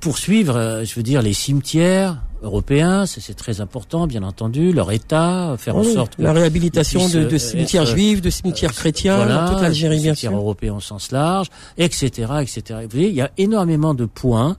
poursuivre, 0.00 0.82
je 0.84 0.94
veux 0.94 1.02
dire, 1.02 1.22
les 1.22 1.32
cimetières, 1.32 2.22
européens, 2.42 3.06
c'est 3.06 3.34
très 3.34 3.60
important, 3.60 4.06
bien 4.06 4.22
entendu, 4.22 4.72
leur 4.72 4.90
État, 4.90 5.54
faire 5.58 5.76
en 5.76 5.84
sorte 5.84 6.16
que 6.16 6.22
la 6.22 6.32
réhabilitation 6.32 7.08
de, 7.08 7.24
de, 7.24 7.38
cimetières 7.38 7.86
juifs, 7.86 8.20
de 8.20 8.30
cimetières 8.30 8.72
chrétiens, 8.72 9.16
voilà, 9.16 9.48
toute 9.50 9.62
l'Algérie 9.62 10.00
bien 10.00 10.14
sûr, 10.14 10.34
européens 10.34 10.74
au 10.74 10.80
sens 10.80 11.12
large, 11.12 11.48
etc., 11.78 12.32
etc. 12.40 12.80
Vous 12.82 12.88
voyez, 12.90 13.08
il 13.08 13.14
y 13.14 13.22
a 13.22 13.30
énormément 13.38 13.94
de 13.94 14.04
points, 14.04 14.56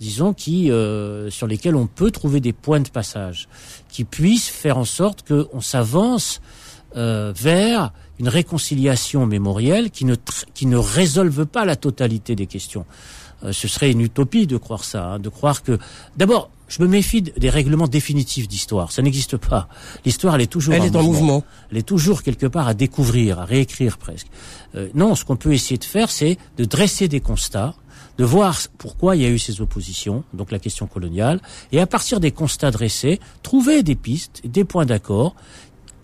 disons, 0.00 0.32
qui 0.32 0.70
euh, 0.70 1.30
sur 1.30 1.46
lesquels 1.46 1.76
on 1.76 1.86
peut 1.86 2.10
trouver 2.10 2.40
des 2.40 2.52
points 2.52 2.80
de 2.80 2.88
passage, 2.88 3.48
qui 3.88 4.04
puissent 4.04 4.48
faire 4.48 4.78
en 4.78 4.86
sorte 4.86 5.26
qu'on 5.28 5.60
s'avance 5.60 6.40
euh, 6.96 7.32
vers 7.36 7.92
une 8.18 8.28
réconciliation 8.28 9.26
mémorielle 9.26 9.90
qui 9.90 10.06
ne 10.06 10.14
qui 10.54 10.64
ne 10.64 10.78
résolve 10.78 11.44
pas 11.44 11.66
la 11.66 11.76
totalité 11.76 12.34
des 12.34 12.46
questions. 12.46 12.86
Euh, 13.46 13.52
ce 13.52 13.68
serait 13.68 13.90
une 13.90 14.00
utopie 14.00 14.46
de 14.46 14.56
croire 14.56 14.84
ça, 14.84 15.12
hein, 15.12 15.18
de 15.18 15.28
croire 15.28 15.62
que 15.62 15.78
d'abord 16.16 16.50
je 16.68 16.82
me 16.82 16.88
méfie 16.88 17.22
des 17.22 17.48
règlements 17.48 17.86
définitifs 17.86 18.48
d'histoire. 18.48 18.90
Ça 18.90 19.00
n'existe 19.00 19.36
pas. 19.36 19.68
L'histoire, 20.04 20.34
elle 20.34 20.40
est 20.40 20.46
toujours 20.46 20.74
elle 20.74 20.84
est 20.84 20.96
en 20.96 21.02
mouvement. 21.02 21.44
Elle 21.70 21.78
est 21.78 21.86
toujours 21.86 22.24
quelque 22.24 22.46
part 22.46 22.66
à 22.66 22.74
découvrir, 22.74 23.38
à 23.38 23.44
réécrire 23.44 23.98
presque. 23.98 24.26
Euh, 24.74 24.88
non, 24.94 25.14
ce 25.14 25.24
qu'on 25.24 25.36
peut 25.36 25.52
essayer 25.52 25.78
de 25.78 25.84
faire, 25.84 26.10
c'est 26.10 26.38
de 26.56 26.64
dresser 26.64 27.06
des 27.06 27.20
constats, 27.20 27.74
de 28.18 28.24
voir 28.24 28.58
pourquoi 28.78 29.14
il 29.14 29.22
y 29.22 29.24
a 29.26 29.28
eu 29.28 29.38
ces 29.38 29.60
oppositions, 29.60 30.24
donc 30.34 30.50
la 30.50 30.58
question 30.58 30.86
coloniale, 30.86 31.40
et 31.70 31.80
à 31.80 31.86
partir 31.86 32.18
des 32.18 32.32
constats 32.32 32.72
dressés, 32.72 33.20
trouver 33.44 33.84
des 33.84 33.94
pistes, 33.94 34.42
des 34.44 34.64
points 34.64 34.86
d'accord 34.86 35.36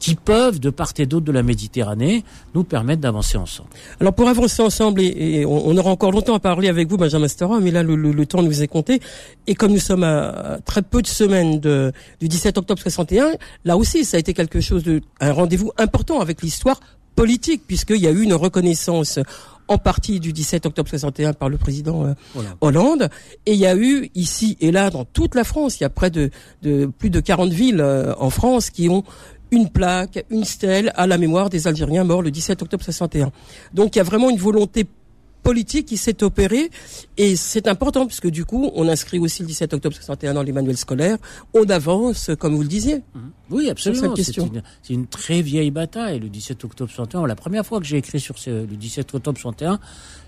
qui 0.03 0.17
peuvent, 0.17 0.59
de 0.59 0.69
part 0.69 0.93
et 0.99 1.07
d'autre 1.07 1.25
de 1.25 1.31
la 1.31 1.45
Méditerranée, 1.45 2.25
nous 2.57 2.65
permettre 2.65 3.01
d'avancer 3.01 3.39
ensemble. 3.39 3.69
Alors 4.01 4.13
pour 4.13 4.29
avancer 4.29 4.61
ensemble, 4.61 5.01
et, 5.01 5.47
on, 5.47 5.77
aura 5.77 5.91
encore 5.91 6.11
longtemps 6.11 6.35
à 6.35 6.41
parler 6.41 6.69
avec 6.69 6.89
vous, 6.89 6.97
Benjamin 6.97 7.29
Stora, 7.29 7.61
mais 7.61 7.71
là 7.71 7.85
le, 7.85 8.27
temps 8.27 8.43
nous 8.43 8.63
est 8.65 8.69
compté, 8.69 9.01
et 9.47 9.55
comme 9.55 9.71
nous 9.71 9.79
sommes 9.79 10.03
à 10.03 10.59
très 10.65 10.83
peu 10.83 11.03
de 11.03 11.07
semaines 11.07 11.61
de, 11.61 11.93
du 12.21 12.27
17 12.27 12.59
octobre 12.59 12.83
61, 12.83 13.35
là 13.65 13.77
aussi 13.77 14.05
ça 14.05 14.17
a 14.17 14.21
été 14.21 14.35
quelque 14.35 14.61
chose 14.61 14.83
de 14.83 15.03
un 15.21 15.33
rendez-vous 15.33 15.71
important 15.79 16.19
avec 16.19 16.43
l'histoire 16.43 16.81
politique, 17.15 17.63
puisqu'il 17.65 18.01
y 18.01 18.09
a 18.09 18.11
eu 18.11 18.23
une 18.23 18.35
reconnaissance 18.35 19.21
en 19.69 19.79
partie 19.79 20.19
du 20.19 20.33
17 20.33 20.67
octobre 20.67 20.89
61 20.89 21.35
par 21.35 21.49
le 21.49 21.59
président 21.59 22.07
euh, 22.07 22.43
Hollande. 22.61 23.09
Et 23.47 23.53
il 23.53 23.59
y 23.59 23.67
a 23.67 23.77
eu 23.77 24.11
ici 24.17 24.57
et 24.61 24.73
là 24.73 24.91
dans 24.91 25.05
toute 25.05 25.37
la 25.37 25.45
France, 25.45 25.79
il 25.79 25.85
y 25.85 25.87
a 25.87 25.91
près 25.91 26.11
de, 26.11 26.31
de 26.63 26.87
plus 26.87 27.11
de 27.11 27.21
40 27.21 27.53
villes 27.53 27.81
euh, 27.81 28.15
en 28.19 28.31
France 28.31 28.71
qui 28.71 28.89
ont 28.89 29.05
une 29.53 29.69
plaque, 29.69 30.25
une 30.31 30.45
stèle 30.45 30.93
à 30.97 31.07
la 31.07 31.19
mémoire 31.19 31.51
des 31.51 31.69
Algériens 31.69 32.03
morts 32.03 32.23
le 32.23 32.33
17 32.33 32.63
octobre 32.63 32.83
61. 32.83 33.31
Donc 33.73 33.95
il 33.95 33.99
y 33.99 34.01
a 34.01 34.05
vraiment 34.05 34.31
une 34.31 34.39
volonté 34.39 34.87
politique 35.43 35.87
qui 35.87 35.97
s'est 35.97 36.23
opérée 36.23 36.71
et 37.17 37.37
c'est 37.37 37.67
important 37.67 38.07
puisque 38.07 38.29
du 38.29 38.45
coup 38.45 38.71
on 38.75 38.89
inscrit 38.89 39.19
aussi 39.19 39.43
le 39.43 39.49
17 39.49 39.75
octobre 39.75 39.95
61 39.95 40.35
dans 40.35 40.43
les 40.43 40.53
manuels 40.53 40.77
scolaires, 40.77 41.19
on 41.53 41.65
avance 41.65 42.31
comme 42.39 42.55
vous 42.55 42.63
le 42.63 42.69
disiez. 42.69 43.03
Mhm. 43.15 43.31
Oui 43.51 43.69
absolument, 43.69 44.15
c'est 44.17 44.37
une, 44.37 44.63
une, 44.89 45.07
très 45.07 45.43
vieille 45.43 45.71
bataille 45.71 46.21
le 46.21 46.29
17 46.29 46.65
octobre 46.65 46.91
61. 46.91 47.27
La 47.27 47.37
première 47.37 47.67
fois 47.67 47.81
que 47.81 47.87
j'ai 47.87 47.99
écrit 47.99 48.21
sur 48.21 48.39
ce, 48.39 48.51
le 48.51 48.67
17 48.67 49.15
octobre 49.15 49.39
61, 49.39 49.81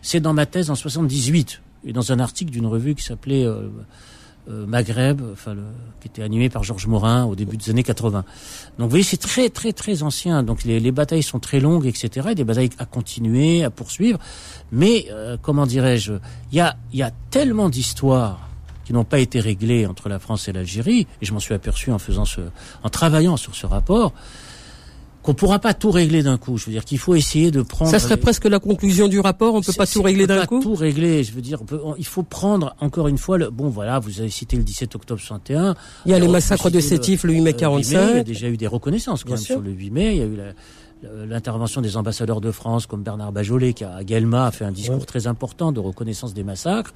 c'est 0.03 0.21
dans 0.21 0.35
ma 0.35 0.47
thèse 0.47 0.71
en 0.71 0.75
78 0.75 1.61
et 1.87 1.93
dans 1.93 2.13
un 2.13 2.19
article 2.19 2.51
d'une 2.51 2.67
revue 2.67 2.95
qui 2.95 3.05
s'appelait 3.05 3.45
euh, 3.45 3.69
Maghreb, 4.47 5.23
enfin, 5.33 5.55
le, 5.55 5.63
qui 6.01 6.09
était 6.09 6.23
animé 6.23 6.49
par 6.49 6.65
Georges 6.65 6.87
Morin 6.87 7.25
au 7.25 7.35
début 7.35 7.57
des 7.57 7.71
années 7.71 7.83
80. 7.83 8.25
Donc 8.79 8.87
vous 8.87 8.91
voyez, 8.91 9.05
c'est 9.05 9.17
très 9.17 9.49
très 9.49 9.73
très 9.73 10.03
ancien. 10.03 10.43
Donc 10.43 10.65
les, 10.65 10.81
les, 10.81 10.93
batailles 10.93 11.23
sont 11.23 11.41
très 11.41 11.61
longues, 11.61 11.87
etc. 11.87 12.29
Et 12.31 12.35
des 12.35 12.45
batailles 12.45 12.71
à 12.79 12.85
continuer, 12.85 13.65
à 13.65 13.71
poursuivre. 13.71 14.19
Mais 14.73 15.07
euh, 15.11 15.37
comment 15.41 15.67
dirais-je, 15.67 16.15
il 16.53 16.59
y 16.59 16.61
a, 16.61 16.77
y 16.93 17.03
a 17.03 17.11
tellement 17.31 17.69
d'histoires 17.69 18.49
qui 18.85 18.93
n'ont 18.93 19.05
pas 19.05 19.19
été 19.19 19.41
réglées 19.41 19.87
entre 19.87 20.09
la 20.09 20.19
France 20.19 20.49
et 20.49 20.53
l'Algérie, 20.53 21.07
et 21.23 21.25
je 21.25 21.33
m'en 21.33 21.41
suis 21.41 21.55
aperçu 21.55 21.91
en 21.91 21.99
faisant 21.99 22.25
ce, 22.25 22.43
en 22.83 22.91
travaillant 22.91 23.37
sur 23.37 23.55
ce 23.55 23.67
rapport, 23.67 24.13
qu'on 25.25 25.33
pourra 25.33 25.59
pas 25.59 25.73
tout 25.73 25.91
régler 25.91 26.23
d'un 26.23 26.37
coup. 26.37 26.59
Je 26.59 26.67
veux 26.67 26.73
dire 26.73 26.85
qu'il 26.85 26.99
faut 26.99 27.15
essayer 27.15 27.51
de 27.51 27.63
prendre. 27.63 27.91
Ça 27.91 27.99
serait 27.99 28.19
presque 28.19 28.45
la 28.45 28.59
conclusion 28.59 29.09
du 29.09 29.21
rapport. 29.21 29.55
On 29.55 29.63
peut 29.63 29.73
pas 29.73 29.87
tout 29.87 30.03
régler 30.03 30.27
d'un 30.27 30.45
coup. 30.45 30.61
Tout 30.61 30.75
régler. 30.75 31.25
Je 31.25 31.33
veux 31.33 31.41
dire, 31.41 31.61
il 31.97 32.05
faut 32.05 32.23
prendre 32.23 32.77
encore 32.79 33.09
une 33.09 33.17
fois 33.17 33.39
le. 33.39 33.49
Bon, 33.49 33.71
voilà, 33.71 33.99
vous 33.99 34.21
avez 34.21 34.29
cité 34.29 34.57
le 34.57 34.63
17 34.63 34.95
octobre 34.95 35.19
61. 35.19 35.77
Il 36.05 36.13
y 36.13 36.15
a 36.15 36.19
les 36.19 36.29
massacres 36.29 36.71
de 36.71 36.79
Sétif 36.79 37.25
le, 37.25 37.33
8 37.33 37.41
mai 37.41 37.53
45. 37.55 37.97
Euh, 37.97 38.11
il 38.11 38.17
y 38.17 38.21
a 38.21 38.25
déjà 38.25 38.49
eu 38.49 38.59
des 38.59 38.67
reconnaissances 38.67 39.25
quand 39.25 39.33
même 39.33 39.41
sur 39.41 39.61
le 39.61 39.71
8 39.71 39.91
mai. 39.91 40.13
Il 40.13 40.19
y 40.19 40.23
a 40.23 40.27
eu 40.27 40.37
la, 40.37 40.53
l'intervention 41.27 41.81
des 41.81 41.97
ambassadeurs 41.97 42.41
de 42.41 42.51
France 42.51 42.87
comme 42.87 43.03
Bernard 43.03 43.33
Bajolet 43.33 43.73
qui 43.73 43.85
à 43.85 44.03
Guelma 44.05 44.47
a 44.47 44.51
fait 44.51 44.65
un 44.65 44.73
discours 44.73 45.07
très 45.07 45.27
important 45.27 45.73
de 45.73 45.81
reconnaissance 45.81 46.35
des 46.35 46.45
massacres. 46.45 46.93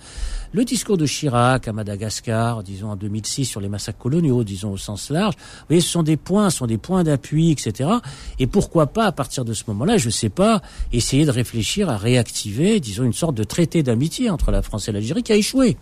Le 0.52 0.64
discours 0.64 0.96
de 0.96 1.06
Chirac 1.06 1.68
à 1.68 1.72
Madagascar, 1.72 2.62
disons 2.62 2.90
en 2.90 2.96
2006 2.96 3.44
sur 3.44 3.61
les 3.61 3.68
massacres 3.68 3.98
coloniaux, 3.98 4.44
disons 4.44 4.72
au 4.72 4.76
sens 4.76 5.11
large. 5.11 5.34
Vous 5.36 5.64
voyez, 5.68 5.80
ce 5.80 5.88
sont 5.88 6.02
des 6.02 6.16
points, 6.16 6.50
ce 6.50 6.59
sont 6.59 6.66
des 6.66 6.78
points 6.78 7.04
d'appui, 7.04 7.50
etc. 7.50 7.90
Et 8.38 8.46
pourquoi 8.46 8.86
pas 8.86 9.06
à 9.06 9.12
partir 9.12 9.44
de 9.44 9.52
ce 9.52 9.64
moment-là, 9.68 9.98
je 9.98 10.11
sais 10.11 10.30
pas, 10.30 10.62
essayer 10.92 11.24
de 11.24 11.30
réfléchir 11.30 11.88
à 11.88 11.96
réactiver, 11.96 12.80
disons 12.80 13.04
une 13.04 13.12
sorte 13.12 13.34
de 13.34 13.44
traité 13.44 13.82
d'amitié 13.82 14.30
entre 14.30 14.50
la 14.50 14.62
France 14.62 14.88
et 14.88 14.92
l'Algérie 14.92 15.22
qui 15.22 15.32
a 15.32 15.36
échoué. 15.36 15.76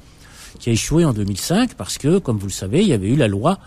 qui 0.58 0.70
a 0.70 0.72
échoué 0.72 1.04
en 1.04 1.12
2005 1.12 1.74
parce 1.74 1.98
que, 1.98 2.18
comme 2.18 2.38
vous 2.38 2.46
le 2.46 2.52
savez, 2.52 2.80
il 2.82 2.88
y 2.88 2.92
avait 2.92 3.08
eu 3.08 3.16
la 3.16 3.28
loi 3.28 3.58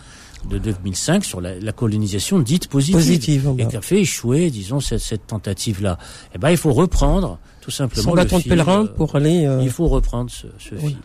de 0.50 0.58
2005 0.58 1.26
sur 1.26 1.42
la, 1.42 1.60
la 1.60 1.72
colonisation 1.72 2.40
dite 2.40 2.68
positive, 2.68 2.96
Positive, 2.96 3.54
et 3.58 3.68
qui 3.68 3.76
a 3.78 3.82
fait 3.82 4.02
échouer, 4.02 4.50
disons, 4.50 4.80
cette, 4.80 5.00
cette 5.02 5.28
tentative-là. 5.28 5.98
Eh 6.34 6.38
ben, 6.38 6.50
il 6.52 6.58
faut 6.58 6.74
reprendre 6.74 7.40
tout 7.62 7.72
simplement 7.72 8.12
le 8.12 8.22
bâton 8.24 8.40
de 8.40 8.44
pèlerin 8.44 8.84
euh, 8.86 8.88
pour 8.88 9.16
aller. 9.16 9.46
euh, 9.46 9.62
Il 9.62 9.70
faut 9.70 9.88
reprendre 9.88 10.30
ce, 10.32 10.48
ce 10.58 10.76
Oui. 10.76 10.88
fil. 10.90 10.98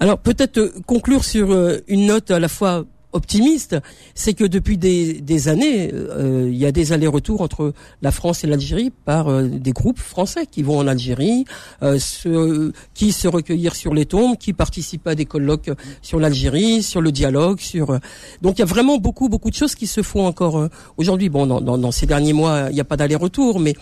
Alors 0.00 0.18
peut-être 0.18 0.58
euh, 0.58 0.72
conclure 0.86 1.24
sur 1.24 1.52
euh, 1.52 1.78
une 1.86 2.06
note 2.06 2.30
à 2.30 2.38
la 2.40 2.48
fois 2.48 2.84
optimiste, 3.12 3.76
c'est 4.14 4.34
que 4.34 4.44
depuis 4.44 4.76
des, 4.76 5.14
des 5.20 5.48
années, 5.48 5.90
euh, 5.94 6.48
il 6.50 6.56
y 6.58 6.66
a 6.66 6.72
des 6.72 6.92
allers-retours 6.92 7.40
entre 7.40 7.72
la 8.02 8.10
France 8.10 8.44
et 8.44 8.46
l'Algérie 8.46 8.90
par 9.04 9.28
euh, 9.28 9.44
des 9.48 9.72
groupes 9.72 9.98
français 9.98 10.46
qui 10.46 10.62
vont 10.62 10.78
en 10.78 10.86
Algérie, 10.86 11.44
euh, 11.82 11.98
se- 11.98 12.72
qui 12.94 13.12
se 13.12 13.26
recueillir 13.26 13.74
sur 13.74 13.94
les 13.94 14.04
tombes, 14.06 14.36
qui 14.36 14.52
participent 14.52 15.06
à 15.06 15.14
des 15.14 15.24
colloques 15.24 15.70
sur 16.02 16.20
l'Algérie, 16.20 16.82
sur 16.82 17.00
le 17.00 17.10
dialogue, 17.12 17.60
sur 17.60 17.90
euh, 17.92 17.98
donc 18.42 18.58
il 18.58 18.60
y 18.60 18.62
a 18.62 18.66
vraiment 18.66 18.98
beaucoup 18.98 19.28
beaucoup 19.28 19.50
de 19.50 19.54
choses 19.56 19.74
qui 19.74 19.86
se 19.86 20.02
font 20.02 20.26
encore 20.26 20.58
euh, 20.58 20.68
aujourd'hui. 20.98 21.28
Bon, 21.30 21.46
dans, 21.46 21.60
dans, 21.60 21.78
dans 21.78 21.90
ces 21.92 22.06
derniers 22.06 22.32
mois, 22.34 22.66
il 22.70 22.74
n'y 22.74 22.80
a 22.80 22.84
pas 22.84 22.96
d'aller-retour, 22.96 23.58
mais 23.60 23.74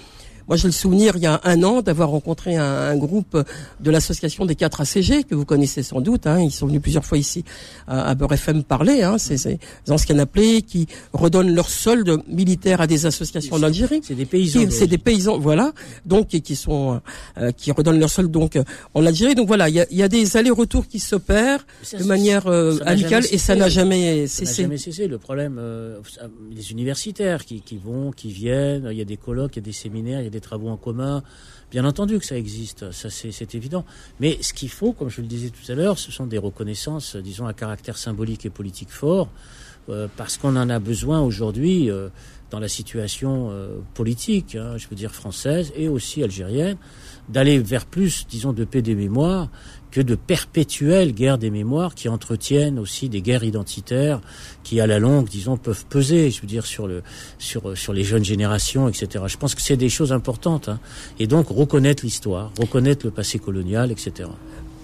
moi, 0.49 0.57
j'ai 0.57 0.69
le 0.69 0.73
souvenir, 0.73 1.15
il 1.17 1.23
y 1.23 1.27
a 1.27 1.41
un 1.45 1.63
an, 1.63 1.83
d'avoir 1.83 2.09
rencontré 2.11 2.57
un, 2.57 2.65
un 2.65 2.97
groupe 2.97 3.37
de 3.81 3.91
l'association 3.91 4.45
des 4.47 4.55
quatre 4.55 4.81
ACG, 4.81 5.25
que 5.25 5.35
vous 5.35 5.45
connaissez 5.45 5.83
sans 5.83 6.01
doute. 6.01 6.27
Hein, 6.27 6.41
ils 6.41 6.51
sont 6.51 6.67
venus 6.67 6.81
plusieurs 6.83 7.05
fois 7.05 7.19
ici 7.19 7.45
à, 7.87 8.09
à 8.11 8.15
Beurre 8.15 8.33
FM 8.35 8.63
parler. 8.63 9.03
Hein, 9.03 9.19
c'est 9.19 9.37
ces 9.37 9.59
anciens 9.89 10.19
appelés 10.19 10.63
qui 10.63 10.87
redonnent 11.13 11.55
leur 11.55 11.69
solde 11.69 12.23
militaire 12.29 12.81
à 12.81 12.87
des 12.87 13.07
associations 13.07 13.59
d'Algérie. 13.59 14.01
C'est 14.03 14.15
des 14.15 14.27
paysans. 14.27 14.61
C'est 14.71 14.87
des 14.87 14.99
paysans, 14.99 15.39
voilà, 15.39 15.73
donc 16.05 16.35
et 16.35 16.41
qui 16.41 16.57
sont 16.57 17.01
euh, 17.39 17.51
qui 17.53 17.73
redonnent 17.73 17.99
leur 18.01 18.11
solde 18.11 18.31
donc 18.31 18.57
euh, 18.57 18.65
en 18.95 19.05
Algérie. 19.07 19.35
Donc 19.35 19.47
voilà, 19.49 19.69
il 19.69 19.75
y 19.75 19.81
a, 19.81 19.87
y 19.91 20.03
a 20.03 20.09
des 20.09 20.37
allers-retours 20.37 20.87
qui 20.87 20.99
s'opèrent 21.01 21.67
de 21.99 22.05
manière 22.05 22.47
euh, 22.47 22.77
amicale 22.85 23.25
et 23.33 23.39
ça 23.39 23.55
cessé. 23.55 23.59
n'a 23.59 23.69
jamais 23.69 24.27
Ça 24.27 24.43
n'a 24.45 24.49
cessé. 24.49 24.63
jamais 24.63 24.79
cessé. 24.79 25.07
Le 25.09 25.19
problème, 25.19 25.57
euh, 25.59 25.99
les 26.55 26.71
universitaires 26.73 27.45
qui, 27.45 27.61
qui 27.63 27.79
vont, 27.79 28.11
qui 28.13 28.31
viennent, 28.31 28.89
il 28.91 28.97
y 28.99 29.01
a 29.01 29.05
des 29.05 29.17
colloques, 29.17 29.57
il 29.57 29.61
y 29.61 29.63
a 29.63 29.65
des 29.65 29.73
séminaires, 29.73 30.21
il 30.21 30.25
y 30.25 30.29
a 30.29 30.31
des 30.31 30.36
travaux 30.41 30.69
en 30.69 30.77
commun. 30.77 31.23
Bien 31.71 31.85
entendu 31.85 32.19
que 32.19 32.25
ça 32.25 32.37
existe, 32.37 32.93
ça 32.93 33.11
c'est 33.11 33.33
c'est 33.33 33.55
évident. 33.55 33.85
Mais 34.21 34.39
ce 34.41 34.53
qu'il 34.53 34.71
faut, 34.71 34.93
comme 34.93 35.09
je 35.09 35.21
le 35.21 35.27
disais 35.27 35.51
tout 35.51 35.73
à 35.73 35.75
l'heure, 35.75 35.99
ce 35.99 36.13
sont 36.13 36.27
des 36.27 36.39
reconnaissances, 36.39 37.17
disons, 37.17 37.47
à 37.47 37.53
caractère 37.53 37.99
symbolique 37.99 38.47
et 38.47 38.51
politique 38.51 38.91
fort, 38.91 39.29
euh, 39.89 40.09
parce 40.17 40.37
qu'on 40.37 40.57
en 40.57 40.71
a 40.71 40.79
besoin 40.79 41.21
aujourd'hui 41.21 41.91
euh, 41.91 42.09
dans 42.51 42.61
la 42.61 42.69
situation 42.69 43.51
euh, 43.51 43.79
politique, 43.95 44.55
hein, 44.55 44.77
je 44.77 44.89
veux 44.89 44.97
dire 44.97 45.13
française 45.13 45.73
et 45.77 45.89
aussi 45.89 46.23
algérienne, 46.23 46.77
d'aller 47.29 47.59
vers 47.59 47.87
plus, 47.87 48.27
disons, 48.29 48.53
de 48.53 48.65
paix 48.65 48.83
des 48.83 48.95
mémoires 48.95 49.49
que 49.91 50.01
de 50.03 50.15
perpétuelles 50.15 51.15
guerres 51.15 51.39
des 51.39 51.51
mémoires 51.51 51.95
qui 51.95 52.09
entretiennent 52.09 52.79
aussi 52.79 53.09
des 53.09 53.23
guerres 53.23 53.45
identitaires 53.45 54.21
qui, 54.63 54.81
à 54.81 54.87
la 54.87 54.99
longue, 54.99 55.29
disons, 55.29 55.57
peuvent 55.57 55.87
peser, 55.87 56.31
je 56.31 56.43
veux 56.43 56.47
dire, 56.47 56.67
sur 56.67 56.87
le, 56.87 57.03
sur, 57.39 57.77
sur 57.79 57.93
les 57.93 58.05
jeunes 58.05 58.25
générations, 58.25 58.89
etc. 58.89 59.25
Je 59.27 59.39
pense 59.39 59.55
que 59.55 59.63
c'est 59.63 59.79
des 59.79 59.89
choses 59.89 60.13
importantes. 60.13 60.69
Hein. 60.69 60.81
Et 61.19 61.27
donc, 61.27 61.49
reconnaître 61.49 62.05
l'histoire, 62.05 62.53
reconnaître 62.59 63.07
le 63.07 63.11
passé 63.11 63.39
colonial, 63.39 63.91
etc. 63.91 64.29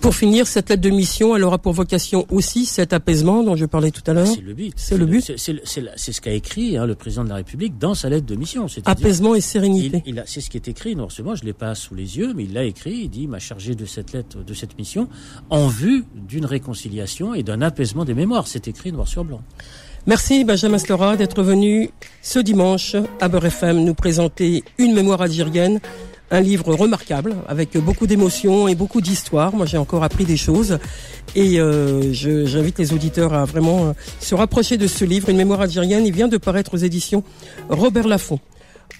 Pour 0.02 0.16
finir, 0.16 0.48
cette 0.48 0.68
lettre 0.68 0.82
de 0.82 0.90
mission, 0.90 1.36
elle 1.36 1.44
aura 1.44 1.58
pour 1.58 1.72
vocation 1.72 2.26
aussi 2.28 2.66
cet 2.66 2.92
apaisement 2.92 3.44
dont 3.44 3.54
je 3.54 3.66
parlais 3.66 3.92
tout 3.92 4.02
à 4.08 4.12
l'heure. 4.12 4.26
C'est 4.26 4.40
le 4.40 4.52
but. 4.52 4.72
C'est 4.74 4.98
le 4.98 5.06
but. 5.06 5.32
C'est 5.36 6.12
ce 6.12 6.20
qu'a 6.20 6.32
écrit 6.32 6.76
hein, 6.76 6.86
le 6.86 6.96
président 6.96 7.22
de 7.22 7.28
la 7.28 7.36
République 7.36 7.78
dans 7.78 7.94
sa 7.94 8.08
lettre 8.08 8.26
de 8.26 8.34
mission. 8.34 8.66
Apaisement 8.84 9.36
et 9.36 9.40
sérénité. 9.40 10.02
il 10.04 10.20
c'est 10.26 10.40
ce 10.40 10.50
qui 10.50 10.56
est 10.56 10.66
écrit. 10.66 10.96
Non 10.96 11.08
seulement 11.08 11.36
je 11.36 11.44
l'ai 11.44 11.52
pas 11.52 11.76
sous 11.76 11.94
les 11.94 12.18
yeux, 12.18 12.32
mais 12.34 12.42
il 12.44 12.52
l'a 12.52 12.64
écrit. 12.64 13.02
Il 13.04 13.10
dit, 13.10 13.22
il 13.22 13.28
m'a 13.28 13.38
chargé 13.38 13.76
de 13.76 13.86
cette 13.86 14.12
lettre, 14.12 14.42
de 14.44 14.54
cette 14.54 14.76
mission, 14.76 15.08
en 15.50 15.68
vue 15.68 16.04
d'une 16.16 16.46
réconciliation 16.46 17.32
et 17.32 17.44
d'un 17.44 17.62
apaisement 17.62 18.04
des 18.04 18.14
mémoires. 18.14 18.48
C'est 18.48 18.66
écrit 18.66 18.90
noir 18.90 19.06
sur 19.06 19.24
blanc. 19.24 19.40
Merci 20.06 20.44
Benjamin 20.44 20.78
Slora 20.78 21.16
d'être 21.16 21.44
venu 21.44 21.90
ce 22.22 22.40
dimanche 22.40 22.96
à 23.20 23.28
Beurre 23.28 23.46
FM 23.46 23.84
nous 23.84 23.94
présenter 23.94 24.64
une 24.78 24.94
mémoire 24.94 25.22
algérienne, 25.22 25.78
un 26.32 26.40
livre 26.40 26.74
remarquable 26.74 27.36
avec 27.46 27.76
beaucoup 27.76 28.06
d'émotions 28.06 28.66
et 28.66 28.74
beaucoup 28.74 29.00
d'histoires. 29.00 29.54
Moi 29.54 29.66
j'ai 29.66 29.76
encore 29.76 30.02
appris 30.02 30.24
des 30.24 30.38
choses 30.38 30.78
et 31.36 31.60
euh, 31.60 32.12
j'invite 32.12 32.78
les 32.78 32.92
auditeurs 32.92 33.34
à 33.34 33.44
vraiment 33.44 33.86
euh, 33.86 33.92
se 34.18 34.34
rapprocher 34.34 34.78
de 34.78 34.86
ce 34.86 35.04
livre, 35.04 35.28
une 35.28 35.36
mémoire 35.36 35.60
algérienne. 35.60 36.06
Il 36.06 36.12
vient 36.12 36.28
de 36.28 36.38
paraître 36.38 36.74
aux 36.74 36.78
éditions 36.78 37.22
Robert 37.68 38.08
Laffont. 38.08 38.40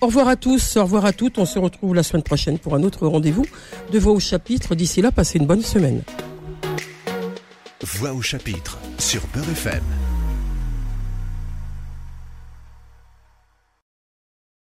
Au 0.03 0.07
revoir 0.07 0.29
à 0.29 0.37
tous, 0.37 0.77
au 0.77 0.83
revoir 0.83 1.07
à 1.07 1.13
toutes. 1.13 1.39
On 1.39 1.47
se 1.47 1.59
retrouve 1.59 1.95
la 1.95 2.03
semaine 2.03 2.23
prochaine 2.23 2.59
pour 2.59 2.75
un 2.75 2.83
autre 2.83 3.07
rendez-vous 3.07 3.47
de 3.91 3.99
Voix 3.99 4.13
au 4.13 4.21
chapitre. 4.21 4.75
D'ici 4.75 5.01
là, 5.01 5.11
passez 5.11 5.39
une 5.39 5.47
bonne 5.47 5.63
semaine. 5.63 6.03
Voix 7.83 8.13
au 8.13 8.21
chapitre 8.21 8.79
sur 8.99 9.23
Beurre 9.35 9.49
FM. 9.51 10.12